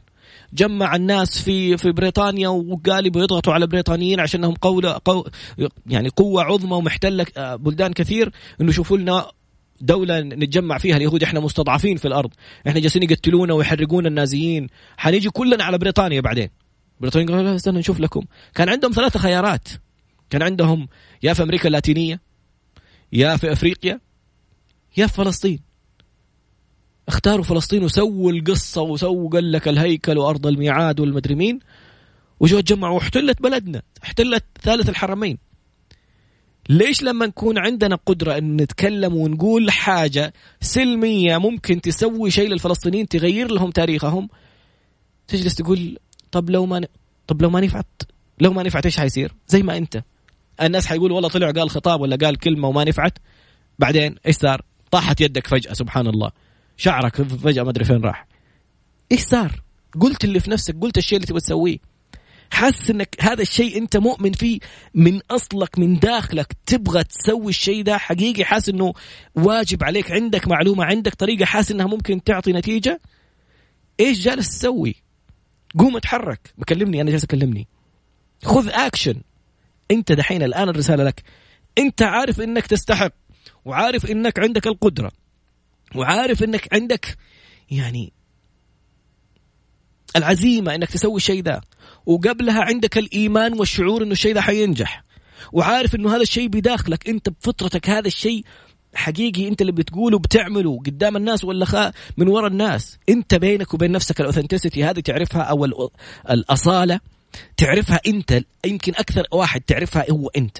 جمع 0.53 0.95
الناس 0.95 1.41
في 1.41 1.77
في 1.77 1.91
بريطانيا 1.91 2.47
وقال 2.47 3.09
بيضغطوا 3.09 3.53
على 3.53 3.65
البريطانيين 3.65 4.19
عشانهم 4.19 4.53
قولة 4.53 4.99
قو 5.05 5.25
يعني 5.88 6.09
قوة 6.09 6.43
عظمى 6.43 6.73
ومحتلة 6.73 7.25
آه، 7.38 7.55
بلدان 7.55 7.93
كثير 7.93 8.32
إنه 8.61 8.71
شوفوا 8.71 8.97
لنا 8.97 9.32
دولة 9.82 10.19
نتجمع 10.19 10.77
فيها. 10.77 10.97
اليهود 10.97 11.23
إحنا 11.23 11.39
مستضعفين 11.39 11.97
في 11.97 12.07
الأرض. 12.07 12.34
إحنا 12.67 12.79
جالسين 12.79 13.03
يقتلونا 13.03 13.53
ويحرقون 13.53 14.05
النازيين. 14.05 14.67
حنيجي 14.97 15.29
كلنا 15.29 15.63
على 15.63 15.77
بريطانيا 15.77 16.21
بعدين. 16.21 16.49
بريطانيا 16.99 17.27
قالوا 17.27 17.43
لا 17.43 17.55
استنى 17.55 17.79
نشوف 17.79 17.99
لكم. 17.99 18.25
كان 18.55 18.69
عندهم 18.69 18.91
ثلاثة 18.91 19.19
خيارات. 19.19 19.67
كان 20.29 20.41
عندهم 20.41 20.88
يا 21.23 21.34
في 21.34 21.43
أمريكا 21.43 21.67
اللاتينية 21.67 22.21
يا 23.13 23.38
في 23.38 23.51
أفريقيا 23.51 23.99
يا 24.97 25.07
في 25.07 25.13
فلسطين. 25.13 25.70
اختاروا 27.12 27.43
فلسطين 27.43 27.84
وسووا 27.84 28.32
القصة 28.32 28.82
وسووا 28.82 29.30
قال 29.30 29.51
لك 29.51 29.68
الهيكل 29.68 30.18
وأرض 30.18 30.47
الميعاد 30.47 30.99
والمدري 30.99 31.36
مين. 31.36 31.59
وجوا 32.39 32.62
تجمعوا 32.62 32.95
واحتلت 32.95 33.41
بلدنا 33.41 33.82
احتلت 34.03 34.43
ثالث 34.62 34.89
الحرمين. 34.89 35.38
ليش 36.70 37.03
لما 37.03 37.26
نكون 37.26 37.57
عندنا 37.57 37.95
قدرة 38.05 38.38
أن 38.38 38.57
نتكلم 38.57 39.16
ونقول 39.16 39.72
حاجة 39.72 40.34
سلمية 40.62 41.38
ممكن 41.38 41.82
تسوي 41.82 42.32
شيء 42.32 42.49
للفلسطينيين 42.49 43.07
تغير 43.07 43.51
لهم 43.51 43.72
تاريخهم؟ 43.72 44.30
تجلس 45.28 45.55
تقول 45.55 45.97
طب 46.32 46.49
لو 46.49 46.66
ما 46.66 46.80
ن... 46.80 46.86
طب 47.28 47.41
لو 47.41 47.49
ما 47.49 47.62
نفعت 47.62 48.01
لو 48.39 48.53
ما 48.53 48.64
نفعت 48.64 48.86
إيش 48.86 48.97
حيصير؟ 48.97 49.34
زي 49.47 49.64
ما 49.64 49.78
أنت. 49.78 50.03
الناس 50.62 50.86
حيقولوا 50.86 51.16
والله 51.16 51.30
طلع 51.30 51.51
قال 51.51 51.70
خطاب 51.70 52.01
ولا 52.01 52.16
قال 52.16 52.38
كلمة 52.38 52.68
وما 52.68 52.84
نفعت. 52.84 53.18
بعدين 53.80 54.16
إيش 54.26 54.36
صار؟ 54.36 54.62
طاحت 54.91 55.22
يدك 55.22 55.47
فجأة 55.47 55.74
سبحان 55.74 56.07
الله. 56.07 56.32
شعرك 56.82 57.21
فجأة 57.21 57.63
ما 57.63 57.69
أدري 57.69 57.86
فين 57.86 58.01
راح. 58.01 58.27
إيش 59.11 59.19
صار؟ 59.19 59.61
قلت 59.99 60.23
اللي 60.23 60.39
في 60.39 60.51
نفسك 60.51 60.75
قلت 60.82 60.97
الشيء 60.97 61.15
اللي 61.17 61.27
تبغى 61.27 61.39
تسويه. 61.39 61.77
حاسس 62.51 62.89
إنك 62.89 63.15
هذا 63.19 63.41
الشيء 63.41 63.77
أنت 63.77 63.97
مؤمن 63.97 64.32
فيه 64.32 64.59
من 64.93 65.19
أصلك 65.32 65.79
من 65.79 65.99
داخلك. 65.99 66.55
تبغى 66.65 67.03
تسوي 67.03 67.49
الشيء 67.49 67.84
ده 67.84 67.97
حقيقي 67.97 68.45
حاسس 68.45 68.69
إنه 68.69 68.93
واجب 69.36 69.84
عليك. 69.84 70.11
عندك 70.11 70.47
معلومة 70.47 70.86
عندك 70.86 71.15
طريقة 71.15 71.45
حاسس 71.45 71.71
إنها 71.71 71.86
ممكن 71.86 72.23
تعطي 72.23 72.53
نتيجة. 72.53 73.01
إيش 73.99 74.19
جالس 74.19 74.49
تسوي؟ 74.49 74.95
قوم 75.79 75.97
اتحرك. 75.97 76.53
بكلمني 76.57 77.01
أنا 77.01 77.11
جالس 77.11 77.23
أكلمني. 77.23 77.67
خذ 78.43 78.69
اكشن 78.69 79.15
أنت 79.91 80.11
دحين 80.11 80.43
الآن 80.43 80.69
الرسالة 80.69 81.03
لك. 81.03 81.23
أنت 81.77 82.01
عارف 82.01 82.41
إنك 82.41 82.67
تستحق 82.67 83.13
وعارف 83.65 84.11
إنك 84.11 84.39
عندك 84.39 84.67
القدرة. 84.67 85.20
وعارف 85.96 86.44
إنك 86.44 86.74
عندك 86.74 87.18
يعني 87.72 88.14
العزيمة 90.16 90.76
إنك 90.76 90.89
تسوي 90.89 91.16
الشيء 91.16 91.44
ذا. 91.44 91.62
وقبلها 92.06 92.62
عندك 92.64 92.98
الإيمان 92.98 93.60
والشعور 93.60 94.04
إنه 94.04 94.12
الشيء 94.12 94.34
ذا 94.34 94.42
حينجح. 94.42 95.04
وعارف 95.52 95.96
إنه 95.96 96.16
هذا 96.16 96.22
الشيء 96.22 96.48
بداخلك 96.48 97.10
أنت 97.10 97.30
بفطرتك 97.30 97.89
هذا 97.89 98.08
الشيء 98.08 98.44
حقيقي 98.96 99.48
أنت 99.48 99.62
اللي 99.62 99.72
بتقوله 99.72 100.20
بتعمله 100.20 100.80
قدام 100.80 101.18
الناس 101.18 101.44
ولا 101.44 101.94
من 102.18 102.28
وراء 102.28 102.52
الناس. 102.52 102.98
أنت 103.10 103.36
بينك 103.36 103.74
وبين 103.74 103.92
نفسك 103.92 104.22
الاوثنتسيتي 104.22 104.84
هذه 104.84 105.00
تعرفها 105.00 105.42
أو 105.42 105.89
الأصالة 106.30 107.00
تعرفها 107.58 108.00
أنت. 108.08 108.44
يمكن 108.66 108.92
أكثر 108.96 109.24
واحد 109.32 109.62
تعرفها 109.62 110.12
هو 110.12 110.28
أنت. 110.28 110.58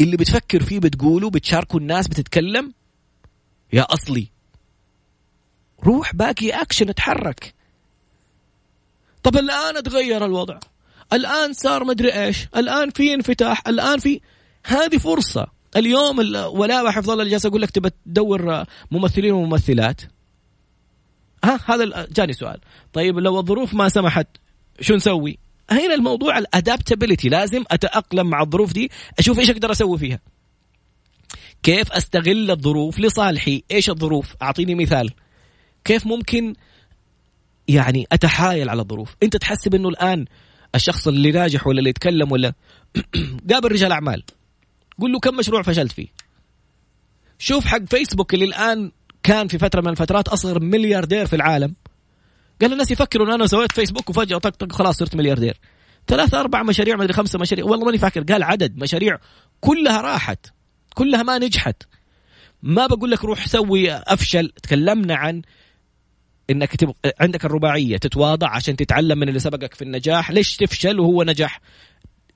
اللي 0.00 0.16
بتفكر 0.16 0.62
فيه 0.62 0.78
بتقوله 0.78 1.30
بتشاركه 1.30 1.76
الناس 1.76 2.08
بتتكلم 2.08 2.72
يا 3.72 3.82
أصلي. 3.82 4.28
روح 5.84 6.14
باقي 6.14 6.50
أكشن 6.50 6.88
اتحرك. 6.88 7.54
طب 9.22 9.36
الآن 9.36 9.82
تغير 9.82 10.24
الوضع. 10.24 10.58
الآن 11.12 11.52
صار 11.52 11.84
مدري 11.84 12.12
إيش. 12.12 12.48
الآن 12.56 12.90
في 12.90 13.14
انفتاح. 13.14 13.62
الآن 13.68 13.98
في 13.98 14.20
هذه 14.66 14.98
فرصة. 14.98 15.46
اليوم 15.76 16.18
ولا 16.44 16.90
حفظ 16.90 17.10
الله 17.10 17.22
اللي 17.22 17.30
جالس 17.30 17.46
أقول 17.46 17.62
لك 17.62 17.70
تبى 17.70 17.90
تدور 18.06 18.64
ممثلين 18.90 19.32
وممثلات. 19.32 20.00
ها 21.44 21.60
هذا 21.66 22.06
جاني 22.10 22.32
سؤال. 22.32 22.60
طيب 22.92 23.18
لو 23.18 23.38
الظروف 23.38 23.74
ما 23.74 23.88
سمحت 23.88 24.26
شو 24.80 24.94
نسوي؟ 24.94 25.38
هنا 25.70 25.94
الموضوع 25.94 26.38
الادابتابيلتي 26.38 27.28
لازم 27.28 27.64
أتأقلم 27.70 28.30
مع 28.30 28.42
الظروف 28.42 28.72
دي 28.72 28.90
أشوف 29.18 29.38
إيش 29.38 29.50
أقدر 29.50 29.72
أسوي 29.72 29.98
فيها. 29.98 30.20
كيف 31.62 31.92
أستغل 31.92 32.50
الظروف 32.50 33.00
لصالحي؟ 33.00 33.62
إيش 33.70 33.90
الظروف؟ 33.90 34.34
أعطيني 34.42 34.74
مثال. 34.74 35.10
كيف 35.84 36.06
ممكن 36.06 36.54
يعني 37.68 38.06
أتحايل 38.12 38.68
على 38.68 38.82
الظروف؟ 38.82 39.16
أنت 39.22 39.36
تحسب 39.36 39.74
إنه 39.74 39.88
الآن 39.88 40.24
الشخص 40.74 41.08
اللي 41.08 41.30
ناجح 41.30 41.66
ولا 41.66 41.78
اللي 41.78 41.90
يتكلم 41.90 42.32
ولا 42.32 42.52
قابل 43.50 43.72
رجال 43.72 43.92
أعمال. 43.92 44.22
قول 45.00 45.12
له 45.12 45.20
كم 45.20 45.36
مشروع 45.36 45.62
فشلت 45.62 45.92
فيه. 45.92 46.06
شوف 47.38 47.64
حق 47.64 47.84
فيسبوك 47.84 48.34
اللي 48.34 48.44
الآن 48.44 48.92
كان 49.22 49.48
في 49.48 49.58
فترة 49.58 49.80
من 49.80 49.88
الفترات 49.88 50.28
أصغر 50.28 50.60
ملياردير 50.60 51.26
في 51.26 51.36
العالم. 51.36 51.74
قال 52.60 52.72
الناس 52.72 52.90
يفكروا 52.90 53.26
إن 53.26 53.32
أنا 53.32 53.46
سويت 53.46 53.72
فيسبوك 53.72 54.10
وفجأة 54.10 54.38
طق 54.38 54.50
طق 54.50 54.72
خلاص 54.72 54.96
صرت 54.96 55.16
ملياردير. 55.16 55.60
ثلاثة 56.06 56.40
أربع 56.40 56.62
مشاريع 56.62 56.96
ما 56.96 57.02
أدري 57.02 57.12
خمسة 57.12 57.38
مشاريع. 57.38 57.64
والله 57.64 57.86
ماني 57.86 57.98
فاكر. 57.98 58.22
قال 58.22 58.42
عدد 58.42 58.76
مشاريع 58.76 59.18
كلها 59.60 60.00
راحت. 60.00 60.46
كلها 60.94 61.22
ما 61.22 61.38
نجحت. 61.38 61.82
ما 62.62 62.86
بقول 62.86 63.10
لك 63.10 63.24
روح 63.24 63.46
سوي 63.46 63.92
أفشل. 63.92 64.52
تكلمنا 64.62 65.14
عن 65.14 65.42
إنك 66.50 66.76
تبقى 66.76 67.14
عندك 67.20 67.44
الرباعية 67.44 67.96
تتواضع 67.96 68.48
عشان 68.50 68.76
تتعلم 68.76 69.18
من 69.18 69.28
اللي 69.28 69.40
سبقك 69.40 69.74
في 69.74 69.82
النجاح. 69.82 70.30
ليش 70.30 70.56
تفشل 70.56 71.00
وهو 71.00 71.22
نجح 71.22 71.60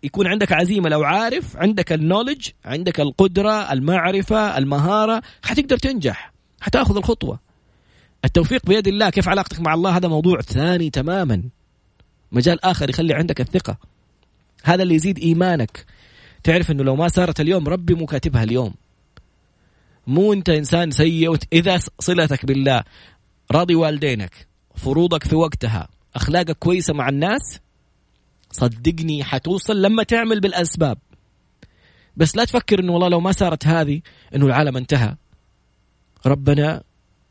يكون 0.02 0.26
عندك 0.26 0.52
عزيمة 0.52 0.88
لو 0.88 1.04
عارف 1.04 1.57
عندك 1.57 1.92
النولج 1.92 2.48
عندك 2.64 3.00
القدرة 3.00 3.72
المعرفة 3.72 4.59
المهارة 4.59 5.22
حتقدر 5.44 5.78
تنجح 5.78 6.32
حتاخذ 6.61 6.96
الخطوة. 6.96 7.40
التوفيق 8.24 8.66
بيد 8.66 8.88
الله. 8.88 9.11
كيف 9.11 9.28
علاقتك 9.28 9.61
مع 9.61 9.74
الله؟ 9.74 9.96
هذا 9.96 10.09
موضوع 10.09 10.40
ثاني 10.40 10.90
تماما. 10.90 11.42
مجال 12.32 12.64
آخر 12.64 12.90
يخلي 12.90 13.14
عندك 13.14 13.40
الثقة. 13.40 13.78
هذا 14.64 14.82
اللي 14.82 14.94
يزيد 14.94 15.18
إيمانك. 15.18 15.86
تعرف 16.47 16.70
إنه 16.70 16.84
لو 16.84 16.97
ما 16.97 17.09
صارت 17.09 17.40
اليوم 17.40 17.68
ربي 17.68 17.94
مو 17.94 18.07
كاتبها 18.07 18.42
اليوم. 18.42 18.74
مو 20.07 20.32
أنت 20.32 20.49
إنسان 20.49 20.90
سيء 20.90 21.36
إذا 21.53 21.80
صلتك 21.99 22.47
بالله 22.47 22.84
راضي 23.51 23.74
والدينك 23.74 24.47
فروضك 24.74 25.24
في 25.24 25.36
وقتها 25.36 25.88
أخلاقك 26.16 26.59
كويسة 26.59 26.94
مع 26.94 27.09
الناس 27.09 27.61
صدقني 28.51 29.24
حتوصل 29.24 29.82
لما 29.82 30.03
تعمل 30.03 30.40
بالأسباب. 30.40 30.99
بس 32.16 32.36
لا 32.36 32.44
تفكر 32.44 32.80
إنه 32.80 32.92
والله 32.92 33.09
لو 33.09 33.20
ما 33.20 33.32
صارت 33.32 33.66
هذه 33.66 34.01
إنه 34.34 34.47
العالم 34.47 34.76
انتهى. 34.76 35.16
ربنا 36.26 36.82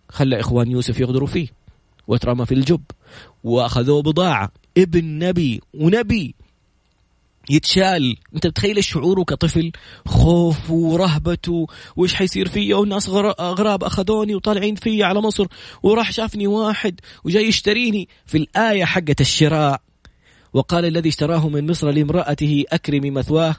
خلى 0.09 0.39
إخوان 0.39 0.71
يوسف 0.71 0.99
يغدروا 0.99 1.27
فيه 1.27 1.47
واترمى 2.07 2.45
في 2.45 2.53
الجب 2.53 2.83
وأخذوه 3.43 4.01
بضاعة. 4.01 4.51
ابن 4.77 5.19
نبي 5.19 5.61
ونبي. 5.73 6.35
يتشال. 7.49 8.17
انت 8.35 8.47
بتخيل 8.47 8.83
شعوره 8.83 9.23
كطفل؟ 9.23 9.71
خوف 10.07 10.71
ورهبته 10.71 11.67
وش 11.95 12.13
حيصير 12.13 12.47
فيا 12.47 12.75
والناس 12.75 13.09
أغراب 13.09 13.83
أخذوني 13.83 14.35
وطالعين 14.35 14.75
فيا 14.75 15.05
على 15.05 15.21
مصر 15.21 15.47
وراح 15.83 16.11
شافني 16.11 16.47
واحد 16.47 16.99
وجاي 17.23 17.47
يشتريني. 17.47 18.07
في 18.25 18.37
الآية 18.37 18.85
حقت 18.85 19.21
الشراء 19.21 19.81
وقال 20.53 20.85
الذي 20.85 21.09
اشتراه 21.09 21.49
من 21.49 21.71
مصر 21.71 21.91
لامرأته 21.91 22.63
أكرمي 22.69 23.11
مثواه. 23.11 23.55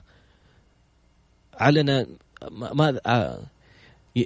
علنا 1.54 2.06
ما 2.50 3.00
آه، 3.06 3.40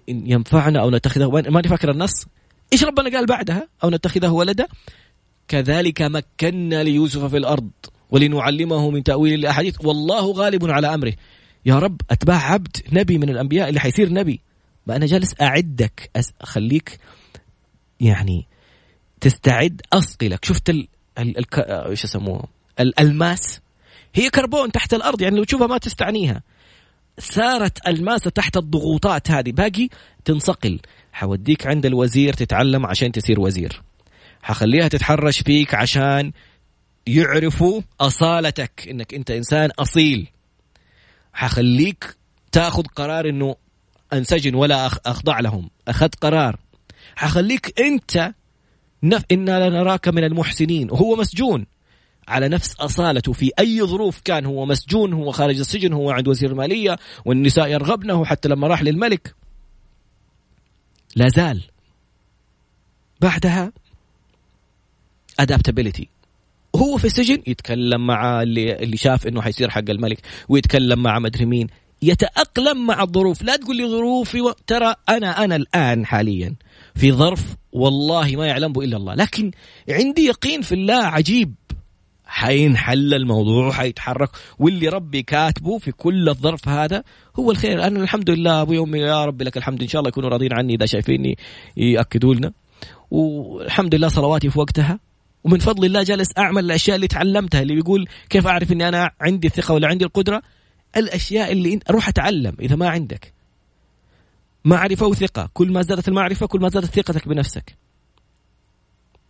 ينفعنا 0.08 0.80
أو 0.80 0.90
نتخذه 0.90 1.30
ماني 1.30 1.68
فاكر 1.68 1.90
النص. 1.90 2.26
إيش 2.72 2.84
ربنا 2.84 3.10
قال 3.10 3.26
بعدها؟ 3.26 3.68
أو 3.84 3.90
نتخذه 3.90 4.30
ولدا؟ 4.30 4.66
كذلك 5.48 6.02
مكنا 6.02 6.82
ليوسف 6.82 7.24
في 7.24 7.36
الأرض. 7.36 7.70
ولنعلمه 8.10 8.90
من 8.90 9.02
تأويل 9.02 9.34
الأحاديث. 9.34 9.84
والله 9.84 10.32
غالب 10.32 10.70
على 10.70 10.94
أمره. 10.94 11.12
يا 11.66 11.78
رب 11.78 12.00
أتباع 12.10 12.52
عبد 12.52 12.76
نبي 12.92 13.18
من 13.18 13.28
الأنبياء 13.28 13.68
اللي 13.68 13.80
حيصير 13.80 14.12
نبي. 14.12 14.40
ما 14.86 14.96
أنا 14.96 15.06
جالس 15.06 15.34
أعدك 15.40 16.10
أخليك 16.40 16.98
يعني 18.00 18.46
تستعد 19.20 19.80
أصقلك 19.92 20.44
شفت 20.44 20.70
ال... 20.70 20.88
ال... 21.18 21.38
ال... 21.38 21.60
إيش 21.70 22.04
يسموه؟ 22.04 22.44
الألماس؟ 22.80 23.60
هي 24.14 24.30
كربون 24.30 24.72
تحت 24.72 24.94
الأرض 24.94 25.22
يعني 25.22 25.36
لو 25.36 25.44
تشوفها 25.44 25.66
ما 25.66 25.78
تستعنيها. 25.78 26.42
صارت 27.18 27.88
الماسه 27.88 28.30
تحت 28.30 28.56
الضغوطات 28.56 29.30
هذه. 29.30 29.52
باقي 29.52 29.88
تنصقل. 30.24 30.80
حوديك 31.12 31.66
عند 31.66 31.86
الوزير 31.86 32.32
تتعلم 32.32 32.86
عشان 32.86 33.12
تصير 33.12 33.40
وزير. 33.40 33.82
حخليها 34.42 34.88
تتحرش 34.88 35.42
فيك 35.42 35.74
عشان 35.74 36.32
يعرفوا 37.06 37.82
أصالتك 38.00 38.88
إنك 38.88 39.14
أنت 39.14 39.30
إنسان 39.30 39.70
أصيل. 39.78 40.28
حخليك 41.32 42.16
تأخذ 42.52 42.82
قرار 42.82 43.28
إنه 43.28 43.56
أنسجن 44.12 44.54
ولا 44.54 44.86
أخضع 44.86 45.40
لهم. 45.40 45.70
أخذت 45.88 46.14
قرار. 46.14 46.58
حخليك 47.16 47.80
أنت 47.80 48.34
نف 49.02 49.24
إنا 49.32 49.68
لنراك 49.68 50.08
من 50.08 50.24
المحسنين. 50.24 50.90
وهو 50.90 51.16
مسجون. 51.16 51.66
على 52.28 52.48
نفس 52.48 52.74
أصالته. 52.74 53.32
في 53.32 53.50
أي 53.58 53.82
ظروف 53.82 54.20
كان 54.20 54.46
هو 54.46 54.66
مسجون 54.66 55.12
هو 55.12 55.30
خارج 55.30 55.58
السجن 55.58 55.92
هو 55.92 56.10
عند 56.10 56.28
وزير 56.28 56.50
المالية 56.50 56.98
والنساء 57.24 57.68
يرغبنه 57.68 58.24
حتى 58.24 58.48
لما 58.48 58.66
راح 58.66 58.82
للملك. 58.82 59.34
لا 61.16 61.28
زال. 61.28 61.62
بعدها 63.20 63.72
ادابتابيلتي 65.40 66.08
هو 66.76 66.96
في 66.96 67.04
السجن 67.04 67.38
يتكلم 67.46 68.06
مع 68.06 68.42
اللي 68.42 68.76
اللي 68.76 68.96
شاف 68.96 69.26
إنه 69.26 69.42
حيصير 69.42 69.70
حق 69.70 69.90
الملك 69.90 70.18
ويتكلم 70.48 71.02
مع 71.02 71.18
مدري 71.18 71.46
مين 71.46 71.66
يتأقلم 72.02 72.86
مع 72.86 73.02
الظروف. 73.02 73.42
لا 73.42 73.56
تقول 73.56 73.76
لي 73.76 73.88
ظروفي 73.88 74.40
و... 74.40 74.52
ترى 74.66 74.94
أنا 75.08 75.44
أنا 75.44 75.56
الآن 75.56 76.06
حاليا 76.06 76.54
في 76.94 77.12
ظرف 77.12 77.56
والله 77.72 78.36
ما 78.36 78.46
يعلمه 78.46 78.82
الا 78.82 78.96
الله. 78.96 79.14
لكن 79.14 79.50
عندي 79.88 80.24
يقين 80.24 80.62
في 80.62 80.74
الله 80.74 80.94
عجيب. 80.94 81.54
حينحل 82.24 83.14
الموضوع 83.14 83.68
وحيتحرك 83.68 84.30
واللي 84.58 84.88
ربي 84.88 85.22
كاتبه 85.22 85.78
في 85.78 85.92
كل 85.92 86.28
الظرف 86.28 86.68
هذا 86.68 87.02
هو 87.38 87.50
الخير. 87.50 87.86
أنا 87.86 88.02
الحمد 88.02 88.30
لله 88.30 88.62
أبو 88.62 88.72
يومي 88.72 88.98
يا 88.98 89.24
ربي 89.24 89.44
لك 89.44 89.56
الحمد. 89.56 89.82
إن 89.82 89.88
شاء 89.88 90.00
الله 90.00 90.08
يكونوا 90.08 90.28
راضين 90.28 90.52
عني 90.52 90.74
إذا 90.74 90.86
شايفيني 90.86 91.38
يأكدوا 91.76 92.34
لنا. 92.34 92.52
والحمد 93.10 93.94
لله 93.94 94.08
صلواتي 94.08 94.50
في 94.50 94.58
وقتها. 94.58 95.09
ومن 95.44 95.58
فضل 95.58 95.84
الله 95.84 96.02
جالس 96.02 96.28
أعمل 96.38 96.64
الأشياء 96.64 96.96
اللي 96.96 97.08
تعلمتها 97.08 97.62
اللي 97.62 97.74
بيقول 97.74 98.08
كيف 98.30 98.46
أعرف 98.46 98.72
إني 98.72 98.88
أنا 98.88 99.10
عندي 99.20 99.46
الثقه 99.46 99.74
ولا 99.74 99.88
عندي 99.88 100.04
القدرة؟ 100.04 100.42
الأشياء 100.96 101.52
اللي 101.52 101.74
انت 101.74 101.90
روح 101.90 102.08
أتعلم 102.08 102.56
إذا 102.60 102.76
ما 102.76 102.88
عندك. 102.88 103.32
معرفة 104.64 105.06
وثقة 105.06 105.50
كل 105.54 105.72
ما 105.72 105.82
زادت 105.82 106.08
المعرفة 106.08 106.46
كل 106.46 106.60
ما 106.60 106.68
زادت 106.68 106.86
ثقتك 106.86 107.28
بنفسك. 107.28 107.76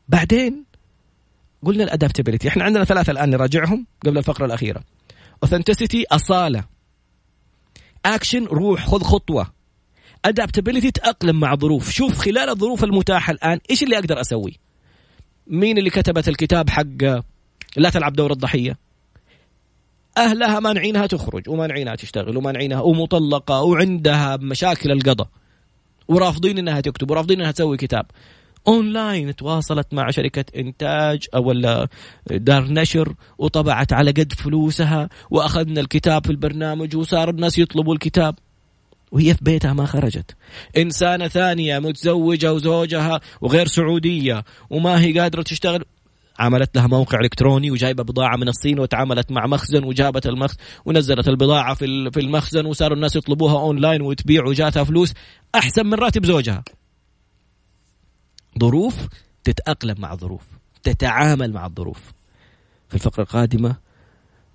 بعدين 0.09 0.65
قلنا 1.65 1.85
ال 1.85 1.90
adaptability 1.90 2.49
إحنا 2.49 2.65
عندنا 2.65 2.85
ثلاثة 2.85 3.11
الآن 3.11 3.31
نراجعهم 3.31 3.87
قبل 4.07 4.19
الفقرة 4.19 4.47
الأخيرة. 4.47 4.83
Authenticity 5.43 6.05
أصالة. 6.11 6.65
اكشن 8.07 8.45
روح 8.45 8.87
خذ 8.87 9.03
خطوة. 9.03 9.53
Adaptability 10.25 10.91
تأقلم 10.91 11.41
مع 11.41 11.55
ظروف. 11.55 11.91
شوف 11.91 12.19
خلال 12.19 12.49
الظروف 12.49 12.85
المتاحة 12.85 13.31
الآن 13.31 13.61
إيش 13.71 13.83
اللي 13.83 13.99
أقدر 13.99 14.21
أسوي؟ 14.21 14.59
مين 15.47 15.79
اللي 15.79 15.91
كتبت 15.91 16.29
الكتاب 16.29 16.71
حق 16.71 17.03
لا 17.77 17.91
تلعب 17.91 18.13
دور 18.13 18.33
الضحية؟ 18.33 18.79
أهلها 20.19 20.61
مانعينها 20.61 21.07
تخرج 21.07 21.49
ومانعينها 21.49 21.95
تشتغل 21.95 22.37
ومانعينها 22.37 22.81
ومطلقة 22.81 23.63
وعندها 23.63 24.37
مشاكل 24.37 24.93
القضاء 24.93 25.29
ورافضين 26.09 26.59
إنها 26.59 26.81
تكتب 26.81 27.11
ورافضين 27.11 27.41
إنها 27.41 27.53
تسوي 27.53 27.77
كتاب. 27.77 28.07
أونلاين 28.69 29.37
تواصلت 29.37 29.95
مع 29.95 30.11
شركة 30.11 30.45
إنتاج 30.57 31.27
أو 31.35 31.49
ولا 31.49 31.89
دار 32.31 32.65
نشر 32.65 33.15
وطبعت 33.39 33.93
على 33.93 34.11
قد 34.11 34.33
فلوسها 34.33 35.09
وأخذنا 35.31 35.81
الكتاب 35.81 36.25
في 36.25 36.31
البرنامج 36.31 36.97
وصار 36.97 37.31
الناس 37.31 37.59
يطلبوا 37.59 37.95
الكتاب. 37.95 38.35
وهي 39.13 39.35
في 39.35 39.45
بيتها 39.45 39.73
ما 39.73 39.87
خرجت 39.87 40.37
إنسانة 40.77 41.29
ثانية 41.29 41.79
متزوجة 41.79 42.53
وزوجها 42.53 43.21
وغير 43.41 43.67
سعودية 43.67 44.45
وما 44.71 45.01
هي 45.01 45.19
قادرة 45.19 45.43
تشتغل 45.43 45.85
عملت 46.39 46.77
لها 46.77 46.87
موقع 46.87 47.19
إلكتروني 47.21 47.71
وجايبة 47.71 48.03
بضاعة 48.03 48.37
من 48.37 48.49
الصين 48.49 48.79
وتعاملت 48.79 49.33
مع 49.33 49.47
مخزن 49.47 49.85
وجابت 49.85 50.27
المخزن 50.27 50.57
ونزلت 50.85 51.29
البضاعة 51.29 51.75
في 51.75 52.11
في 52.11 52.21
المخزن 52.21 52.67
وصاروا 52.67 52.97
الناس 52.97 53.17
يطلبوها 53.17 53.61
أونلاين 53.61 54.03
وتبيع 54.03 54.45
وجاتها 54.45 54.85
فلوس 54.85 55.15
أحسن 55.55 55.87
من 55.87 55.95
راتب 55.95 56.27
زوجها. 56.27 56.65
ظروف 58.61 58.97
تتأقلم 59.45 59.95
مع 59.99 60.13
الظروف، 60.13 60.43
تتعامل 60.83 61.53
مع 61.53 61.67
الظروف. 61.67 62.13
في 62.89 62.95
الفقرة 62.95 63.23
القادمة 63.23 63.77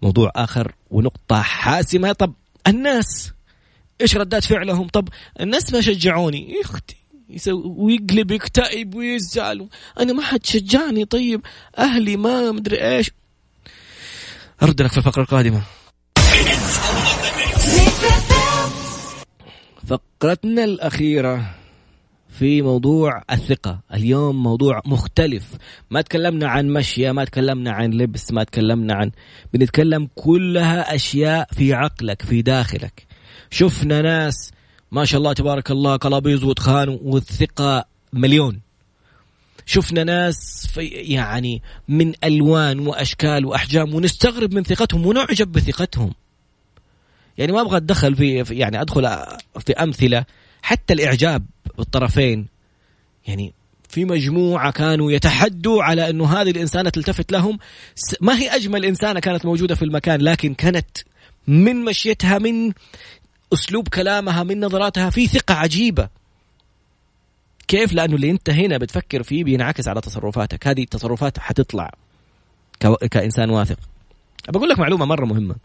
موضوع 0.01 0.32
آخر 0.36 0.76
ونقطة 0.91 1.41
حاسمة 1.41 2.12
طب 2.12 2.34
الناس 2.68 3.34
إيش 4.02 4.18
ردات 4.18 4.43
فعلهم؟ 4.43 4.88
طب 4.88 5.10
الناس 5.39 5.74
ما 5.74 5.82
شجعوني. 5.82 6.52
يا 6.52 6.62
أختي 6.62 6.96
ويقلب 7.66 8.32
يكتئب 8.32 8.96
ويزعل. 8.96 9.68
أنا 10.00 10.14
ما 10.14 10.22
حد 10.22 10.46
شجعني. 10.46 11.06
طيب 11.06 11.41
أهلي 11.78 12.18
ما 12.18 12.52
مدري 12.52 12.96
إيش. 12.96 13.12
أرد 14.64 14.82
لك 14.82 14.91
في 14.91 14.98
الفقرة 14.98 15.22
القادمة. 15.22 15.62
فقرتنا 19.88 20.64
الأخيرة 20.64 21.56
في 22.30 22.62
موضوع 22.62 23.24
الثقة. 23.32 23.80
اليوم 23.93 24.43
موضوع 24.43 24.82
مختلف. 24.86 25.43
ما 25.89 26.02
تكلمنا 26.02 26.48
عن 26.48 26.68
مشية 26.68 27.12
ما 27.12 27.26
تكلمنا 27.26 27.72
عن 27.72 27.91
لبس 27.91 28.32
ما 28.32 28.43
تكلمنا 28.43 28.93
عن 28.93 29.12
بنتكلم 29.54 30.10
كلها 30.16 30.96
أشياء 30.96 31.48
في 31.54 31.74
عقلك 31.74 32.22
في 32.22 32.41
داخلك. 32.41 33.14
شفنا 33.52 34.02
ناس 34.02 34.52
ما 34.91 35.06
شاء 35.06 35.20
الله 35.20 35.34
تبارك 35.34 35.72
الله 35.72 35.96
قلابيز 35.96 36.43
وتخان 36.43 37.00
والثقة 37.02 37.86
مليون. 38.14 38.60
شفنا 39.66 40.04
ناس 40.04 40.68
في 40.74 40.86
يعني 40.88 41.62
من 41.88 42.14
ألوان 42.24 42.80
وأشكال 42.80 43.46
وأحجام 43.46 43.93
ونستغرب 43.93 44.54
من 44.54 44.64
ثقتهم 44.64 45.06
ونعجب 45.06 45.52
بثقتهم. 45.52 46.14
يعني 47.38 47.52
ما 47.52 47.62
أبغى 47.62 47.78
أتدخل 47.78 48.16
في 48.16 48.43
يعني 48.50 48.82
أدخل 48.82 49.04
في 49.66 49.74
أمثلة 49.74 50.26
حتى 50.62 50.93
الإعجاب 50.93 51.46
بالطرفين. 51.78 52.48
يعني 53.28 53.54
في 53.89 54.06
مجموعة 54.06 54.72
كانوا 54.72 55.12
يتحدوا 55.12 55.84
على 55.84 56.10
أنه 56.10 56.41
هذه 56.41 56.52
الإنسانة 56.52 56.89
تلتفت 56.89 57.32
لهم. 57.32 57.60
ما 58.22 58.38
هي 58.38 58.56
أجمل 58.56 58.86
إنسانة 58.86 59.20
كانت 59.20 59.46
موجودة 59.46 59.76
في 59.76 59.86
المكان 59.86 60.22
لكن 60.22 60.54
كانت 60.54 60.88
من 61.48 61.86
مشيتها 61.86 62.39
من 62.39 62.74
أسلوب 63.56 63.88
كلامها 63.88 64.43
من 64.43 64.60
نظراتها 64.60 65.10
في 65.10 65.28
ثقة 65.28 65.56
عجيبة. 65.56 66.10
كيف؟ 67.68 67.93
لأنه 67.93 68.16
اللي 68.16 68.30
أنت 68.32 68.49
هنا 68.49 68.78
بتفكر 68.78 69.24
فيه 69.24 69.43
بينعكس 69.43 69.88
على 69.88 70.01
تصرفاتك. 70.01 70.68
هذه 70.68 70.84
التصرفات 70.84 71.39
حتطلع 71.39 71.91
كإنسان 73.12 73.49
واثق. 73.49 73.78
بقول 74.49 74.70
لك 74.70 74.80
معلومة 74.80 75.06
مرة 75.06 75.26
مهمة. 75.26 75.56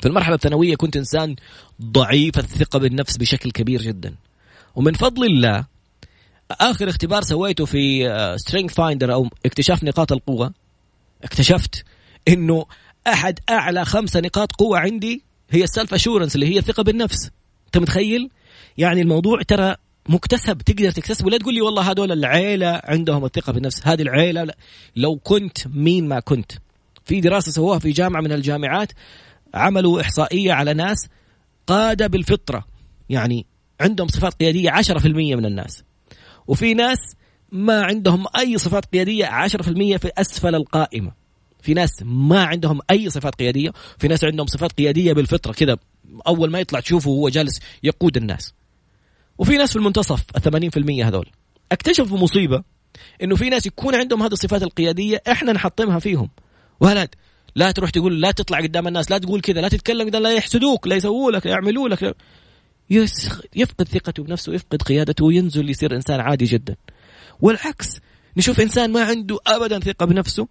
في 0.00 0.08
المرحلة 0.08 0.34
الثانوية 0.34 0.76
كنت 0.76 0.96
إنسان 0.96 1.36
ضعيف 1.82 2.38
الثقة 2.38 2.78
بالنفس 2.78 3.16
بشكل 3.16 3.50
كبير 3.50 3.82
جدا. 3.82 4.14
ومن 4.76 4.92
فضل 4.92 5.24
الله 5.24 5.64
آخر 6.50 6.88
اختبار 6.88 7.22
سويته 7.22 7.64
في 7.64 8.08
strength 8.36 8.70
آه، 8.70 8.74
finder 8.74 9.12
أو 9.12 9.28
اكتشاف 9.46 9.84
نقاط 9.84 10.12
القوة 10.12 10.52
اكتشفت 11.24 11.84
إنه 12.28 12.66
أحد 13.06 13.38
أعلى 13.50 13.84
خمسة 13.84 14.20
نقاط 14.20 14.52
قوة 14.52 14.78
عندي 14.78 15.27
هي 15.50 15.64
ال 15.64 15.70
self 15.70 15.94
assurance 15.94 16.34
اللي 16.34 16.46
هي 16.46 16.58
الثقة 16.58 16.82
بالنفس. 16.82 17.30
أنت 17.66 17.78
متخيل؟ 17.78 18.30
يعني 18.78 19.02
الموضوع 19.02 19.42
ترى 19.42 19.76
مكتسب 20.08 20.58
تقدر 20.62 20.90
تكتسبه. 20.90 21.30
لا 21.30 21.38
تقول 21.38 21.54
لي 21.54 21.60
والله 21.60 21.90
هذول 21.90 22.12
العيلة 22.12 22.80
عندهم 22.84 23.24
الثقة 23.24 23.52
بالنفس. 23.52 23.86
هذه 23.86 24.02
العيلة 24.02 24.44
لا. 24.44 24.56
لو 24.96 25.16
كنت 25.16 25.66
مين 25.66 26.08
ما 26.08 26.20
كنت. 26.20 26.52
في 27.04 27.20
دراسة 27.20 27.52
سووها 27.52 27.78
في 27.78 27.90
جامعة 27.90 28.20
من 28.20 28.32
الجامعات 28.32 28.92
عملوا 29.54 30.00
إحصائية 30.00 30.52
على 30.52 30.74
ناس 30.74 31.08
قادة 31.66 32.06
بالفطرة. 32.06 32.64
يعني 33.08 33.46
عندهم 33.80 34.08
صفات 34.08 34.34
قيادية 34.34 34.70
10% 34.70 35.36
من 35.36 35.46
الناس. 35.46 35.82
وفي 36.46 36.74
ناس 36.74 36.98
ما 37.52 37.82
عندهم 37.82 38.26
أي 38.38 38.58
صفات 38.58 38.84
قيادية 38.84 39.26
10% 39.26 39.96
في 39.96 40.10
أسفل 40.18 40.54
القائمة. 40.54 41.12
في 41.62 41.74
ناس 41.74 41.90
ما 42.02 42.44
عندهم 42.44 42.80
أي 42.90 43.10
صفات 43.10 43.34
قيادية 43.34 43.70
في 43.98 44.08
ناس 44.08 44.24
عندهم 44.24 44.46
صفات 44.46 44.72
قيادية 44.72 45.12
بالفطرة 45.12 45.52
كذا 45.52 45.76
أول 46.26 46.50
ما 46.50 46.60
يطلع 46.60 46.80
تشوفه 46.80 47.10
وهو 47.10 47.28
جالس 47.28 47.60
يقود 47.82 48.16
الناس. 48.16 48.54
وفي 49.38 49.56
ناس 49.56 49.70
في 49.70 49.76
المنتصف 49.76 50.24
ال 50.36 50.70
80% 50.72 51.04
هذول. 51.06 51.26
أكتشفوا 51.72 52.18
مصيبة 52.18 52.62
إنه 53.22 53.36
في 53.36 53.50
ناس 53.50 53.66
يكون 53.66 53.94
عندهم 53.94 54.22
هذه 54.22 54.32
الصفات 54.32 54.62
القيادية 54.62 55.22
إحنا 55.30 55.52
نحطمها 55.52 55.98
فيهم. 55.98 56.30
ولد 56.80 57.08
لا 57.56 57.70
تروح 57.70 57.90
تقول 57.90 58.20
لا 58.20 58.30
تطلع 58.30 58.60
قدام 58.60 58.88
الناس 58.88 59.10
لا 59.10 59.18
تقول 59.18 59.40
كذا 59.40 59.60
لا 59.60 59.68
تتكلم 59.68 60.08
لا 60.08 60.32
يحسدوك 60.32 60.86
لا 60.86 60.96
يسووا 60.96 61.30
لك 61.32 61.46
لا 61.46 61.52
يعملوا 61.52 61.88
لك. 61.88 62.16
يفقد 63.56 63.88
ثقته 63.88 64.22
بنفسه 64.22 64.52
يفقد 64.52 64.82
قيادته 64.82 65.24
وينزل 65.24 65.70
يصير 65.70 65.96
إنسان 65.96 66.20
عادي 66.20 66.44
جدا. 66.44 66.76
والعكس 67.40 68.00
نشوف 68.36 68.60
إنسان 68.60 68.92
ما 68.92 69.04
عنده 69.04 69.38
ابدا 69.46 69.80
ثقة 69.80 70.06
بنفسه 70.06 70.48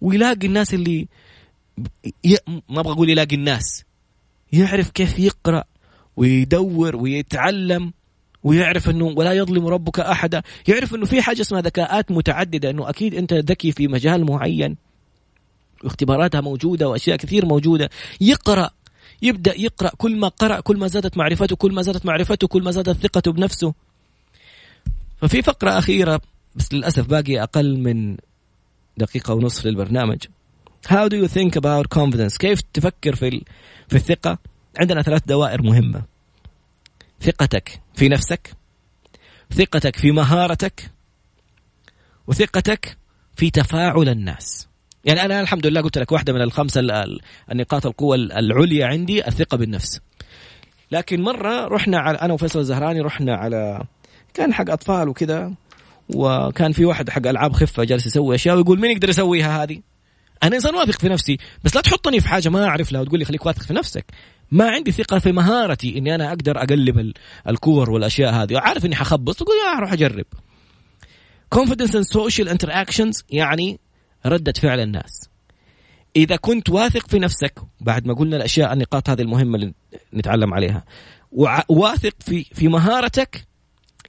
ويلاقي 0.00 0.46
الناس 0.46 0.74
اللي 0.74 1.08
ي... 2.24 2.36
ما 2.68 2.80
أبغى 2.80 2.92
أقول 2.92 3.10
يلاقي 3.10 3.36
الناس 3.36 3.84
يعرف 4.52 4.90
كيف 4.90 5.18
يقرأ 5.18 5.64
ويدور 6.16 6.96
ويتعلم 6.96 7.92
ويعرف 8.44 8.90
إنه 8.90 9.04
ولا 9.04 9.32
يظلم 9.32 9.66
ربك 9.66 10.00
أحدا 10.00 10.42
يعرف 10.68 10.94
إنه 10.94 11.06
في 11.06 11.22
حاجة 11.22 11.40
اسمها 11.40 11.60
ذكاءات 11.60 12.10
متعددة 12.10 12.70
إنه 12.70 12.90
أكيد 12.90 13.14
أنت 13.14 13.32
ذكي 13.32 13.72
في 13.72 13.88
مجال 13.88 14.24
معين. 14.24 14.76
واختباراتها 15.84 16.40
موجودة 16.40 16.88
وأشياء 16.88 17.16
كثير 17.16 17.46
موجودة. 17.46 17.90
يقرأ 18.20 18.70
يبدأ 19.22 19.60
يقرأ 19.60 19.90
كل 19.98 20.16
ما 20.16 20.28
قرأ 20.28 20.60
كل 20.60 20.76
ما 20.76 20.86
زادت 20.86 21.16
معرفته 21.16 21.56
كل 21.56 21.72
ما 21.72 21.82
زادت 21.82 22.06
معرفته 22.06 22.46
كل 22.48 22.62
ما 22.62 22.70
زادت 22.70 22.96
ثقته 23.02 23.32
بنفسه. 23.32 23.74
ففي 25.20 25.42
فقرة 25.42 25.78
أخيرة 25.78 26.20
بس 26.56 26.72
للأسف 26.72 27.06
باقي 27.06 27.42
أقل 27.42 27.78
من 27.78 28.16
دقيقة 28.98 29.34
ونصف 29.34 29.66
للبرنامج. 29.66 30.18
How 30.88 31.08
do 31.08 31.16
you 31.16 31.28
think 31.28 31.56
about 31.56 31.86
confidence? 31.98 32.36
كيف 32.38 32.60
تفكر 32.72 33.14
في 33.14 33.44
في 33.88 33.96
الثقة؟ 33.96 34.38
عندنا 34.80 35.02
ثلاث 35.02 35.22
دوائر 35.26 35.62
مهمة. 35.62 36.02
ثقتك 37.20 37.80
في 37.94 38.08
نفسك 38.08 38.52
ثقتك 39.52 39.96
في 39.96 40.10
مهارتك 40.10 40.90
وثقتك 42.26 42.96
في 43.36 43.50
تفاعل 43.50 44.08
الناس. 44.08 44.68
يعني 45.04 45.24
أنا 45.24 45.40
الحمد 45.40 45.66
لله 45.66 45.80
قلت 45.80 45.98
لك 45.98 46.12
واحدة 46.12 46.32
من 46.32 46.42
الخمسه 46.42 46.80
النقاط 47.52 47.86
القوة 47.86 48.16
العليا 48.16 48.86
عندي 48.86 49.28
الثقة 49.28 49.56
بالنفس. 49.56 50.00
لكن 50.92 51.22
مرة 51.22 51.66
رحنا 51.68 51.98
على 51.98 52.18
أنا 52.18 52.32
وفيصل 52.32 52.58
الزهراني 52.58 53.00
رحنا 53.00 53.36
على 53.36 53.84
كان 54.34 54.54
حق 54.54 54.70
أطفال 54.70 55.08
وكذا. 55.08 55.54
وكان 56.14 56.72
في 56.72 56.84
واحد 56.84 57.10
حق 57.10 57.26
ألعاب 57.26 57.52
خفة 57.52 57.84
جالس 57.84 58.06
يسوي 58.06 58.34
أشياء 58.34 58.56
ويقول 58.56 58.80
مين 58.80 58.90
يقدر 58.90 59.08
يسويها 59.08 59.62
هذه؟ 59.62 59.80
أنا 60.42 60.56
إنسان 60.56 60.74
واثق 60.74 61.00
في 61.00 61.08
نفسي 61.08 61.38
بس 61.64 61.76
لا 61.76 61.82
تحطني 61.82 62.20
في 62.20 62.28
حاجة 62.28 62.48
ما 62.48 62.64
أعرف 62.64 62.92
لها 62.92 63.00
وتقول 63.00 63.18
لي 63.18 63.24
خليك 63.24 63.46
واثق 63.46 63.62
في 63.62 63.74
نفسك. 63.74 64.04
ما 64.50 64.70
عندي 64.70 64.92
ثقة 64.92 65.18
في 65.18 65.32
مهارتي 65.32 65.98
إني 65.98 66.14
أنا 66.14 66.28
أقدر 66.28 66.58
أقلب 66.58 67.12
الكور 67.48 67.90
والأشياء 67.90 68.34
هذه. 68.34 68.58
عارف 68.58 68.84
إني 68.84 68.96
حخبص 68.96 69.36
تقول 69.36 69.56
يا 69.66 69.78
أروح 69.78 69.92
أجرب. 69.92 70.26
Confidence 71.54 71.92
and 71.92 72.20
social 72.20 72.48
interactions 72.48 73.22
يعني 73.30 73.80
ردة 74.26 74.52
فعل 74.52 74.80
الناس. 74.80 75.28
إذا 76.16 76.36
كنت 76.36 76.70
واثق 76.70 77.08
في 77.08 77.18
نفسك 77.18 77.60
بعد 77.80 78.06
ما 78.06 78.14
قلنا 78.14 78.36
الأشياء 78.36 78.72
النقاط 78.72 79.10
هذه 79.10 79.22
المهمة 79.22 79.56
اللي 79.56 79.74
نتعلم 80.14 80.54
عليها. 80.54 80.84
واثق 81.68 82.14
في 82.20 82.44
في 82.44 82.68
مهارتك 82.68 83.48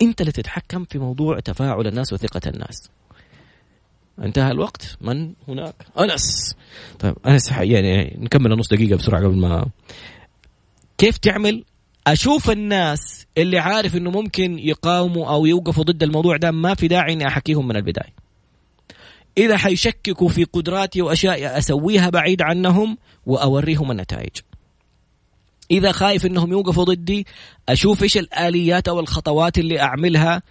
أنت 0.01 0.21
اللي 0.21 0.31
تتحكم 0.31 0.85
في 0.85 0.99
موضوع 0.99 1.39
تفاعل 1.39 1.87
الناس 1.87 2.13
وثقة 2.13 2.41
الناس. 2.47 2.89
انتهى 4.23 4.51
الوقت. 4.51 4.97
من 5.01 5.33
هناك؟ 5.47 5.75
أنس. 5.99 6.55
طيب 6.99 7.15
أنس 7.27 7.51
يعني 7.51 8.17
نكمل 8.19 8.51
نص 8.51 8.67
دقيقة 8.67 8.97
بسرعة 8.97 9.23
قبل 9.23 9.35
ما 9.35 9.69
كيف 10.97 11.17
تعمل؟ 11.17 11.63
أشوف 12.07 12.51
الناس 12.51 13.25
اللي 13.37 13.59
عارف 13.59 13.95
إنه 13.95 14.11
ممكن 14.11 14.59
يقاوموا 14.59 15.29
أو 15.29 15.45
يوقفوا 15.45 15.83
ضد 15.83 16.03
الموضوع 16.03 16.37
ده 16.37 16.51
ما 16.51 16.73
في 16.73 16.87
داعي 16.87 17.13
إني 17.13 17.27
أحكيهم 17.27 17.67
من 17.67 17.75
البداية. 17.75 18.13
إذا 19.37 19.57
حيشككوا 19.57 20.29
في 20.29 20.43
قدراتي 20.43 21.01
وأشياء 21.01 21.57
أسويها 21.57 22.09
بعيد 22.09 22.41
عنهم 22.41 22.97
وأوريهم 23.25 23.91
النتائج. 23.91 24.37
إذا 25.71 25.91
خايف 25.91 26.25
إنهم 26.25 26.51
يوقفوا 26.51 26.83
ضدي 26.83 27.27
أشوف 27.69 28.03
إيش 28.03 28.17
الآليات 28.17 28.87
أو 28.87 28.99
الخطوات 28.99 29.57
اللي 29.57 29.79
أعملها 29.79 30.41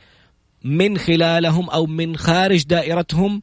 من 0.64 0.98
خلالهم 0.98 1.70
أو 1.70 1.86
من 1.86 2.16
خارج 2.16 2.64
دائرتهم 2.64 3.40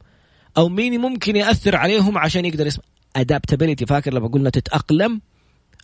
أو 0.56 0.68
مين 0.68 1.00
ممكن 1.00 1.36
يأثر 1.36 1.76
عليهم 1.76 2.18
عشان 2.18 2.44
يقدر 2.44 2.66
يسمع. 2.66 2.84
Adaptability 3.16 3.86
فاكر 3.86 4.14
لما 4.14 4.28
قلنا 4.28 4.50
تتأقلم؟ 4.50 5.20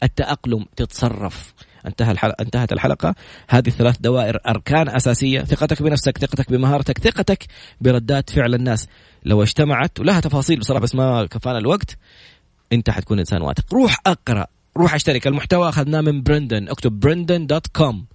التأقلم 0.03 0.67
تتصرف. 0.77 1.55
انتهى 1.87 2.13
الحلقة 2.13 2.43
انتهت 2.43 2.73
الحلقة. 2.73 3.15
هذه 3.49 3.69
الثلاث 3.69 3.97
دوائر 4.01 4.39
أركان 4.49 4.89
أساسية. 4.89 5.41
ثقتك 5.41 5.83
بنفسك 5.83 6.19
ثقتك 6.19 6.51
بمهارتك 6.51 6.99
ثقتك 6.99 7.45
بردات 7.81 8.31
فعل 8.31 8.55
الناس. 8.55 8.89
لو 9.25 9.43
اجتمعت 9.43 10.01
ولها 10.01 10.21
تفاصيل 10.21 10.59
بصراحة 10.59 10.83
بس 10.83 10.95
ما 10.95 11.27
كفانا 11.27 11.59
الوقت 11.59 11.99
أنت 12.73 12.91
حتكون 12.91 13.19
إنسان 13.19 13.43
واثق. 13.43 13.75
روح 13.75 13.99
أقرأ. 14.07 14.47
روح 14.77 14.95
اشترك. 14.95 15.27
المحتوى 15.27 15.69
أخذناه 15.69 16.01
من 16.01 16.23
برندن. 16.23 16.69
اكتب 16.69 17.01
برندن 17.01 17.47
dot 17.47 17.67
com. 17.67 18.07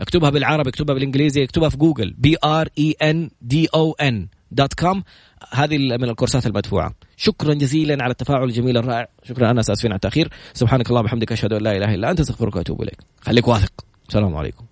اكتبها 0.00 0.30
بالعربي 0.30 0.70
اكتبها 0.70 0.94
بالإنجليزي 0.94 1.44
اكتبها 1.44 1.68
في 1.68 1.76
جوجل. 1.76 2.14
B 2.18 2.36
R 2.44 2.68
E 2.78 2.94
N 3.02 3.30
D 3.40 3.68
O 3.74 3.92
N 3.92 4.28
dot 4.50 4.74
com. 4.74 5.02
هذه 5.50 5.78
من 5.78 6.04
الكورسات 6.04 6.46
المدفوعة. 6.46 6.94
شكرا 7.16 7.54
جزيلا 7.54 8.04
على 8.04 8.10
التفاعل 8.10 8.44
الجميل 8.44 8.76
الرائع. 8.76 9.08
شكرا 9.22 9.50
أنا 9.50 9.60
اسفين 9.60 9.90
على 9.90 9.96
التأخير. 9.96 10.30
سبحانك 10.52 10.88
اللهم 10.88 11.04
وبحمدك 11.04 11.32
أشهد 11.32 11.52
أن 11.52 11.62
لا 11.62 11.76
إله 11.76 11.94
إلا 11.94 12.10
أنت 12.10 12.20
أستغفرك 12.20 12.56
وأتوب 12.56 12.82
إليك. 12.82 12.98
خليك 13.20 13.48
واثق. 13.48 13.72
السلام 14.08 14.36
عليكم. 14.36 14.66